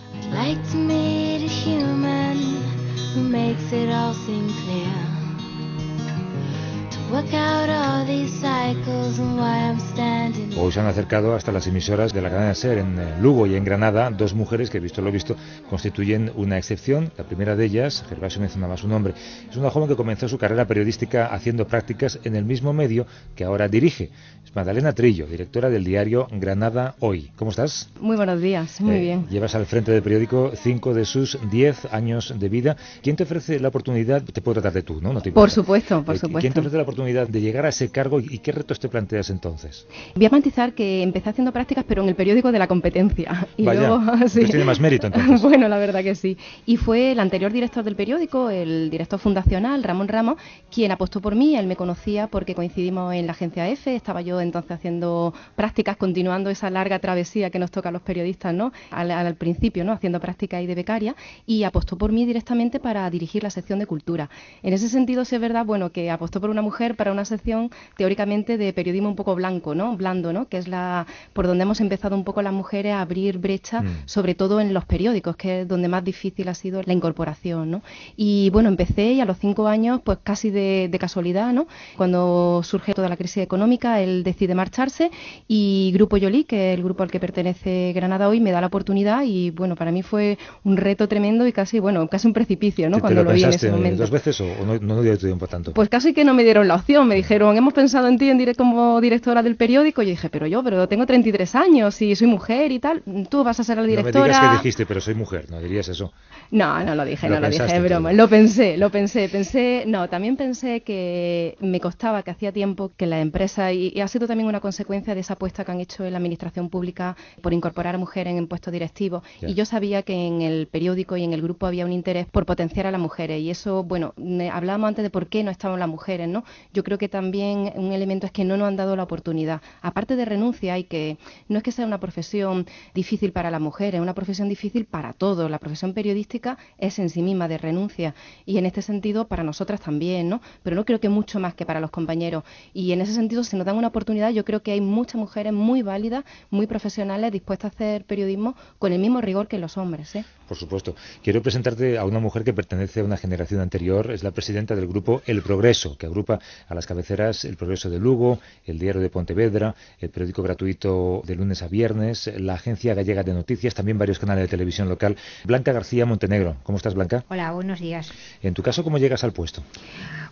Hoy 10.58 10.72
se 10.72 10.80
han 10.80 10.86
acercado 10.86 11.34
hasta 11.34 11.52
las 11.52 11.66
emisoras 11.66 12.14
de 12.14 12.22
la 12.22 12.30
cadena 12.30 12.54
SER 12.54 12.78
en 12.78 13.00
eh, 13.00 13.16
Lugo 13.20 13.48
y 13.48 13.56
en 13.56 13.64
Granada, 13.64 14.12
dos 14.12 14.36
mujeres 14.36 14.70
que, 14.70 14.80
visto 14.80 15.02
lo 15.02 15.12
visto, 15.12 15.36
constituyen 15.72 16.32
una 16.36 16.60
excepción. 16.60 17.12
La 17.18 17.24
primera 17.24 17.56
de 17.56 17.66
ellas, 17.66 18.06
Gervasio 18.08 18.42
mencionaba 18.42 18.78
su 18.78 18.88
nombre, 18.88 19.16
es 19.50 19.58
una 19.58 19.72
joven 19.72 19.88
que 19.90 19.96
comenzó 19.96 20.28
su 20.30 20.38
carrera 20.38 20.66
periodística 20.68 21.26
haciendo 21.28 21.66
prácticas 21.66 22.20
en 22.26 22.36
el 22.36 22.46
mismo 22.46 22.74
medio 22.74 23.08
que 23.36 23.44
ahora 23.44 23.68
dirige. 23.68 24.12
Es 24.46 24.56
Magdalena 24.56 24.94
Trillo, 24.94 25.26
directora 25.26 25.70
del 25.70 25.84
diario 25.84 26.28
Granada 26.32 26.94
Hoy. 27.00 27.32
¿Cómo 27.38 27.50
estás? 27.52 27.90
Muy 28.00 28.18
buenos 28.18 28.40
días, 28.40 28.80
muy 28.82 28.96
Eh, 28.96 29.00
bien. 29.00 29.28
Llevas 29.30 29.56
al 29.56 29.66
frente 29.66 29.92
del 29.92 30.04
periódico 30.04 30.52
cinco 30.56 30.94
de 30.94 31.06
sus 31.06 31.40
diez 31.50 31.86
años 31.92 32.34
de 32.38 32.50
vida. 32.50 32.78
¿Quién 33.02 33.16
te 33.16 33.24
ofrece 33.24 33.60
la 33.60 33.70
oportunidad? 33.70 34.24
Te 34.24 34.42
puedo 34.42 34.62
tratar 34.62 34.74
de 34.74 34.84
tú, 34.84 35.02
¿no? 35.02 35.12
no 35.14 35.22
te 35.22 35.32
Por 35.32 35.50
supuesto, 35.50 36.04
por 36.04 36.16
Eh, 36.16 36.20
supuesto. 36.20 36.40
¿Quién 36.42 36.54
te 36.54 36.60
ofrece 36.60 36.78
la 36.78 36.84
oportunidad 36.84 36.99
de 37.04 37.42
llegar 37.42 37.66
a 37.66 37.70
ese 37.70 37.90
cargo 37.90 38.20
y 38.20 38.40
y 38.40 38.42
qué 38.42 38.52
retos 38.52 38.80
te 38.80 38.88
planteas 38.88 39.30
entonces? 39.30 39.86
Voy 40.16 40.26
a 40.26 40.30
matizar 40.30 40.74
que 40.74 41.04
empecé 41.04 41.30
haciendo 41.30 41.52
prácticas, 41.52 41.84
pero 41.88 42.02
en 42.04 42.10
el 42.10 42.16
periódico 42.16 42.52
de 42.52 42.60
la 42.60 42.68
competencia. 42.68 43.48
Y 43.58 43.66
Vaya, 43.66 43.88
luego, 43.88 44.02
tiene 44.34 44.64
más 44.64 44.80
mérito, 44.80 45.08
entonces. 45.08 45.42
bueno, 45.44 45.68
la 45.68 45.78
verdad 45.78 46.04
que 46.04 46.16
sí. 46.16 46.38
Y 46.66 46.78
fue 46.78 47.12
el 47.12 47.20
anterior 47.20 47.52
director 47.52 47.84
del 47.84 47.96
periódico, 47.96 48.50
el 48.50 48.90
director 48.90 49.20
fundacional, 49.20 49.84
Ramón 49.84 50.08
Ramos, 50.08 50.38
quien 50.72 50.92
apostó 50.92 51.22
por 51.22 51.36
mí. 51.36 51.56
Él 51.56 51.68
me 51.68 51.76
conocía 51.76 52.28
porque 52.28 52.56
coincidimos 52.56 53.14
en 53.14 53.26
la 53.26 53.34
agencia 53.34 53.68
F. 53.68 53.94
Estaba 53.94 54.22
yo 54.22 54.40
entonces 54.40 54.72
haciendo 54.72 55.34
prácticas, 55.56 55.98
continuando 55.98 56.50
esa 56.50 56.70
larga 56.70 57.00
travesía 57.00 57.50
que 57.50 57.60
nos 57.60 57.72
toca 57.72 57.90
a 57.90 57.92
los 57.92 58.02
periodistas, 58.02 58.54
¿no? 58.54 58.72
Al, 58.92 59.12
al 59.12 59.36
principio, 59.36 59.84
¿no? 59.84 59.92
Haciendo 59.92 60.20
prácticas 60.20 60.60
ahí 60.60 60.68
de 60.68 60.76
becaria. 60.76 61.16
Y 61.46 61.64
apostó 61.64 61.98
por 61.98 62.12
mí 62.12 62.26
directamente 62.26 62.80
para 62.80 63.10
dirigir 63.10 63.44
la 63.44 63.50
sección 63.50 63.80
de 63.80 63.86
cultura. 63.86 64.30
En 64.64 64.74
ese 64.74 64.88
sentido, 64.88 65.26
sí 65.26 65.36
es 65.36 65.42
verdad, 65.42 65.66
bueno, 65.66 65.92
que 65.92 66.10
apostó 66.10 66.40
por 66.40 66.50
una 66.50 66.62
mujer 66.62 66.89
para 66.96 67.12
una 67.12 67.26
sección 67.26 67.70
teóricamente 67.98 68.58
de 68.58 68.74
periodismo 68.74 69.10
un 69.10 69.16
poco 69.16 69.36
blanco, 69.36 69.76
¿no? 69.76 69.96
Blando, 69.98 70.34
¿no? 70.34 70.48
que 70.48 70.58
es 70.58 70.68
la 70.68 71.06
por 71.34 71.48
donde 71.48 71.64
hemos 71.64 71.80
empezado 71.82 72.16
un 72.16 72.24
poco 72.24 72.42
las 72.42 72.54
mujeres 72.54 72.94
a 72.94 73.02
abrir 73.02 73.38
brecha, 73.38 73.82
Mm. 73.82 73.88
sobre 74.06 74.36
todo 74.36 74.60
en 74.60 74.74
los 74.74 74.86
periódicos, 74.86 75.36
que 75.36 75.62
es 75.62 75.68
donde 75.68 75.88
más 75.88 76.04
difícil 76.04 76.48
ha 76.50 76.54
sido 76.54 76.82
la 76.86 76.94
incorporación, 76.94 77.72
¿no? 77.72 77.82
Y 78.18 78.50
bueno, 78.52 78.70
empecé 78.70 79.14
y 79.14 79.22
a 79.22 79.26
los 79.26 79.38
cinco 79.38 79.68
años, 79.68 80.02
pues 80.04 80.18
casi 80.24 80.50
de, 80.50 80.88
de 80.92 81.00
casualidad, 81.00 81.54
¿no? 81.54 81.68
Cuando 81.98 82.62
surge 82.64 82.94
toda 82.94 83.10
la 83.10 83.18
crisis 83.18 83.44
económica, 83.44 84.02
él 84.02 84.24
decide 84.24 84.56
marcharse 84.56 85.12
y 85.48 85.92
Grupo 85.94 86.18
Yoli, 86.18 86.44
que 86.46 86.72
es 86.74 86.78
el 86.78 86.84
grupo 86.84 87.04
al 87.04 87.12
que 87.12 87.20
pertenece 87.20 87.92
Granada 87.94 88.28
hoy, 88.30 88.40
me 88.40 88.52
da 88.52 88.62
la 88.62 88.68
oportunidad 88.68 89.24
y 89.26 89.52
bueno, 89.52 89.76
para 89.76 89.92
mí 89.92 90.02
fue 90.04 90.38
un 90.64 90.78
reto 90.78 91.08
tremendo 91.08 91.46
y 91.48 91.52
casi, 91.52 91.80
bueno, 91.80 92.08
casi 92.08 92.28
un 92.28 92.34
precipicio, 92.34 92.90
¿no? 92.90 92.98
¿Te, 92.98 93.02
te 93.02 93.02
Cuando 93.02 93.24
lo 93.24 93.34
vi 93.34 93.44
en 93.44 93.50
ese 93.50 93.72
momento. 93.72 93.98
dos 94.02 94.12
veces 94.12 94.40
o, 94.42 94.46
o 94.46 94.66
no, 94.66 94.80
no 94.80 95.02
dio 95.02 95.18
tiempo 95.18 95.48
tanto? 95.48 95.74
Pues 95.74 95.90
casi 95.90 96.14
que 96.14 96.24
no 96.24 96.34
me 96.34 96.44
dieron 96.44 96.68
la 96.68 96.76
opción. 96.80 97.08
Me 97.08 97.16
dijeron, 97.16 97.56
hemos 97.56 97.74
pensado 97.74 98.08
en 98.08 98.18
ti 98.18 98.30
en 98.30 98.38
dire- 98.40 98.56
como 98.56 99.00
directora 99.02 99.44
del 99.44 99.56
periódico. 99.56 100.02
Y 100.02 100.06
yo 100.08 100.10
dije, 100.12 100.30
pero 100.30 100.48
yo, 100.48 100.64
pero 100.64 100.88
tengo 100.88 101.06
33 101.06 101.56
años 101.56 102.02
y 102.02 102.16
soy 102.16 102.28
mujer 102.28 102.72
y 102.72 102.80
tal. 102.80 103.04
Tú 103.30 103.44
vas 103.44 103.60
a 103.60 103.64
ser 103.64 103.78
la 103.78 103.84
no 103.84 103.88
me 103.88 103.96
directora. 103.96 104.26
digas 104.26 104.50
que 104.50 104.56
dijiste, 104.58 104.86
pero 104.86 105.02
soy 105.02 105.16
mujer, 105.16 105.50
no 105.52 105.60
dirías 105.62 105.88
eso. 105.88 106.12
No, 106.52 106.84
no 106.84 106.96
lo 106.96 107.06
dije, 107.06 107.30
Lo 107.30 107.36
no 107.36 107.42
lo 107.42 107.50
dije, 107.50 107.64
es 107.66 107.84
broma. 107.84 108.10
todo. 108.10 108.18
Lo 108.18 108.28
pensé, 108.28 108.78
lo 108.78 108.90
pensé, 108.90 109.30
pensé. 109.30 109.84
No, 109.88 110.10
también 110.10 110.36
pensé 110.36 110.82
que 110.82 111.56
me 111.60 111.80
costaba, 111.80 112.24
que 112.24 112.32
hacía 112.32 112.52
tiempo 112.52 112.92
que 112.98 113.06
la 113.06 113.20
empresa, 113.22 113.72
y, 113.72 113.92
y 113.96 114.02
ha 114.02 114.08
sido 114.08 114.26
también 114.28 114.48
una 114.50 114.60
consecuencia 114.60 115.14
de 115.14 115.22
esa 115.22 115.34
apuesta 115.34 115.64
que 115.64 115.72
han 115.72 115.80
hecho 115.80 116.06
en 116.06 116.12
la 116.14 116.18
administración 116.18 116.70
pública 116.70 117.16
por 117.42 117.54
incorporar 117.54 117.96
a 117.96 117.98
mujeres 117.98 118.36
en 118.36 118.48
puestos 118.48 118.74
directivos. 118.74 119.22
Ya. 119.42 119.50
Y 119.50 119.54
yo 119.54 119.66
sabía 119.66 120.02
que 120.02 120.14
en 120.28 120.42
el 120.42 120.68
periódico 120.68 121.18
y 121.18 121.24
en 121.24 121.34
el 121.34 121.42
grupo 121.42 121.68
había 121.68 121.86
un 121.86 121.92
interés 121.94 122.26
por 122.26 122.46
potenciar 122.46 122.88
a 122.88 122.92
las 122.92 123.00
mujeres. 123.02 123.42
Y 123.42 123.50
eso, 123.52 123.84
bueno, 123.84 124.14
hablábamos 124.52 124.88
antes 124.88 125.04
de 125.04 125.10
por 125.10 125.28
qué 125.28 125.44
no 125.44 125.52
estaban 125.52 125.80
las 125.80 125.90
mujeres, 125.90 126.28
¿no? 126.28 126.44
Yo 126.72 126.84
creo 126.84 127.00
que 127.00 127.10
también 127.10 127.74
un 127.76 127.92
elemento 127.94 128.28
es 128.28 128.32
que 128.32 128.46
no 128.46 128.56
nos 128.56 128.68
han 128.68 128.76
dado 128.76 128.96
la 128.96 129.04
oportunidad. 129.04 129.62
Aparte 129.82 130.16
de 130.16 130.26
renuncia, 130.26 130.76
hay 130.76 130.84
que, 130.84 131.18
no 131.48 131.58
es 131.58 131.64
que 131.64 131.72
sea 131.72 131.86
una 131.86 132.00
profesión 132.00 132.68
difícil 132.94 133.32
para 133.32 133.50
las 133.50 133.60
mujeres, 133.60 133.96
es 133.96 134.02
una 134.02 134.14
profesión 134.14 134.50
difícil 134.50 134.86
para 134.86 135.14
todos. 135.14 135.50
La 135.50 135.58
profesión 135.58 135.94
periodística 135.94 136.58
es 136.78 137.00
en 137.00 137.10
sí 137.10 137.24
misma 137.24 137.48
de 137.48 137.58
renuncia 137.58 138.14
y 138.46 138.58
en 138.60 138.68
este 138.68 138.84
sentido 138.84 139.28
para 139.28 139.44
nosotras 139.44 139.82
también, 139.82 140.30
¿no? 140.30 140.42
Pero 140.62 140.76
no 140.76 140.86
creo 140.86 141.00
que 141.00 141.10
mucho 141.10 141.40
más 141.40 141.56
que 141.56 141.66
para 141.66 141.80
los 141.80 141.90
compañeros. 141.90 142.44
Y 142.74 142.92
en 142.92 143.02
ese 143.02 143.14
sentido, 143.14 143.44
si 143.44 143.58
nos 143.58 143.66
dan 143.66 143.78
una 143.78 143.88
oportunidad, 143.88 144.30
yo 144.32 144.46
creo 144.46 144.62
que 144.62 144.72
hay 144.72 144.82
muchas 144.82 145.16
mujeres 145.16 145.54
muy 145.54 145.82
válidas, 145.82 146.24
muy 146.52 146.68
profesionales, 146.68 147.32
dispuestas 147.32 147.72
a 147.72 147.76
hacer 147.76 148.06
periodismo 148.06 148.56
con 148.78 148.94
el 148.94 149.00
mismo 149.00 149.22
rigor 149.22 149.48
que 149.48 149.58
los 149.58 149.78
hombres, 149.78 150.16
¿eh? 150.16 150.26
Por 150.50 150.58
supuesto. 150.58 150.96
Quiero 151.24 151.44
presentarte 151.44 152.00
a 152.00 152.06
una 152.06 152.18
mujer 152.18 152.44
que 152.44 152.54
pertenece 152.54 153.02
a 153.02 153.04
una 153.04 153.18
generación 153.18 153.62
anterior. 153.62 154.10
Es 154.10 154.24
la 154.24 154.32
presidenta 154.32 154.76
del 154.76 154.88
grupo 154.88 155.22
El 155.28 155.44
Progreso, 155.44 155.96
que 155.96 156.08
agrupa 156.08 156.40
a 156.68 156.74
las 156.74 156.88
cabeceras 156.88 157.46
El 157.46 157.56
Progreso 157.56 157.92
de 157.92 158.00
Lugo, 158.00 158.40
El 158.66 158.80
Diario 158.80 159.00
de 159.00 159.12
Pontevedra, 159.12 159.76
el 160.00 160.10
periódico 160.10 160.42
gratuito 160.42 161.22
de 161.24 161.36
lunes 161.36 161.62
a 161.62 161.68
viernes, 161.68 162.32
la 162.36 162.56
Agencia 162.56 162.96
Gallega 162.96 163.22
de 163.22 163.36
Noticias, 163.36 163.76
también 163.76 164.00
varios 164.00 164.18
canales 164.18 164.46
de 164.46 164.48
televisión 164.48 164.90
local. 164.90 165.18
Blanca 165.46 165.72
García 165.72 166.08
Montenegro. 166.08 166.56
¿Cómo 166.64 166.78
estás, 166.78 166.96
Blanca? 166.96 167.24
Hola, 167.30 167.52
buenos 167.52 167.80
días. 167.80 168.12
En 168.42 168.56
tu 168.56 168.64
caso, 168.64 168.84
¿cómo 168.84 168.98
llegas 168.98 169.24
al 169.24 169.34
puesto? 169.34 169.62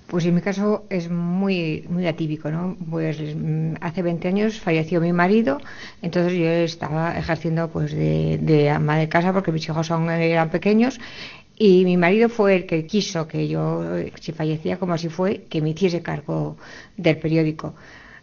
Pues 0.08 0.26
en 0.26 0.36
mi 0.36 0.42
caso 0.42 0.86
es 0.90 1.10
muy, 1.10 1.86
muy 1.90 2.08
atípico, 2.08 2.50
¿no? 2.50 2.78
Pues 2.90 3.18
mm, 3.20 3.74
hace 3.82 4.02
20 4.02 4.28
años 4.30 4.60
falleció 4.60 5.02
mi 5.02 5.12
marido, 5.12 5.60
entonces 6.02 6.34
yo 6.34 6.46
estaba 6.46 7.18
ejerciendo 7.18 7.70
pues 7.70 7.92
de, 7.92 8.38
de 8.42 8.70
ama 8.70 8.98
de 8.98 9.10
casa 9.10 9.34
porque 9.34 9.52
mis 9.52 9.66
hijos 9.68 9.92
aún 9.92 10.10
eran 10.10 10.50
pequeños 10.50 11.00
y 11.58 11.84
mi 11.86 11.98
marido 11.98 12.30
fue 12.30 12.56
el 12.56 12.66
que 12.68 12.86
quiso 12.86 13.28
que 13.28 13.48
yo, 13.50 13.98
eh, 13.98 14.14
si 14.22 14.32
fallecía 14.32 14.78
como 14.80 14.94
así 14.94 15.10
fue, 15.10 15.44
que 15.50 15.62
me 15.62 15.72
hiciese 15.72 16.02
cargo 16.02 16.58
del 16.98 17.18
periódico. 17.18 17.74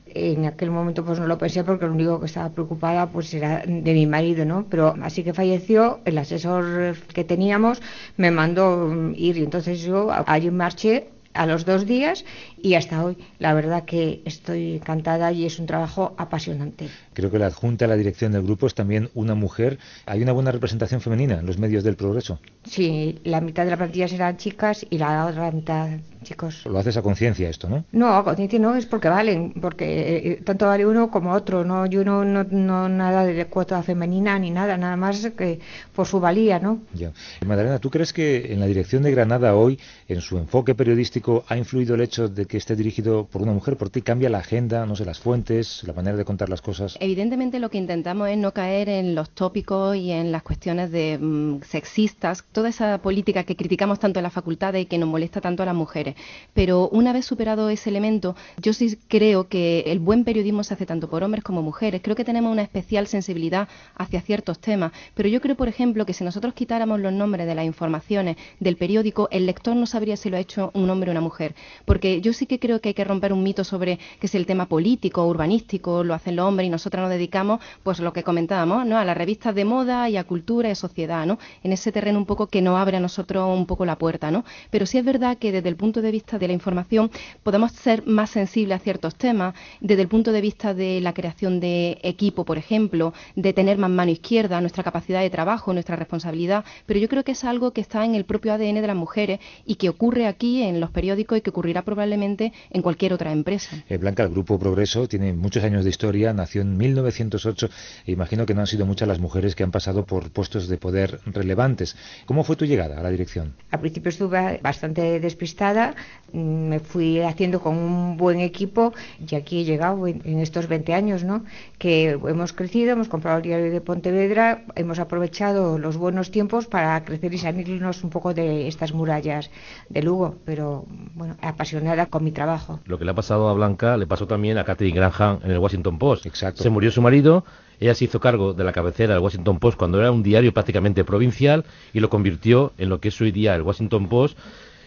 En 0.06 0.46
aquel 0.46 0.70
momento 0.70 1.04
pues 1.04 1.18
no 1.18 1.26
lo 1.26 1.38
pensé 1.38 1.64
porque 1.64 1.86
lo 1.86 1.92
único 1.92 2.20
que 2.20 2.26
estaba 2.26 2.50
preocupada 2.50 3.10
pues 3.10 3.34
era 3.34 3.62
de 3.66 3.92
mi 3.94 4.06
marido, 4.06 4.44
¿no? 4.44 4.66
Pero 4.70 4.94
así 5.02 5.24
que 5.24 5.34
falleció, 5.34 6.00
el 6.04 6.16
asesor 6.18 6.96
que 7.14 7.24
teníamos 7.24 7.82
me 8.16 8.30
mandó 8.30 8.88
mm, 8.88 9.14
ir 9.16 9.36
y 9.38 9.44
entonces 9.44 9.80
yo 9.82 10.10
allí 10.26 10.50
marché 10.50 11.08
a 11.34 11.46
los 11.46 11.64
dos 11.64 11.86
días 11.86 12.24
y 12.64 12.76
hasta 12.76 13.04
hoy. 13.04 13.18
La 13.38 13.52
verdad 13.52 13.84
que 13.84 14.22
estoy 14.24 14.76
encantada 14.76 15.30
y 15.32 15.44
es 15.44 15.58
un 15.58 15.66
trabajo 15.66 16.14
apasionante. 16.16 16.88
Creo 17.12 17.30
que 17.30 17.38
la 17.38 17.46
adjunta 17.46 17.84
a 17.84 17.88
la 17.88 17.96
dirección 17.96 18.32
del 18.32 18.42
grupo 18.42 18.66
es 18.66 18.74
también 18.74 19.10
una 19.12 19.34
mujer. 19.34 19.78
¿Hay 20.06 20.22
una 20.22 20.32
buena 20.32 20.50
representación 20.50 21.02
femenina 21.02 21.40
en 21.40 21.46
los 21.46 21.58
medios 21.58 21.84
del 21.84 21.96
progreso? 21.96 22.40
Sí, 22.64 23.20
la 23.24 23.42
mitad 23.42 23.66
de 23.66 23.70
la 23.70 23.76
plantilla 23.76 24.08
serán 24.08 24.38
chicas 24.38 24.86
y 24.88 24.96
la 24.96 25.26
otra 25.26 25.50
mitad 25.50 25.90
chicos. 26.24 26.64
Lo 26.64 26.78
haces 26.78 26.96
a 26.96 27.02
conciencia 27.02 27.48
esto, 27.48 27.68
¿no? 27.68 27.84
No, 27.92 28.16
a 28.16 28.24
conciencia 28.24 28.58
no, 28.58 28.74
es 28.74 28.86
porque 28.86 29.08
valen, 29.08 29.52
porque 29.60 30.16
eh, 30.16 30.40
tanto 30.42 30.66
vale 30.66 30.86
uno 30.86 31.10
como 31.10 31.32
otro, 31.32 31.64
no, 31.64 31.86
yo 31.86 32.04
no, 32.04 32.24
no, 32.24 32.44
no 32.44 32.88
nada 32.88 33.24
de 33.24 33.46
cuota 33.46 33.82
femenina 33.82 34.38
ni 34.38 34.50
nada, 34.50 34.76
nada 34.76 34.96
más 34.96 35.30
que 35.36 35.60
por 35.94 36.06
su 36.06 36.18
valía, 36.18 36.58
¿no? 36.58 36.80
Ya. 36.94 37.12
Magdalena, 37.46 37.78
¿tú 37.78 37.90
crees 37.90 38.12
que 38.12 38.52
en 38.52 38.60
la 38.60 38.66
dirección 38.66 39.02
de 39.02 39.10
Granada 39.10 39.54
hoy, 39.54 39.78
en 40.08 40.20
su 40.20 40.38
enfoque 40.38 40.74
periodístico, 40.74 41.44
ha 41.48 41.56
influido 41.56 41.94
el 41.94 42.00
hecho 42.00 42.28
de 42.28 42.46
que 42.46 42.53
esté 42.56 42.76
dirigido 42.76 43.26
por 43.26 43.42
una 43.42 43.52
mujer? 43.52 43.76
¿Por 43.76 43.90
ti 43.90 44.02
cambia 44.02 44.28
la 44.28 44.38
agenda, 44.38 44.86
no 44.86 44.96
sé, 44.96 45.04
las 45.04 45.18
fuentes, 45.18 45.82
la 45.84 45.92
manera 45.92 46.16
de 46.16 46.24
contar 46.24 46.48
las 46.48 46.60
cosas? 46.60 46.96
Evidentemente 47.00 47.58
lo 47.58 47.70
que 47.70 47.78
intentamos 47.78 48.28
es 48.28 48.38
no 48.38 48.52
caer 48.52 48.88
en 48.88 49.14
los 49.14 49.30
tópicos 49.30 49.96
y 49.96 50.10
en 50.10 50.32
las 50.32 50.42
cuestiones 50.42 50.90
de 50.90 51.18
mm, 51.20 51.62
sexistas, 51.62 52.44
toda 52.52 52.68
esa 52.68 52.98
política 52.98 53.44
que 53.44 53.56
criticamos 53.56 53.98
tanto 53.98 54.18
en 54.18 54.24
las 54.24 54.32
facultades 54.32 54.82
y 54.82 54.86
que 54.86 54.98
nos 54.98 55.08
molesta 55.08 55.40
tanto 55.40 55.62
a 55.62 55.66
las 55.66 55.74
mujeres. 55.74 56.14
Pero 56.52 56.88
una 56.90 57.12
vez 57.12 57.24
superado 57.24 57.70
ese 57.70 57.90
elemento, 57.90 58.36
yo 58.60 58.72
sí 58.72 58.98
creo 59.08 59.48
que 59.48 59.80
el 59.86 59.98
buen 59.98 60.24
periodismo 60.24 60.64
se 60.64 60.74
hace 60.74 60.86
tanto 60.86 61.08
por 61.08 61.22
hombres 61.22 61.44
como 61.44 61.62
mujeres. 61.62 62.00
Creo 62.02 62.16
que 62.16 62.24
tenemos 62.24 62.52
una 62.52 62.62
especial 62.62 63.06
sensibilidad 63.06 63.68
hacia 63.96 64.20
ciertos 64.20 64.58
temas. 64.58 64.92
Pero 65.14 65.28
yo 65.28 65.40
creo, 65.40 65.56
por 65.56 65.68
ejemplo, 65.68 66.06
que 66.06 66.12
si 66.12 66.24
nosotros 66.24 66.54
quitáramos 66.54 67.00
los 67.00 67.12
nombres 67.12 67.46
de 67.46 67.54
las 67.54 67.64
informaciones 67.64 68.36
del 68.60 68.76
periódico, 68.76 69.28
el 69.30 69.46
lector 69.46 69.76
no 69.76 69.86
sabría 69.86 70.16
si 70.16 70.30
lo 70.30 70.36
ha 70.36 70.40
hecho 70.40 70.70
un 70.74 70.90
hombre 70.90 71.10
o 71.10 71.12
una 71.12 71.20
mujer. 71.20 71.54
Porque 71.84 72.20
yo 72.20 72.32
sí 72.32 72.43
que 72.46 72.58
creo 72.58 72.80
que 72.80 72.90
hay 72.90 72.94
que 72.94 73.04
romper 73.04 73.32
un 73.32 73.42
mito 73.42 73.64
sobre 73.64 73.98
que 74.20 74.28
si 74.28 74.36
el 74.36 74.46
tema 74.46 74.66
político 74.66 75.26
urbanístico 75.26 76.04
lo 76.04 76.14
hacen 76.14 76.36
los 76.36 76.46
hombres 76.46 76.66
y 76.66 76.70
nosotras 76.70 77.02
nos 77.02 77.10
dedicamos, 77.10 77.60
pues 77.82 78.00
lo 78.00 78.12
que 78.12 78.22
comentábamos, 78.22 78.86
¿no? 78.86 78.98
A 78.98 79.04
las 79.04 79.16
revistas 79.16 79.54
de 79.54 79.64
moda 79.64 80.08
y 80.08 80.16
a 80.16 80.24
cultura 80.24 80.70
y 80.70 80.74
sociedad, 80.74 81.26
¿no? 81.26 81.38
En 81.62 81.72
ese 81.72 81.92
terreno 81.92 82.18
un 82.18 82.26
poco 82.26 82.46
que 82.46 82.62
nos 82.62 82.78
abre 82.78 82.96
a 82.96 83.00
nosotros 83.00 83.48
un 83.56 83.66
poco 83.66 83.84
la 83.84 83.96
puerta, 83.96 84.30
¿no? 84.30 84.44
Pero 84.70 84.86
sí 84.86 84.98
es 84.98 85.04
verdad 85.04 85.38
que 85.38 85.52
desde 85.52 85.68
el 85.68 85.76
punto 85.76 86.02
de 86.02 86.10
vista 86.10 86.38
de 86.38 86.48
la 86.48 86.52
información 86.52 87.10
podemos 87.42 87.72
ser 87.72 88.06
más 88.06 88.30
sensibles 88.30 88.76
a 88.76 88.82
ciertos 88.82 89.14
temas, 89.14 89.54
desde 89.80 90.02
el 90.02 90.08
punto 90.08 90.32
de 90.32 90.40
vista 90.40 90.74
de 90.74 91.00
la 91.00 91.12
creación 91.12 91.60
de 91.60 91.98
equipo, 92.02 92.44
por 92.44 92.58
ejemplo, 92.58 93.12
de 93.36 93.52
tener 93.52 93.78
más 93.78 93.90
mano 93.90 94.10
izquierda, 94.10 94.60
nuestra 94.60 94.82
capacidad 94.82 95.20
de 95.20 95.30
trabajo, 95.30 95.72
nuestra 95.72 95.96
responsabilidad, 95.96 96.64
pero 96.86 96.98
yo 97.00 97.08
creo 97.08 97.24
que 97.24 97.32
es 97.32 97.44
algo 97.44 97.72
que 97.72 97.80
está 97.80 98.04
en 98.04 98.14
el 98.14 98.24
propio 98.24 98.52
ADN 98.52 98.80
de 98.80 98.86
las 98.86 98.96
mujeres 98.96 99.40
y 99.64 99.76
que 99.76 99.88
ocurre 99.88 100.26
aquí 100.26 100.62
en 100.62 100.80
los 100.80 100.90
periódicos 100.90 101.38
y 101.38 101.40
que 101.40 101.50
ocurrirá 101.50 101.82
probablemente 101.82 102.33
en 102.70 102.82
cualquier 102.82 103.12
otra 103.12 103.32
empresa. 103.32 103.76
Eh, 103.88 103.96
Blanca, 103.96 104.22
el 104.22 104.30
Grupo 104.30 104.58
Progreso 104.58 105.08
tiene 105.08 105.32
muchos 105.32 105.64
años 105.64 105.84
de 105.84 105.90
historia, 105.90 106.32
nació 106.32 106.62
en 106.62 106.76
1908 106.76 107.68
e 108.06 108.12
imagino 108.12 108.46
que 108.46 108.54
no 108.54 108.60
han 108.60 108.66
sido 108.66 108.86
muchas 108.86 109.08
las 109.08 109.18
mujeres 109.18 109.54
que 109.54 109.62
han 109.62 109.70
pasado 109.70 110.04
por 110.04 110.30
puestos 110.30 110.68
de 110.68 110.76
poder 110.76 111.20
relevantes. 111.26 111.96
¿Cómo 112.26 112.44
fue 112.44 112.56
tu 112.56 112.64
llegada 112.64 112.98
a 112.98 113.02
la 113.02 113.10
dirección? 113.10 113.54
Al 113.70 113.80
principio 113.80 114.10
estuve 114.10 114.60
bastante 114.62 115.20
despistada, 115.20 115.94
mm, 116.32 116.38
me 116.38 116.80
fui 116.80 117.20
haciendo 117.20 117.60
con 117.60 117.76
un 117.76 118.16
buen 118.16 118.40
equipo 118.40 118.92
y 119.26 119.34
aquí 119.34 119.60
he 119.60 119.64
llegado 119.64 120.06
en, 120.06 120.22
en 120.24 120.40
estos 120.40 120.68
20 120.68 120.94
años, 120.94 121.24
¿no? 121.24 121.44
Que 121.78 122.10
hemos 122.10 122.52
crecido, 122.52 122.92
hemos 122.92 123.08
comprado 123.08 123.38
el 123.38 123.44
diario 123.44 123.70
de 123.70 123.80
Pontevedra, 123.80 124.64
hemos 124.74 124.98
aprovechado 124.98 125.78
los 125.78 125.96
buenos 125.96 126.30
tiempos 126.30 126.66
para 126.66 127.04
crecer 127.04 127.34
y 127.34 127.38
salirnos 127.38 128.04
un 128.04 128.10
poco 128.10 128.34
de 128.34 128.68
estas 128.68 128.92
murallas 128.92 129.50
de 129.88 130.02
Lugo, 130.02 130.36
pero 130.44 130.86
bueno, 131.14 131.36
apasionada 131.40 132.06
con 132.14 132.22
mi 132.22 132.30
trabajo. 132.30 132.78
Lo 132.86 132.96
que 132.96 133.04
le 133.04 133.10
ha 133.10 133.14
pasado 133.14 133.48
a 133.48 133.52
Blanca 133.54 133.96
le 133.96 134.06
pasó 134.06 134.28
también 134.28 134.56
a 134.56 134.62
Catherine 134.62 134.96
Graham 134.96 135.40
en 135.42 135.50
el 135.50 135.58
Washington 135.58 135.98
Post. 135.98 136.26
Exacto. 136.26 136.62
Se 136.62 136.70
murió 136.70 136.92
su 136.92 137.02
marido, 137.02 137.44
ella 137.80 137.92
se 137.92 138.04
hizo 138.04 138.20
cargo 138.20 138.54
de 138.54 138.62
la 138.62 138.70
cabecera 138.70 139.14
del 139.14 139.22
Washington 139.24 139.58
Post 139.58 139.76
cuando 139.76 139.98
era 139.98 140.12
un 140.12 140.22
diario 140.22 140.54
prácticamente 140.54 141.02
provincial 141.02 141.64
y 141.92 141.98
lo 141.98 142.08
convirtió 142.10 142.72
en 142.78 142.88
lo 142.88 143.00
que 143.00 143.08
es 143.08 143.20
hoy 143.20 143.32
día 143.32 143.56
el 143.56 143.62
Washington 143.62 144.08
Post. 144.08 144.38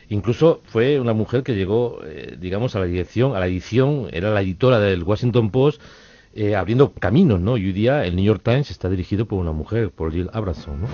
Incluso 0.07 0.61
fue 0.67 1.01
una 1.01 1.11
mujer 1.11 1.43
que 1.43 1.53
llegó, 1.53 1.99
eh, 2.05 2.38
digamos, 2.39 2.78
a 2.78 2.80
la 2.80 2.86
dirección, 2.86 3.36
a 3.36 3.41
la 3.41 3.47
edición, 3.47 4.07
era 4.13 4.32
la 4.32 4.39
editora 4.39 4.80
del 4.80 5.03
Washington 5.03 5.51
Post, 5.51 5.82
eh, 6.34 6.55
abriendo 6.55 6.93
caminos, 6.93 7.41
¿no? 7.41 7.57
Y 7.57 7.65
hoy 7.65 7.73
día 7.73 8.05
el 8.05 8.15
New 8.15 8.23
York 8.23 8.39
Times 8.41 8.71
está 8.71 8.88
dirigido 8.88 9.25
por 9.25 9.38
una 9.38 9.51
mujer, 9.51 9.91
por 9.91 10.13
Jill 10.13 10.30
Abramson, 10.32 10.80
¿no? 10.80 10.88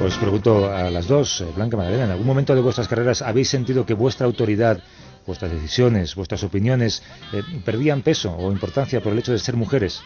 Os 0.00 0.16
pregunto 0.16 0.72
a 0.72 0.88
las 0.88 1.06
dos, 1.06 1.42
eh, 1.42 1.52
Blanca 1.54 1.76
Magdalena, 1.76 2.04
¿en 2.04 2.10
algún 2.12 2.26
momento 2.26 2.54
de 2.54 2.62
vuestras 2.62 2.88
carreras 2.88 3.20
habéis 3.20 3.50
sentido 3.50 3.84
que 3.84 3.92
vuestra 3.92 4.24
autoridad, 4.24 4.80
vuestras 5.26 5.52
decisiones, 5.52 6.14
vuestras 6.14 6.42
opiniones 6.42 7.02
eh, 7.34 7.42
perdían 7.66 8.00
peso 8.00 8.34
o 8.34 8.50
importancia 8.50 9.02
por 9.02 9.12
el 9.12 9.18
hecho 9.18 9.32
de 9.32 9.38
ser 9.38 9.56
mujeres? 9.56 10.00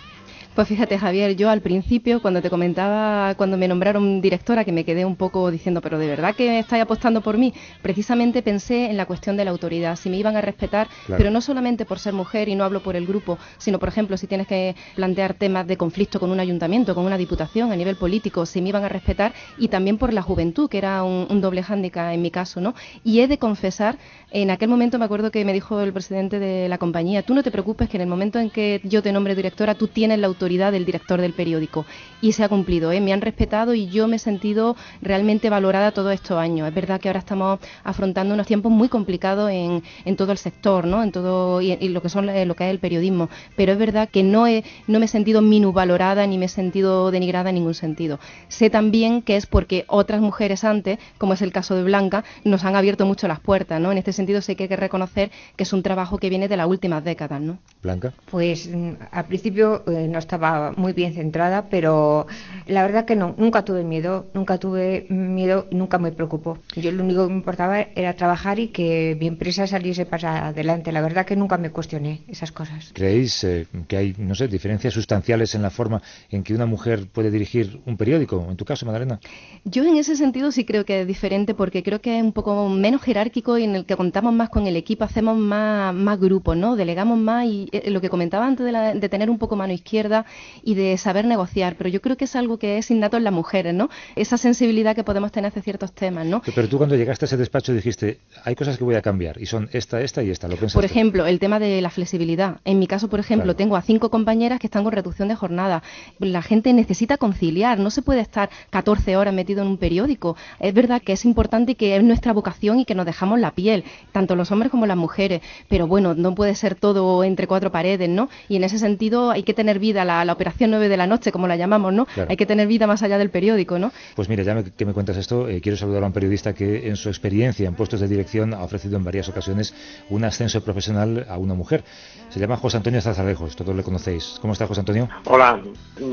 Pues 0.55 0.69
fíjate, 0.69 0.97
Javier, 0.99 1.35
yo 1.35 1.51
al 1.51 1.63
principio, 1.63 2.23
cuando 2.23 2.41
te 2.41 2.49
comentaba, 2.49 3.35
cuando 3.35 3.57
me 3.57 3.67
nombraron 3.67 4.21
directora, 4.21 4.65
que 4.65 4.71
me 4.71 4.85
quedé 4.85 5.05
un 5.05 5.17
poco 5.17 5.51
diciendo, 5.51 5.81
pero 5.81 5.99
de 5.99 6.07
verdad 6.07 6.33
que 6.37 6.61
estáis 6.61 6.81
apostando 6.85 7.23
por 7.23 7.39
mí, 7.39 7.53
precisamente 7.83 8.41
pensé 8.41 8.89
en 8.89 8.97
la 8.97 9.07
cuestión 9.07 9.37
de 9.37 9.45
la 9.45 9.51
autoridad, 9.51 9.97
si 9.97 10.09
me 10.11 10.17
iban 10.17 10.37
a 10.37 10.41
respetar, 10.41 10.87
Claro. 11.07 11.19
pero 11.19 11.31
no 11.33 11.41
solamente 11.41 11.85
por 11.85 11.99
ser 11.99 12.13
mujer 12.13 12.49
y 12.49 12.55
no 12.55 12.63
hablo 12.63 12.85
por 12.85 12.95
el 12.95 13.05
grupo, 13.05 13.37
sino, 13.59 13.81
por 13.81 13.89
ejemplo, 13.89 14.17
si 14.17 14.29
tienes 14.29 14.47
que 14.47 14.77
plantear 14.95 15.35
temas 15.35 15.67
de 15.67 15.77
conflicto 15.77 16.21
con 16.21 16.31
un 16.31 16.39
ayuntamiento, 16.39 16.95
con 16.95 17.05
una 17.05 17.19
diputación 17.19 17.73
a 17.73 17.77
nivel 17.77 17.97
político, 17.97 18.47
si 18.47 18.63
me 18.63 18.69
iban 18.69 18.85
a 18.85 18.89
respetar, 18.89 19.33
y 19.59 19.67
también 19.67 19.99
por 19.99 20.13
la 20.13 20.23
juventud, 20.23 20.71
que 20.71 20.79
era 20.79 21.03
un, 21.03 21.27
un 21.31 21.41
doble 21.41 21.65
hándicap 21.65 22.13
en 22.13 22.23
mi 22.23 22.31
caso, 22.31 22.61
¿no? 22.61 22.77
Y 23.03 23.19
he 23.19 23.27
de 23.27 23.39
confesar, 23.39 23.97
en 24.31 24.53
aquel 24.53 24.69
momento 24.69 25.01
me 25.01 25.05
acuerdo 25.05 25.33
que 25.33 25.45
me 25.45 25.53
dijo 25.53 25.81
el 25.81 25.93
presidente 25.93 26.39
de 26.39 26.69
la 26.69 26.79
compañía, 26.79 27.23
tú 27.23 27.35
no 27.35 27.43
te 27.43 27.51
preocupes 27.51 27.89
que 27.89 27.97
en 27.97 28.03
el 28.03 28.09
momento 28.09 28.39
en 28.39 28.51
que 28.51 28.81
yo 28.85 29.03
te 29.03 29.11
nombre 29.11 29.35
directora, 29.35 29.75
tú 29.75 29.89
tienes 29.89 30.21
la 30.21 30.29
autoridad 30.29 30.44
del 30.45 30.85
director 30.85 31.21
del 31.21 31.33
periódico. 31.33 31.87
Y 32.21 32.33
se 32.33 32.45
ha 32.45 32.49
cumplido, 32.49 32.93
¿eh? 32.93 33.01
me 33.01 33.13
han 33.13 33.21
respetado 33.21 33.75
y 33.75 33.89
yo 33.89 34.09
me 34.09 34.17
he 34.17 34.19
sentido 34.19 34.77
realmente 35.03 35.51
valorada 35.51 35.93
todos 35.93 36.13
estos 36.13 36.39
años. 36.39 36.69
Es 36.69 36.75
verdad 36.75 37.01
que 37.01 37.09
ahora 37.09 37.21
estamos 37.21 37.61
afrontando 37.83 38.35
unos 38.35 38.47
tiempos 38.47 38.71
muy 38.71 38.89
complicados 38.89 39.51
en, 39.51 39.83
en 40.05 40.17
todo 40.17 40.33
el 40.33 40.39
sector, 40.39 40.87
¿no? 40.87 41.03
En 41.03 41.13
todo 41.13 41.61
y, 41.61 41.73
y 41.73 41.89
lo 41.89 42.03
que 42.03 42.09
son 42.09 42.29
eh, 42.29 42.45
lo 42.45 42.55
que 42.55 42.65
es 42.65 42.71
el 42.71 42.79
periodismo, 42.79 43.29
pero 43.57 43.73
es 43.73 43.79
verdad 43.79 44.09
que 44.09 44.23
no 44.23 44.47
he 44.47 44.65
no 44.87 44.99
me 44.99 45.07
he 45.07 45.09
sentido 45.09 45.43
minusvalorada 45.43 46.27
ni 46.27 46.39
me 46.39 46.47
he 46.47 46.49
sentido 46.49 47.11
denigrada 47.11 47.51
en 47.51 47.57
ningún 47.57 47.75
sentido. 47.75 48.19
Sé 48.49 48.71
también 48.71 49.23
que 49.23 49.37
es 49.37 49.47
porque 49.47 49.85
otras 49.89 50.21
mujeres 50.21 50.65
antes, 50.65 50.99
como 51.19 51.35
es 51.35 51.43
el 51.43 51.53
caso 51.53 51.75
de 51.75 51.85
Blanca, 51.85 52.25
nos 52.45 52.65
han 52.65 52.77
abierto 52.77 53.07
mucho 53.07 53.29
las 53.29 53.41
puertas, 53.41 53.81
¿no? 53.81 53.93
En 53.93 53.99
este 53.99 54.13
sentido 54.13 54.41
sé 54.41 54.57
que 54.57 54.65
hay 54.65 54.69
que 54.69 54.77
reconocer 54.77 55.31
que 55.57 55.65
es 55.65 55.73
un 55.73 55.83
trabajo 55.83 56.19
que 56.19 56.29
viene 56.29 56.49
de 56.49 56.57
las 56.57 56.67
últimas 56.67 57.03
décadas, 57.03 57.41
¿no? 57.41 57.59
Blanca. 57.83 58.13
Pues 58.31 58.69
mm, 58.69 58.93
al 59.11 59.25
principio 59.25 59.83
eh, 59.87 60.07
no 60.09 60.19
estaba 60.35 60.73
muy 60.77 60.93
bien 60.93 61.15
centrada, 61.15 61.69
pero 61.71 62.27
la 62.67 62.83
verdad 62.83 63.05
que 63.05 63.17
no, 63.17 63.35
nunca 63.39 63.65
tuve 63.65 63.85
miedo, 63.85 64.27
nunca 64.35 64.59
tuve 64.59 65.07
miedo 65.09 65.67
nunca 65.71 65.99
me 65.99 66.13
preocupó. 66.13 66.59
Yo 66.77 66.91
lo 66.93 67.03
único 67.05 67.25
que 67.27 67.33
me 67.33 67.39
importaba 67.39 67.81
era 67.81 68.15
trabajar 68.15 68.59
y 68.59 68.69
que 68.69 69.17
mi 69.19 69.27
empresa 69.27 69.67
saliese 69.67 70.07
para 70.07 70.49
adelante. 70.49 70.93
La 70.93 71.01
verdad 71.01 71.27
que 71.27 71.37
nunca 71.37 71.59
me 71.59 71.71
cuestioné 71.71 72.23
esas 72.29 72.53
cosas. 72.53 72.91
¿Creéis 72.95 73.43
eh, 73.45 73.67
que 73.89 73.97
hay, 73.97 74.15
no 74.19 74.35
sé, 74.35 74.49
diferencias 74.49 74.95
sustanciales 74.95 75.55
en 75.55 75.63
la 75.63 75.71
forma 75.71 76.03
en 76.31 76.43
que 76.43 76.55
una 76.55 76.67
mujer 76.67 77.07
puede 77.13 77.31
dirigir 77.31 77.81
un 77.87 77.97
periódico? 77.97 78.47
En 78.49 78.57
tu 78.57 78.65
caso, 78.65 78.87
Madalena. 78.87 79.21
Yo 79.65 79.85
en 79.85 79.97
ese 79.97 80.17
sentido 80.17 80.51
sí 80.53 80.65
creo 80.65 80.85
que 80.85 81.03
es 81.03 81.07
diferente 81.07 81.55
porque 81.55 81.83
creo 81.83 82.01
que 82.01 82.19
es 82.19 82.23
un 82.23 82.33
poco 82.33 82.69
menos 82.69 83.03
jerárquico 83.03 83.59
y 83.59 83.65
en 83.65 83.75
el 83.77 83.85
que 83.87 83.97
contamos 83.97 84.33
más 84.33 84.49
con 84.51 84.67
el 84.67 84.77
equipo, 84.77 85.05
hacemos 85.05 85.37
más, 85.39 85.95
más 85.95 86.19
grupos, 86.21 86.57
¿no? 86.57 86.77
Delegamos 86.77 87.19
más 87.19 87.47
y 87.47 87.69
eh, 87.73 87.91
lo 87.91 88.01
que 88.01 88.09
comentaba 88.11 88.47
antes 88.47 88.65
de, 88.67 88.73
la- 88.73 88.95
de 88.95 89.09
tener 89.09 89.31
un 89.31 89.39
poco 89.39 89.57
mano 89.57 89.73
izquierda 89.73 90.24
y 90.63 90.75
de 90.75 90.97
saber 90.99 91.25
negociar, 91.25 91.77
pero 91.77 91.89
yo 91.91 92.01
creo 92.01 92.17
que 92.17 92.25
es 92.25 92.37
algo 92.37 92.59
que 92.59 92.79
es 92.79 92.91
innato 92.91 93.17
en 93.17 93.25
las 93.25 93.33
mujeres, 93.33 93.75
¿no? 93.75 93.91
Esa 94.17 94.37
sensibilidad 94.37 94.95
que 94.95 95.05
podemos 95.05 95.33
tener 95.33 95.49
hacia 95.49 95.63
ciertos 95.63 95.93
temas, 95.93 96.27
¿no? 96.27 96.43
Pero 96.55 96.69
tú 96.69 96.79
cuando 96.79 96.97
llegaste 96.97 97.25
a 97.25 97.27
ese 97.27 97.37
despacho 97.37 97.73
dijiste, 97.73 98.21
hay 98.45 98.55
cosas 98.55 98.79
que 98.79 98.85
voy 98.85 98.95
a 98.95 99.03
cambiar 99.03 99.41
y 99.41 99.47
son 99.47 99.69
esta, 99.73 100.01
esta 100.01 100.23
y 100.23 100.31
esta. 100.31 100.49
¿Lo 100.49 100.55
pensaste? 100.57 100.77
Por 100.79 100.85
ejemplo, 100.85 101.27
el 101.27 101.39
tema 101.39 101.59
de 101.59 101.81
la 101.81 101.91
flexibilidad. 101.91 102.61
En 102.65 102.79
mi 102.79 102.87
caso, 102.87 103.09
por 103.09 103.21
ejemplo, 103.21 103.45
Claro. 103.45 103.57
tengo 103.57 103.77
a 103.77 103.83
cinco 103.83 104.11
compañeras 104.11 104.59
que 104.61 104.67
están 104.67 104.85
con 104.85 104.93
reducción 104.93 105.29
de 105.29 105.35
jornada. 105.35 105.83
La 106.19 106.43
gente 106.43 106.73
necesita 106.73 107.17
conciliar, 107.19 107.79
no 107.79 107.91
se 107.91 108.03
puede 108.03 108.21
estar 108.21 108.49
14 108.71 109.17
horas 109.17 109.35
metido 109.35 109.63
en 109.63 109.69
un 109.69 109.77
periódico. 109.79 110.37
Es 110.61 110.73
verdad 110.73 111.03
que 111.03 111.13
es 111.13 111.25
importante 111.25 111.73
y 111.73 111.75
que 111.75 111.97
es 111.97 112.03
nuestra 112.03 112.33
vocación 112.33 112.79
y 112.81 112.85
que 112.85 112.95
nos 112.95 113.07
dejamos 113.07 113.41
la 113.41 113.51
piel, 113.53 113.85
tanto 114.13 114.37
los 114.37 114.51
hombres 114.53 114.71
como 114.71 114.87
las 114.87 114.97
mujeres. 114.97 115.43
Pero 115.69 115.87
bueno, 115.87 116.15
no 116.15 116.35
puede 116.35 116.55
ser 116.55 116.75
todo 116.75 117.25
entre 117.25 117.47
cuatro 117.47 117.71
paredes, 117.73 118.09
¿no? 118.09 118.29
Y 118.49 118.57
en 118.57 118.65
ese 118.65 118.79
sentido 118.79 119.31
hay 119.31 119.43
que 119.43 119.55
tener 119.55 119.79
vida, 119.79 120.05
la, 120.05 120.14
la 120.23 120.35
operación 120.35 120.71
9 120.71 120.91
de 120.91 120.97
la 120.99 121.07
noche, 121.07 121.33
como 121.33 121.49
la 121.49 121.57
llamamos, 121.57 121.95
¿no? 121.95 122.05
Claro. 122.05 122.29
Hay 122.31 122.37
que 122.37 122.45
tener 122.45 122.69
vida 122.69 122.87
más 122.87 123.03
allá 123.03 123.17
del 123.17 123.31
periódico, 123.31 123.79
¿no? 123.79 123.91
Pues 124.15 124.29
mira, 124.29 124.43
ya 124.43 124.55
me- 124.55 124.65
que 124.65 124.85
me 124.85 124.93
cuentas 124.93 125.17
esto, 125.17 125.49
eh, 125.49 125.63
quiero 125.63 125.79
saludar 125.79 126.03
a 126.03 126.07
un 126.07 126.13
periodista 126.13 126.53
que 126.53 126.89
en 126.89 126.97
su 126.97 127.09
experiencia 127.09 127.67
en 127.67 127.75
puestos 127.75 128.01
de 128.01 128.09
dirección 128.09 128.53
ha 128.53 128.63
ofrecido 128.63 128.99
en 128.99 129.05
varias 129.05 129.31
ocasiones 129.31 129.73
un 130.11 130.25
ascenso 130.25 130.63
profesional 130.63 131.25
a 131.29 131.39
una 131.39 131.55
mujer. 131.55 131.83
Se 132.29 132.39
llama 132.41 132.57
José 132.59 132.77
Antonio 132.77 133.01
Zazalejos, 133.01 133.57
todos 133.57 133.75
le 133.75 133.83
conocéis. 133.83 134.39
¿Cómo 134.43 134.53
está 134.53 134.67
José 134.67 134.81
Antonio? 134.81 135.09
Hola, 135.25 135.63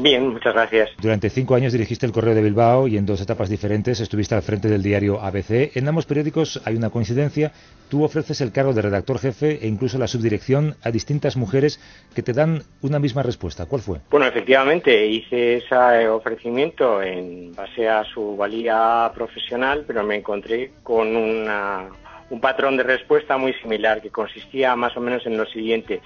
bien, 0.02 0.30
muchas 0.30 0.54
gracias. 0.54 0.90
Durante 1.02 1.30
cinco 1.30 1.56
años 1.56 1.74
dirigiste 1.74 2.06
el 2.06 2.12
Correo 2.12 2.36
de 2.36 2.42
Bilbao 2.42 2.88
y 2.88 2.98
en 2.98 3.06
dos 3.06 3.20
etapas 3.22 3.50
diferentes 3.50 4.00
estuviste 4.00 4.36
al 4.36 4.44
frente 4.44 4.68
del 4.70 4.84
diario 4.84 5.20
ABC. 5.22 5.72
En 5.76 5.88
ambos 5.88 6.06
periódicos 6.06 6.62
hay 6.64 6.76
una 6.76 6.90
coincidencia. 6.92 7.52
Tú 7.90 8.04
ofreces 8.04 8.40
el 8.40 8.52
cargo 8.54 8.74
de 8.74 8.82
redactor 8.84 9.20
jefe 9.20 9.60
e 9.66 9.68
incluso 9.68 9.98
la 9.98 10.08
subdirección 10.08 10.76
a 10.82 10.92
distintas 10.92 11.36
mujeres 11.36 11.80
que 12.16 12.24
te 12.24 12.32
dan 12.32 12.64
una 12.82 13.00
misma 13.00 13.24
respuesta. 13.24 13.66
¿Cuál 13.66 13.81
Bueno, 14.10 14.26
efectivamente, 14.26 15.06
hice 15.08 15.58
ese 15.58 16.08
ofrecimiento 16.08 17.02
en 17.02 17.56
base 17.56 17.88
a 17.88 18.04
su 18.04 18.36
valía 18.36 19.12
profesional, 19.14 19.84
pero 19.88 20.04
me 20.04 20.16
encontré 20.16 20.72
con 20.84 21.16
una- 21.16 21.90
un 22.30 22.40
patrón 22.40 22.78
de 22.78 22.84
respuesta 22.84 23.38
muy 23.38 23.54
similar, 23.54 24.02
que 24.02 24.10
consistía 24.10 24.76
más 24.76 24.96
o 24.98 25.02
menos 25.02 25.26
en 25.26 25.38
lo 25.38 25.46
siguiente. 25.46 26.02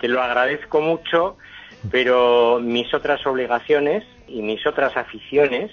Te 0.00 0.08
lo 0.08 0.22
agradezco 0.22 0.80
mucho, 0.80 1.36
pero 1.90 2.60
mis 2.60 2.92
otras 2.92 3.26
obligaciones 3.26 4.04
y 4.28 4.42
mis 4.42 4.66
otras 4.66 4.96
aficiones, 4.96 5.70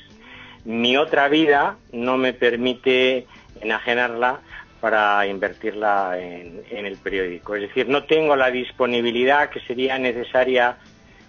mi 0.65 0.97
otra 0.97 1.27
vida, 1.29 1.77
no 1.91 2.17
me 2.17 2.33
permite 2.33 3.25
enajenarla 3.61 4.39
para 4.79 5.25
invertirla 5.27 6.17
en 6.17 6.85
el 6.85 6.97
periódico. 6.97 7.55
Es 7.55 7.63
decir, 7.63 7.89
no 7.89 8.05
tengo 8.05 8.35
la 8.37 8.49
disponibilidad 8.49 9.49
que 9.49 9.59
sería 9.61 9.97
necesaria 9.97 10.77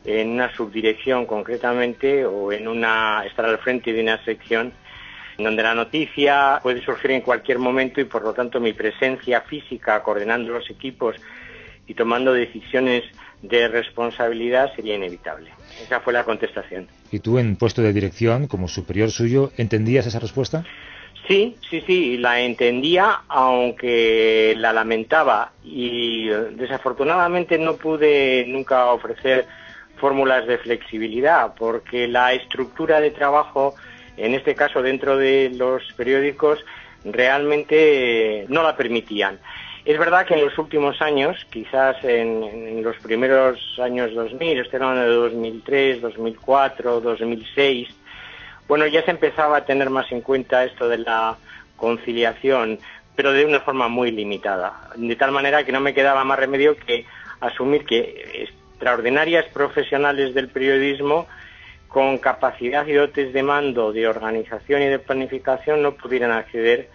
en 0.05 0.31
una 0.31 0.55
subdirección 0.55 1.27
concretamente 1.27 2.25
o 2.25 2.53
en 2.53 2.69
una 2.69 3.25
estar 3.27 3.45
al 3.45 3.59
frente 3.59 3.93
de 3.93 4.01
una 4.01 4.23
sección 4.25 4.73
donde 5.39 5.63
la 5.63 5.75
noticia 5.75 6.61
puede 6.63 6.83
surgir 6.83 7.13
en 7.13 7.23
cualquier 7.23 7.59
momento 7.59 8.01
y 8.01 8.05
por 8.05 8.23
lo 8.23 8.33
tanto 8.33 8.61
mi 8.61 8.73
presencia 8.73 9.41
física 9.43 10.03
coordinando 10.03 10.53
los 10.53 10.69
equipos 10.71 11.17
y 11.87 11.95
tomando 11.95 12.33
decisiones 12.33 13.05
de 13.43 13.69
responsabilidad 13.69 14.71
sería 14.77 14.95
inevitable. 14.95 15.51
Esa 15.83 16.01
fue 16.01 16.13
la 16.13 16.25
contestación. 16.25 16.89
¿Y 17.11 17.21
tú 17.21 17.39
en 17.39 17.57
puesto 17.57 17.83
de 17.83 17.93
dirección, 17.93 18.47
como 18.47 18.69
superior 18.69 19.11
suyo, 19.11 19.51
entendías 19.57 20.07
esa 20.07 20.19
respuesta? 20.19 20.65
Sí, 21.27 21.57
sí, 21.69 21.83
sí, 21.87 22.17
la 22.17 22.41
entendía, 22.41 23.23
aunque 23.29 24.55
la 24.57 24.73
lamentaba 24.73 25.53
y 25.63 26.29
eh, 26.29 26.35
desafortunadamente 26.57 27.59
no 27.59 27.77
pude 27.77 28.45
nunca 28.49 28.87
ofrecer 28.87 29.47
fórmulas 30.01 30.47
de 30.47 30.59
flexibilidad 30.59 31.55
porque 31.57 32.09
la 32.09 32.33
estructura 32.33 33.01
de 33.01 33.11
trabajo, 33.11 33.75
en 34.17 34.35
este 34.35 34.55
caso 34.55 34.83
dentro 34.83 35.17
de 35.17 35.51
los 35.55 35.93
periódicos, 35.93 36.65
realmente 37.05 38.41
eh, 38.41 38.47
no 38.49 38.63
la 38.63 38.77
permitían. 38.77 39.39
Es 39.85 39.99
verdad 39.99 40.27
que 40.27 40.35
en 40.35 40.45
los 40.45 40.57
últimos 40.59 41.01
años, 41.01 41.47
quizás 41.51 41.97
en, 42.05 42.83
los 42.83 42.97
primeros 42.99 43.59
años 43.83 44.15
2000, 44.15 44.61
este 44.61 44.77
era 44.77 44.95
de 44.95 45.09
2003, 45.09 46.03
2004, 46.03 47.01
2006, 47.01 47.89
bueno, 48.69 48.87
ya 48.87 49.03
se 49.05 49.11
empezaba 49.11 49.57
a 49.57 49.65
tener 49.65 49.91
más 49.91 50.11
en 50.13 50.21
cuenta 50.21 50.65
esto 50.65 50.89
de 50.89 50.99
la 50.99 51.37
conciliación, 51.77 52.79
pero 53.17 53.33
de 53.33 53.45
una 53.45 53.61
forma 53.61 53.89
muy 53.89 54.13
limitada. 54.13 54.91
De 54.97 55.17
tal 55.17 55.33
manera 55.33 55.65
que 55.65 55.73
no 55.73 55.81
me 55.81 55.95
quedaba 55.95 56.25
más 56.25 56.39
remedio 56.39 56.77
que 56.77 57.07
asumir 57.41 57.85
que 57.85 58.49
extraordinarias 58.81 59.45
profesionales 59.53 60.33
del 60.33 60.49
periodismo 60.49 61.27
con 61.87 62.17
capacidad 62.17 62.87
y 62.87 62.95
dotes 62.95 63.35
de 63.35 63.43
mando, 63.43 63.93
de 63.93 64.09
organización 64.09 64.81
y 64.81 64.87
de 64.87 64.99
planificación 64.99 65.83
no 65.83 65.93
pudieran 65.93 66.31
acceder 66.31 66.89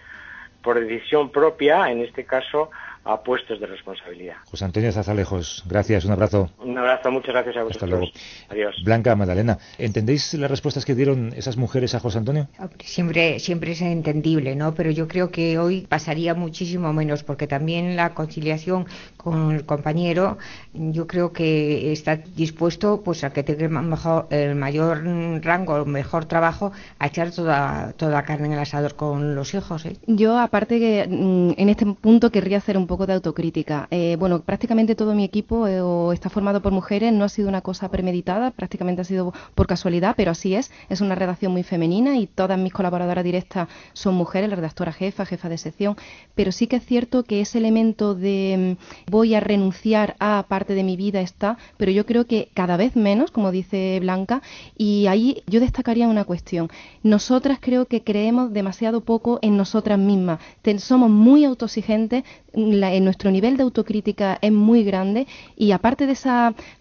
por 0.62 0.80
decisión 0.80 1.30
propia, 1.30 1.88
en 1.92 2.00
este 2.00 2.24
caso, 2.24 2.70
a 3.06 3.22
puestos 3.22 3.60
de 3.60 3.66
responsabilidad. 3.66 4.34
José 4.50 4.64
Antonio 4.64 4.90
Zazalejos, 4.90 5.62
gracias, 5.66 6.04
un 6.04 6.12
abrazo. 6.12 6.50
Un 6.58 6.76
abrazo, 6.76 7.10
muchas 7.10 7.34
gracias 7.34 7.56
a 7.56 7.62
vosotros. 7.62 7.82
Hasta 7.82 7.86
luego. 7.86 8.12
Adiós. 8.48 8.82
Blanca, 8.84 9.14
Magdalena, 9.14 9.58
¿entendéis 9.78 10.34
las 10.34 10.50
respuestas 10.50 10.84
que 10.84 10.94
dieron 10.94 11.32
esas 11.36 11.56
mujeres 11.56 11.94
a 11.94 12.00
José 12.00 12.18
Antonio? 12.18 12.48
Siempre, 12.80 13.38
siempre 13.38 13.72
es 13.72 13.80
entendible, 13.80 14.56
¿no? 14.56 14.74
Pero 14.74 14.90
yo 14.90 15.06
creo 15.06 15.30
que 15.30 15.58
hoy 15.58 15.82
pasaría 15.82 16.34
muchísimo 16.34 16.92
menos, 16.92 17.22
porque 17.22 17.46
también 17.46 17.94
la 17.94 18.12
conciliación 18.12 18.86
con 19.16 19.52
el 19.52 19.64
compañero, 19.64 20.38
yo 20.74 21.06
creo 21.06 21.32
que 21.32 21.92
está 21.92 22.16
dispuesto, 22.16 23.02
pues, 23.04 23.22
a 23.22 23.32
que 23.32 23.44
tenga 23.44 23.68
mejor, 23.82 24.26
el 24.30 24.56
mayor 24.56 25.04
rango, 25.44 25.76
el 25.76 25.86
mejor 25.86 26.24
trabajo, 26.24 26.72
a 26.98 27.06
echar 27.06 27.30
toda, 27.30 27.92
toda 27.96 28.12
la 28.12 28.24
carne 28.24 28.46
en 28.46 28.52
el 28.54 28.58
asador 28.58 28.96
con 28.96 29.36
los 29.36 29.54
hijos, 29.54 29.86
¿eh? 29.86 29.96
Yo, 30.06 30.38
aparte 30.38 30.80
que 30.80 31.06
mm, 31.08 31.52
en 31.56 31.68
este 31.68 31.86
punto 31.86 32.32
querría 32.32 32.58
hacer 32.58 32.76
un 32.76 32.86
poco 32.86 32.95
de 33.04 33.12
autocrítica. 33.12 33.88
Eh, 33.90 34.16
bueno, 34.18 34.40
prácticamente 34.40 34.94
todo 34.94 35.14
mi 35.14 35.24
equipo 35.24 35.66
eh, 35.66 36.14
está 36.14 36.30
formado 36.30 36.62
por 36.62 36.72
mujeres, 36.72 37.12
no 37.12 37.24
ha 37.24 37.28
sido 37.28 37.48
una 37.48 37.60
cosa 37.60 37.90
premeditada, 37.90 38.52
prácticamente 38.52 39.02
ha 39.02 39.04
sido 39.04 39.34
por 39.54 39.66
casualidad, 39.66 40.14
pero 40.16 40.30
así 40.30 40.54
es. 40.54 40.70
Es 40.88 41.02
una 41.02 41.14
redacción 41.14 41.52
muy 41.52 41.64
femenina 41.64 42.16
y 42.16 42.26
todas 42.26 42.58
mis 42.58 42.72
colaboradoras 42.72 43.24
directas 43.24 43.68
son 43.92 44.14
mujeres, 44.14 44.48
la 44.48 44.56
redactora 44.56 44.92
jefa, 44.92 45.26
jefa 45.26 45.48
de 45.48 45.58
sección, 45.58 45.96
pero 46.34 46.52
sí 46.52 46.66
que 46.66 46.76
es 46.76 46.86
cierto 46.86 47.24
que 47.24 47.40
ese 47.40 47.58
elemento 47.58 48.14
de 48.14 48.76
mm, 48.78 49.10
voy 49.10 49.34
a 49.34 49.40
renunciar 49.40 50.16
a 50.20 50.46
parte 50.48 50.74
de 50.74 50.84
mi 50.84 50.96
vida 50.96 51.20
está, 51.20 51.58
pero 51.76 51.90
yo 51.90 52.06
creo 52.06 52.26
que 52.26 52.48
cada 52.54 52.76
vez 52.76 52.96
menos, 52.96 53.30
como 53.30 53.50
dice 53.50 53.98
Blanca, 54.00 54.42
y 54.78 55.06
ahí 55.08 55.42
yo 55.46 55.60
destacaría 55.60 56.08
una 56.08 56.24
cuestión. 56.24 56.68
Nosotras 57.02 57.58
creo 57.60 57.86
que 57.86 58.02
creemos 58.02 58.52
demasiado 58.52 59.00
poco 59.00 59.38
en 59.42 59.56
nosotras 59.56 59.98
mismas. 59.98 60.40
somos 60.78 61.10
muy 61.10 61.44
autoexigentes, 61.44 62.24
en 62.92 63.04
nuestro 63.04 63.30
nivel 63.30 63.56
de 63.56 63.62
autocrítica 63.62 64.38
es 64.40 64.52
muy 64.52 64.84
grande 64.84 65.26
y 65.56 65.72
aparte 65.72 66.06
de 66.06 66.12
ese 66.12 66.28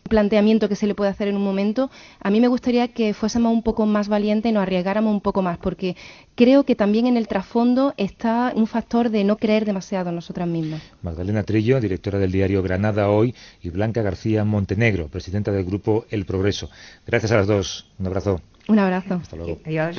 planteamiento 0.04 0.70
que 0.70 0.76
se 0.76 0.88
le 0.88 0.96
puede 0.96 1.10
hacer 1.10 1.28
en 1.28 1.36
un 1.36 1.44
momento, 1.44 1.90
a 2.20 2.30
mí 2.30 2.40
me 2.40 2.48
gustaría 2.48 2.88
que 2.90 3.14
fuésemos 3.14 3.52
un 3.52 3.64
poco 3.64 3.86
más 3.86 4.08
valientes 4.08 4.50
y 4.50 4.54
nos 4.54 4.64
arriesgáramos 4.64 5.14
un 5.14 5.22
poco 5.22 5.42
más, 5.42 5.58
porque 5.58 5.96
creo 6.36 6.64
que 6.64 6.76
también 6.76 7.08
en 7.08 7.18
el 7.18 7.28
trasfondo 7.28 7.94
está 7.98 8.54
un 8.56 8.68
factor 8.68 9.10
de 9.10 9.24
no 9.24 9.38
creer 9.38 9.66
demasiado 9.66 10.10
en 10.10 10.16
nosotras 10.16 10.48
mismas. 10.48 10.82
Magdalena 11.02 11.44
Trillo, 11.44 11.80
directora 11.80 12.20
del 12.20 12.32
diario 12.32 12.62
Granada 12.62 13.10
Hoy, 13.10 13.34
y 13.62 13.70
Blanca 13.70 14.02
García 14.02 14.46
Montenegro, 14.46 15.08
presidenta 15.08 15.52
del 15.52 15.66
grupo 15.66 16.06
El 16.10 16.26
Progreso. 16.26 16.70
Gracias 17.06 17.32
a 17.32 17.38
las 17.38 17.48
dos. 17.48 17.88
Un 18.00 18.08
abrazo. 18.08 18.42
Un 18.68 18.80
abrazo. 18.80 19.16
Hasta 19.16 19.36
luego. 19.36 19.60
Adiós. 19.66 19.96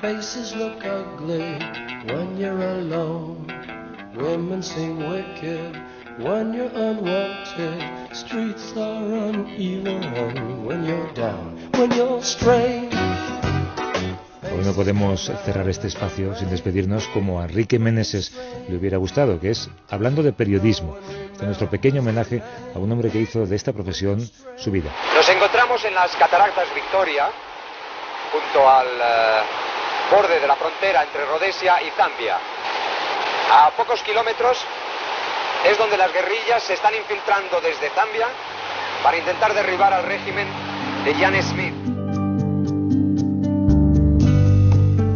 Faces 0.00 0.54
look 0.54 0.84
ugly 0.84 1.58
when 2.06 2.36
you're 2.36 2.60
alone. 2.60 3.46
Women 4.14 4.62
seem 4.62 4.98
wicked 4.98 5.74
when 6.18 6.52
you're 6.52 6.70
unwanted. 6.74 7.80
Streets 8.14 8.74
are 8.76 9.30
uneven 9.30 10.66
when 10.66 10.84
you're 10.84 11.12
down, 11.14 11.56
when 11.78 11.90
you're 11.92 12.22
strange. 12.22 12.92
Hoy 14.42 14.64
no 14.64 14.74
podemos 14.74 15.32
cerrar 15.46 15.68
este 15.70 15.86
espacio 15.86 16.34
sin 16.34 16.50
despedirnos 16.50 17.08
como 17.08 17.40
a 17.40 17.44
Enrique 17.44 17.78
Meneses 17.78 18.36
le 18.68 18.76
hubiera 18.76 18.98
gustado, 18.98 19.40
que 19.40 19.50
es 19.50 19.70
hablando 19.88 20.22
de 20.22 20.32
periodismo. 20.34 20.98
Este 21.32 21.40
es 21.40 21.42
nuestro 21.42 21.70
pequeño 21.70 22.02
homenaje 22.02 22.42
a 22.74 22.78
un 22.78 22.92
hombre 22.92 23.10
que 23.10 23.18
hizo 23.18 23.46
de 23.46 23.56
esta 23.56 23.72
profesión 23.72 24.20
su 24.56 24.70
vida. 24.70 24.90
Nos 25.14 25.28
encontramos 25.30 25.82
en 25.86 25.94
las 25.94 26.14
cataratas 26.16 26.68
Victoria, 26.74 27.30
junto 28.30 28.68
al 28.68 28.86
uh, 28.86 29.65
borde 30.10 30.40
de 30.40 30.46
la 30.46 30.54
frontera 30.54 31.02
entre 31.02 31.24
Rhodesia 31.24 31.82
y 31.82 31.90
Zambia. 31.90 32.38
A 33.50 33.70
pocos 33.76 34.02
kilómetros 34.02 34.64
es 35.68 35.78
donde 35.78 35.96
las 35.96 36.12
guerrillas 36.12 36.62
se 36.62 36.74
están 36.74 36.94
infiltrando 36.94 37.60
desde 37.60 37.90
Zambia 37.90 38.28
para 39.02 39.18
intentar 39.18 39.52
derribar 39.54 39.92
al 39.92 40.04
régimen 40.04 40.46
de 41.04 41.14
Jan 41.14 41.42
Smith. 41.42 41.74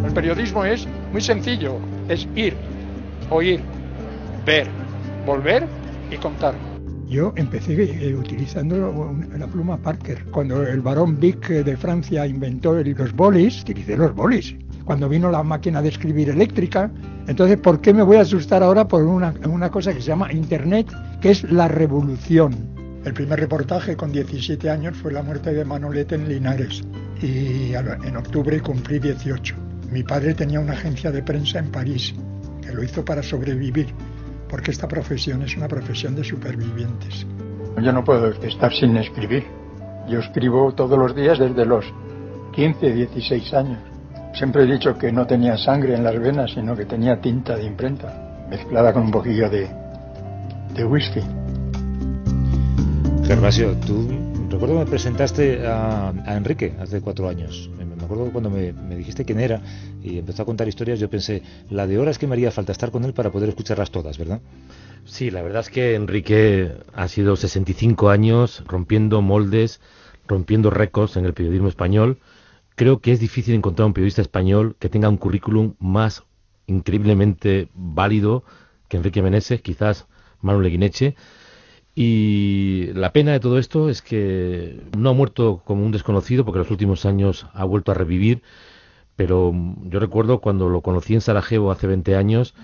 El 0.05 0.12
periodismo 0.12 0.64
es 0.64 0.86
muy 1.12 1.20
sencillo, 1.20 1.76
es 2.09 2.26
ir, 2.34 2.57
oír, 3.30 3.62
ver, 4.45 4.68
volver 5.24 5.68
y 6.11 6.16
contar. 6.16 6.55
Yo 7.07 7.32
empecé 7.36 7.74
eh, 7.74 8.14
utilizando 8.14 9.12
la 9.36 9.47
pluma 9.47 9.76
Parker. 9.78 10.24
Cuando 10.30 10.62
el 10.62 10.80
barón 10.80 11.18
Vic 11.18 11.49
de 11.49 11.76
Francia 11.76 12.26
inventó 12.26 12.74
los 12.74 13.12
bolis, 13.12 13.62
utilicé 13.62 13.97
los 13.97 14.14
bolis 14.14 14.55
cuando 14.85 15.09
vino 15.09 15.31
la 15.31 15.43
máquina 15.43 15.83
de 15.83 15.89
escribir 15.89 16.31
eléctrica. 16.31 16.91
Entonces, 17.26 17.59
¿por 17.59 17.81
qué 17.81 17.93
me 17.93 18.03
voy 18.03 18.16
a 18.16 18.22
asustar 18.22 18.62
ahora 18.62 18.87
por 18.87 19.03
una, 19.05 19.35
una 19.49 19.70
cosa 19.70 19.93
que 19.93 20.01
se 20.01 20.09
llama 20.09 20.33
Internet, 20.33 20.93
que 21.20 21.31
es 21.31 21.45
la 21.51 21.68
revolución? 21.68 22.55
El 23.05 23.14
primer 23.14 23.41
reportaje 23.41 23.97
con 23.97 24.12
17 24.12 24.68
años 24.68 24.97
fue 24.97 25.12
la 25.12 25.22
muerte 25.22 25.55
de 25.55 25.64
Manolete 25.64 26.16
en 26.16 26.28
Linares 26.28 26.83
y 27.22 27.72
en 27.72 28.16
octubre 28.16 28.61
cumplí 28.61 28.99
18. 28.99 29.55
Mi 29.91 30.03
padre 30.03 30.35
tenía 30.35 30.61
una 30.61 30.72
agencia 30.72 31.11
de 31.11 31.22
prensa 31.22 31.59
en 31.59 31.70
París, 31.70 32.14
que 32.61 32.72
lo 32.72 32.83
hizo 32.83 33.05
para 33.05 33.22
sobrevivir, 33.22 33.89
porque 34.49 34.70
esta 34.70 34.87
profesión 34.87 35.43
es 35.43 35.57
una 35.57 35.66
profesión 35.66 36.14
de 36.14 36.24
supervivientes. 36.24 37.26
Yo 37.83 37.93
no 37.93 38.05
puedo 38.05 38.28
estar 38.28 38.72
sin 38.74 38.97
escribir. 38.97 39.45
Yo 40.09 40.18
escribo 40.18 40.72
todos 40.74 40.99
los 40.99 41.14
días 41.14 41.39
desde 41.39 41.64
los 41.64 41.85
15, 42.53 42.93
16 42.93 43.55
años. 43.55 43.78
Siempre 44.33 44.62
he 44.62 44.66
dicho 44.66 44.97
que 44.97 45.12
no 45.12 45.26
tenía 45.26 45.57
sangre 45.57 45.95
en 45.95 46.05
las 46.05 46.18
venas, 46.18 46.53
sino 46.53 46.76
que 46.76 46.87
tenía 46.87 47.20
tinta 47.20 47.57
de 47.57 47.64
imprenta, 47.64 48.47
mezclada 48.49 48.93
con 48.93 49.03
un 49.03 49.11
poquillo 49.11 49.51
de, 49.51 49.68
de 50.74 50.85
whisky. 50.85 51.20
Gervasio, 53.26 53.76
tú 53.87 54.09
recuerdo 54.49 54.74
que 54.74 54.85
me 54.85 54.91
presentaste 54.91 55.66
a, 55.66 56.12
Enrique 56.28 56.74
hace 56.81 57.01
cuatro 57.01 57.28
años. 57.28 57.70
Me 57.78 58.05
acuerdo 58.05 58.33
cuando 58.33 58.51
me, 58.51 58.72
me, 58.72 58.97
dijiste 58.97 59.24
quién 59.24 59.41
era 59.41 59.61
y 60.03 60.18
empezó 60.18 60.43
a 60.43 60.47
contar 60.47 60.66
historias, 60.66 60.99
yo 60.99 61.09
pensé, 61.09 61.43
la 61.68 61.87
de 61.87 61.99
horas 61.99 62.18
que 62.18 62.26
me 62.26 62.33
haría 62.33 62.51
falta 62.51 62.72
estar 62.72 62.91
con 62.91 63.05
él 63.05 63.12
para 63.12 63.31
poder 63.31 63.51
escucharlas 63.51 63.91
todas, 63.91 64.18
¿verdad? 64.18 64.41
Sí, 65.05 65.31
la 65.31 65.43
verdad 65.43 65.61
es 65.61 65.70
que 65.70 65.95
Enrique 65.95 66.72
ha 66.95 67.09
sido 67.09 67.37
65 67.37 68.11
años 68.11 68.64
rompiendo 68.66 69.22
moldes, 69.22 69.81
rompiendo 70.26 70.70
récords 70.70 71.16
en 71.16 71.24
el 71.24 71.35
periodismo 71.35 71.68
español 71.68 72.18
creo 72.81 73.03
que 73.03 73.12
es 73.12 73.20
difícil 73.20 73.55
encontrar 73.55 73.85
un 73.85 73.93
periodista 73.93 74.22
español 74.22 74.74
que 74.78 74.89
tenga 74.89 75.11
un 75.11 75.18
currículum 75.18 75.74
más 75.81 76.24
increíblemente 76.66 77.68
válido 77.74 78.43
que 78.89 78.97
Enrique 78.97 79.20
Meneses, 79.20 79.61
quizás 79.61 80.07
Manuel 80.41 80.64
Leguineche. 80.64 81.14
Y 81.95 82.87
la 82.95 83.12
pena 83.12 83.33
de 83.33 83.41
todo 83.41 83.59
esto 83.59 83.91
es 83.91 84.01
que 84.01 84.81
no 84.97 85.11
ha 85.11 85.12
muerto 85.12 85.61
como 85.66 85.85
un 85.85 85.93
desconocido, 85.93 86.47
porque 86.47 86.57
en 86.57 86.62
los 86.62 86.70
últimos 86.70 87.05
años 87.05 87.49
ha 87.53 87.64
vuelto 87.64 87.93
a 87.93 87.95
revivir, 87.97 88.41
pero 89.14 89.53
yo 89.83 90.01
recuerdo 90.01 90.41
cuando 90.41 90.70
lo 90.70 90.81
conocí 90.81 91.12
en 91.12 91.20
Sarajevo 91.20 91.70
hace 91.70 91.87
20 91.87 92.16
años, 92.16 92.55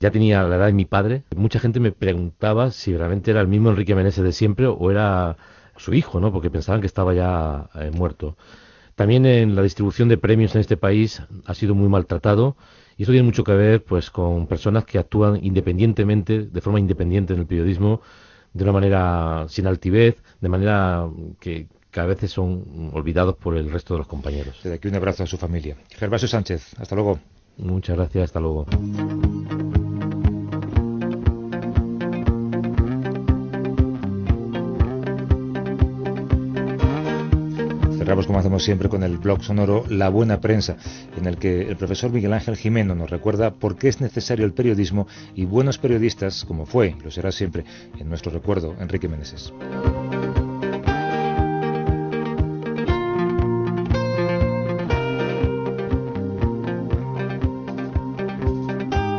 ya 0.00 0.10
tenía 0.10 0.42
la 0.42 0.56
edad 0.56 0.66
de 0.66 0.72
mi 0.72 0.84
padre, 0.84 1.22
mucha 1.36 1.60
gente 1.60 1.78
me 1.78 1.92
preguntaba 1.92 2.72
si 2.72 2.96
realmente 2.96 3.30
era 3.30 3.40
el 3.40 3.46
mismo 3.46 3.70
Enrique 3.70 3.94
Meneses 3.94 4.24
de 4.24 4.32
siempre 4.32 4.66
o 4.66 4.90
era 4.90 5.36
su 5.76 5.94
hijo, 5.94 6.18
¿no? 6.18 6.32
porque 6.32 6.50
pensaban 6.50 6.80
que 6.80 6.88
estaba 6.88 7.14
ya 7.14 7.70
eh, 7.76 7.92
muerto. 7.94 8.36
También 9.00 9.24
en 9.24 9.56
la 9.56 9.62
distribución 9.62 10.10
de 10.10 10.18
premios 10.18 10.54
en 10.54 10.60
este 10.60 10.76
país 10.76 11.22
ha 11.46 11.54
sido 11.54 11.74
muy 11.74 11.88
maltratado 11.88 12.54
y 12.98 13.04
eso 13.04 13.12
tiene 13.12 13.24
mucho 13.24 13.44
que 13.44 13.54
ver 13.54 13.82
pues 13.82 14.10
con 14.10 14.46
personas 14.46 14.84
que 14.84 14.98
actúan 14.98 15.42
independientemente, 15.42 16.42
de 16.42 16.60
forma 16.60 16.80
independiente 16.80 17.32
en 17.32 17.40
el 17.40 17.46
periodismo, 17.46 18.02
de 18.52 18.62
una 18.62 18.72
manera 18.74 19.46
sin 19.48 19.66
altivez, 19.66 20.22
de 20.42 20.48
manera 20.50 21.08
que, 21.40 21.68
que 21.90 22.00
a 22.00 22.04
veces 22.04 22.30
son 22.30 22.90
olvidados 22.92 23.36
por 23.36 23.56
el 23.56 23.70
resto 23.72 23.94
de 23.94 23.98
los 24.00 24.06
compañeros. 24.06 24.60
Desde 24.62 24.76
aquí 24.76 24.88
un 24.88 24.96
abrazo 24.96 25.22
a 25.22 25.26
su 25.26 25.38
familia. 25.38 25.78
Gervasio 25.96 26.28
Sánchez, 26.28 26.74
hasta 26.78 26.94
luego. 26.94 27.18
Muchas 27.56 27.96
gracias, 27.96 28.24
hasta 28.24 28.40
luego. 28.40 28.66
Cerramos 38.10 38.26
como 38.26 38.40
hacemos 38.40 38.64
siempre 38.64 38.88
con 38.88 39.04
el 39.04 39.18
blog 39.18 39.44
sonoro 39.44 39.84
La 39.88 40.08
Buena 40.08 40.40
Prensa, 40.40 40.76
en 41.16 41.26
el 41.26 41.36
que 41.36 41.60
el 41.60 41.76
profesor 41.76 42.10
Miguel 42.10 42.32
Ángel 42.32 42.56
Jimeno 42.56 42.96
nos 42.96 43.08
recuerda 43.08 43.52
por 43.52 43.76
qué 43.76 43.86
es 43.86 44.00
necesario 44.00 44.44
el 44.44 44.52
periodismo 44.52 45.06
y 45.36 45.44
buenos 45.44 45.78
periodistas, 45.78 46.44
como 46.44 46.66
fue 46.66 46.96
lo 47.04 47.12
será 47.12 47.30
siempre 47.30 47.64
en 48.00 48.08
nuestro 48.08 48.32
recuerdo 48.32 48.74
Enrique 48.80 49.06
Meneses. 49.06 49.52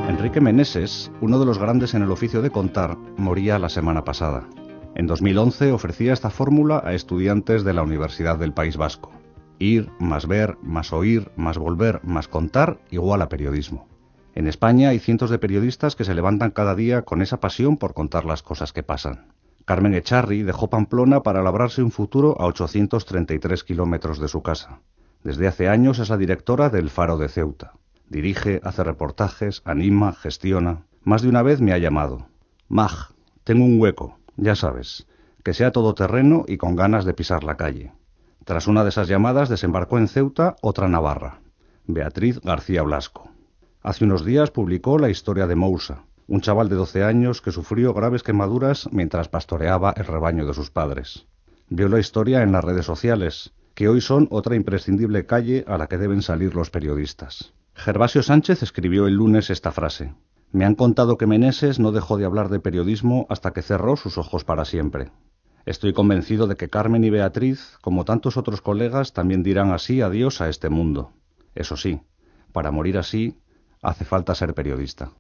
Enrique 0.09 0.41
Meneses, 0.41 1.09
uno 1.21 1.39
de 1.39 1.45
los 1.45 1.57
grandes 1.59 1.93
en 1.93 2.01
el 2.01 2.11
oficio 2.11 2.41
de 2.41 2.49
contar, 2.49 2.97
moría 3.15 3.57
la 3.57 3.69
semana 3.69 4.03
pasada. 4.03 4.49
En 4.93 5.07
2011 5.07 5.71
ofrecía 5.71 6.11
esta 6.11 6.29
fórmula 6.29 6.81
a 6.83 6.93
estudiantes 6.93 7.63
de 7.63 7.73
la 7.73 7.81
Universidad 7.81 8.37
del 8.37 8.53
País 8.53 8.75
Vasco. 8.75 9.11
Ir 9.57 9.89
más 9.99 10.27
ver, 10.27 10.57
más 10.61 10.91
oír, 10.91 11.31
más 11.37 11.57
volver, 11.57 12.01
más 12.03 12.27
contar, 12.27 12.79
igual 12.91 13.21
a 13.21 13.29
periodismo. 13.29 13.87
En 14.35 14.47
España 14.47 14.89
hay 14.89 14.99
cientos 14.99 15.29
de 15.29 15.39
periodistas 15.39 15.95
que 15.95 16.03
se 16.03 16.13
levantan 16.13 16.51
cada 16.51 16.75
día 16.75 17.03
con 17.03 17.21
esa 17.21 17.39
pasión 17.39 17.77
por 17.77 17.93
contar 17.93 18.25
las 18.25 18.43
cosas 18.43 18.73
que 18.73 18.83
pasan. 18.83 19.33
Carmen 19.65 19.93
Echarri 19.93 20.43
dejó 20.43 20.69
Pamplona 20.69 21.23
para 21.23 21.41
labrarse 21.41 21.83
un 21.83 21.91
futuro 21.91 22.35
a 22.39 22.45
833 22.45 23.63
kilómetros 23.63 24.19
de 24.19 24.27
su 24.27 24.41
casa. 24.41 24.79
Desde 25.23 25.47
hace 25.47 25.69
años 25.69 25.99
es 25.99 26.09
la 26.09 26.17
directora 26.17 26.69
del 26.69 26.89
Faro 26.89 27.17
de 27.17 27.29
Ceuta. 27.29 27.73
Dirige, 28.09 28.59
hace 28.63 28.83
reportajes, 28.83 29.61
anima, 29.63 30.13
gestiona. 30.13 30.85
Más 31.03 31.21
de 31.21 31.29
una 31.29 31.43
vez 31.43 31.61
me 31.61 31.73
ha 31.73 31.77
llamado. 31.77 32.27
Mag, 32.67 32.91
tengo 33.43 33.63
un 33.63 33.79
hueco. 33.79 34.17
Ya 34.41 34.55
sabes, 34.55 35.05
que 35.43 35.53
sea 35.53 35.71
todoterreno 35.71 36.45
y 36.47 36.57
con 36.57 36.75
ganas 36.75 37.05
de 37.05 37.13
pisar 37.13 37.43
la 37.43 37.57
calle. 37.57 37.91
Tras 38.43 38.65
una 38.65 38.81
de 38.81 38.89
esas 38.89 39.07
llamadas 39.07 39.49
desembarcó 39.49 39.99
en 39.99 40.07
Ceuta 40.07 40.55
otra 40.63 40.87
navarra, 40.87 41.41
Beatriz 41.85 42.41
García 42.41 42.81
Blasco. 42.81 43.29
Hace 43.83 44.03
unos 44.03 44.25
días 44.25 44.49
publicó 44.49 44.97
la 44.97 45.09
historia 45.11 45.45
de 45.45 45.53
Mousa, 45.53 46.05
un 46.27 46.41
chaval 46.41 46.69
de 46.69 46.75
12 46.75 47.03
años 47.03 47.39
que 47.39 47.51
sufrió 47.51 47.93
graves 47.93 48.23
quemaduras 48.23 48.89
mientras 48.91 49.29
pastoreaba 49.29 49.93
el 49.95 50.07
rebaño 50.07 50.47
de 50.47 50.55
sus 50.55 50.71
padres. 50.71 51.27
Vio 51.69 51.87
la 51.87 51.99
historia 51.99 52.41
en 52.41 52.51
las 52.51 52.63
redes 52.63 52.87
sociales, 52.87 53.53
que 53.75 53.89
hoy 53.89 54.01
son 54.01 54.27
otra 54.31 54.55
imprescindible 54.55 55.27
calle 55.27 55.65
a 55.67 55.77
la 55.77 55.85
que 55.85 55.99
deben 55.99 56.23
salir 56.23 56.55
los 56.55 56.71
periodistas. 56.71 57.53
Gervasio 57.75 58.23
Sánchez 58.23 58.63
escribió 58.63 59.05
el 59.05 59.13
lunes 59.13 59.51
esta 59.51 59.71
frase. 59.71 60.15
Me 60.51 60.65
han 60.65 60.75
contado 60.75 61.17
que 61.17 61.27
Meneses 61.27 61.79
no 61.79 61.93
dejó 61.93 62.17
de 62.17 62.25
hablar 62.25 62.49
de 62.49 62.59
periodismo 62.59 63.25
hasta 63.29 63.51
que 63.51 63.61
cerró 63.61 63.95
sus 63.95 64.17
ojos 64.17 64.43
para 64.43 64.65
siempre. 64.65 65.11
Estoy 65.65 65.93
convencido 65.93 66.47
de 66.47 66.57
que 66.57 66.69
Carmen 66.69 67.03
y 67.03 67.09
Beatriz, 67.09 67.77
como 67.81 68.03
tantos 68.03 68.35
otros 68.35 68.61
colegas, 68.61 69.13
también 69.13 69.43
dirán 69.43 69.71
así 69.71 70.01
adiós 70.01 70.41
a 70.41 70.49
este 70.49 70.69
mundo. 70.69 71.13
Eso 71.55 71.77
sí, 71.77 72.01
para 72.51 72.71
morir 72.71 72.97
así, 72.97 73.37
hace 73.81 74.03
falta 74.03 74.35
ser 74.35 74.53
periodista. 74.53 75.11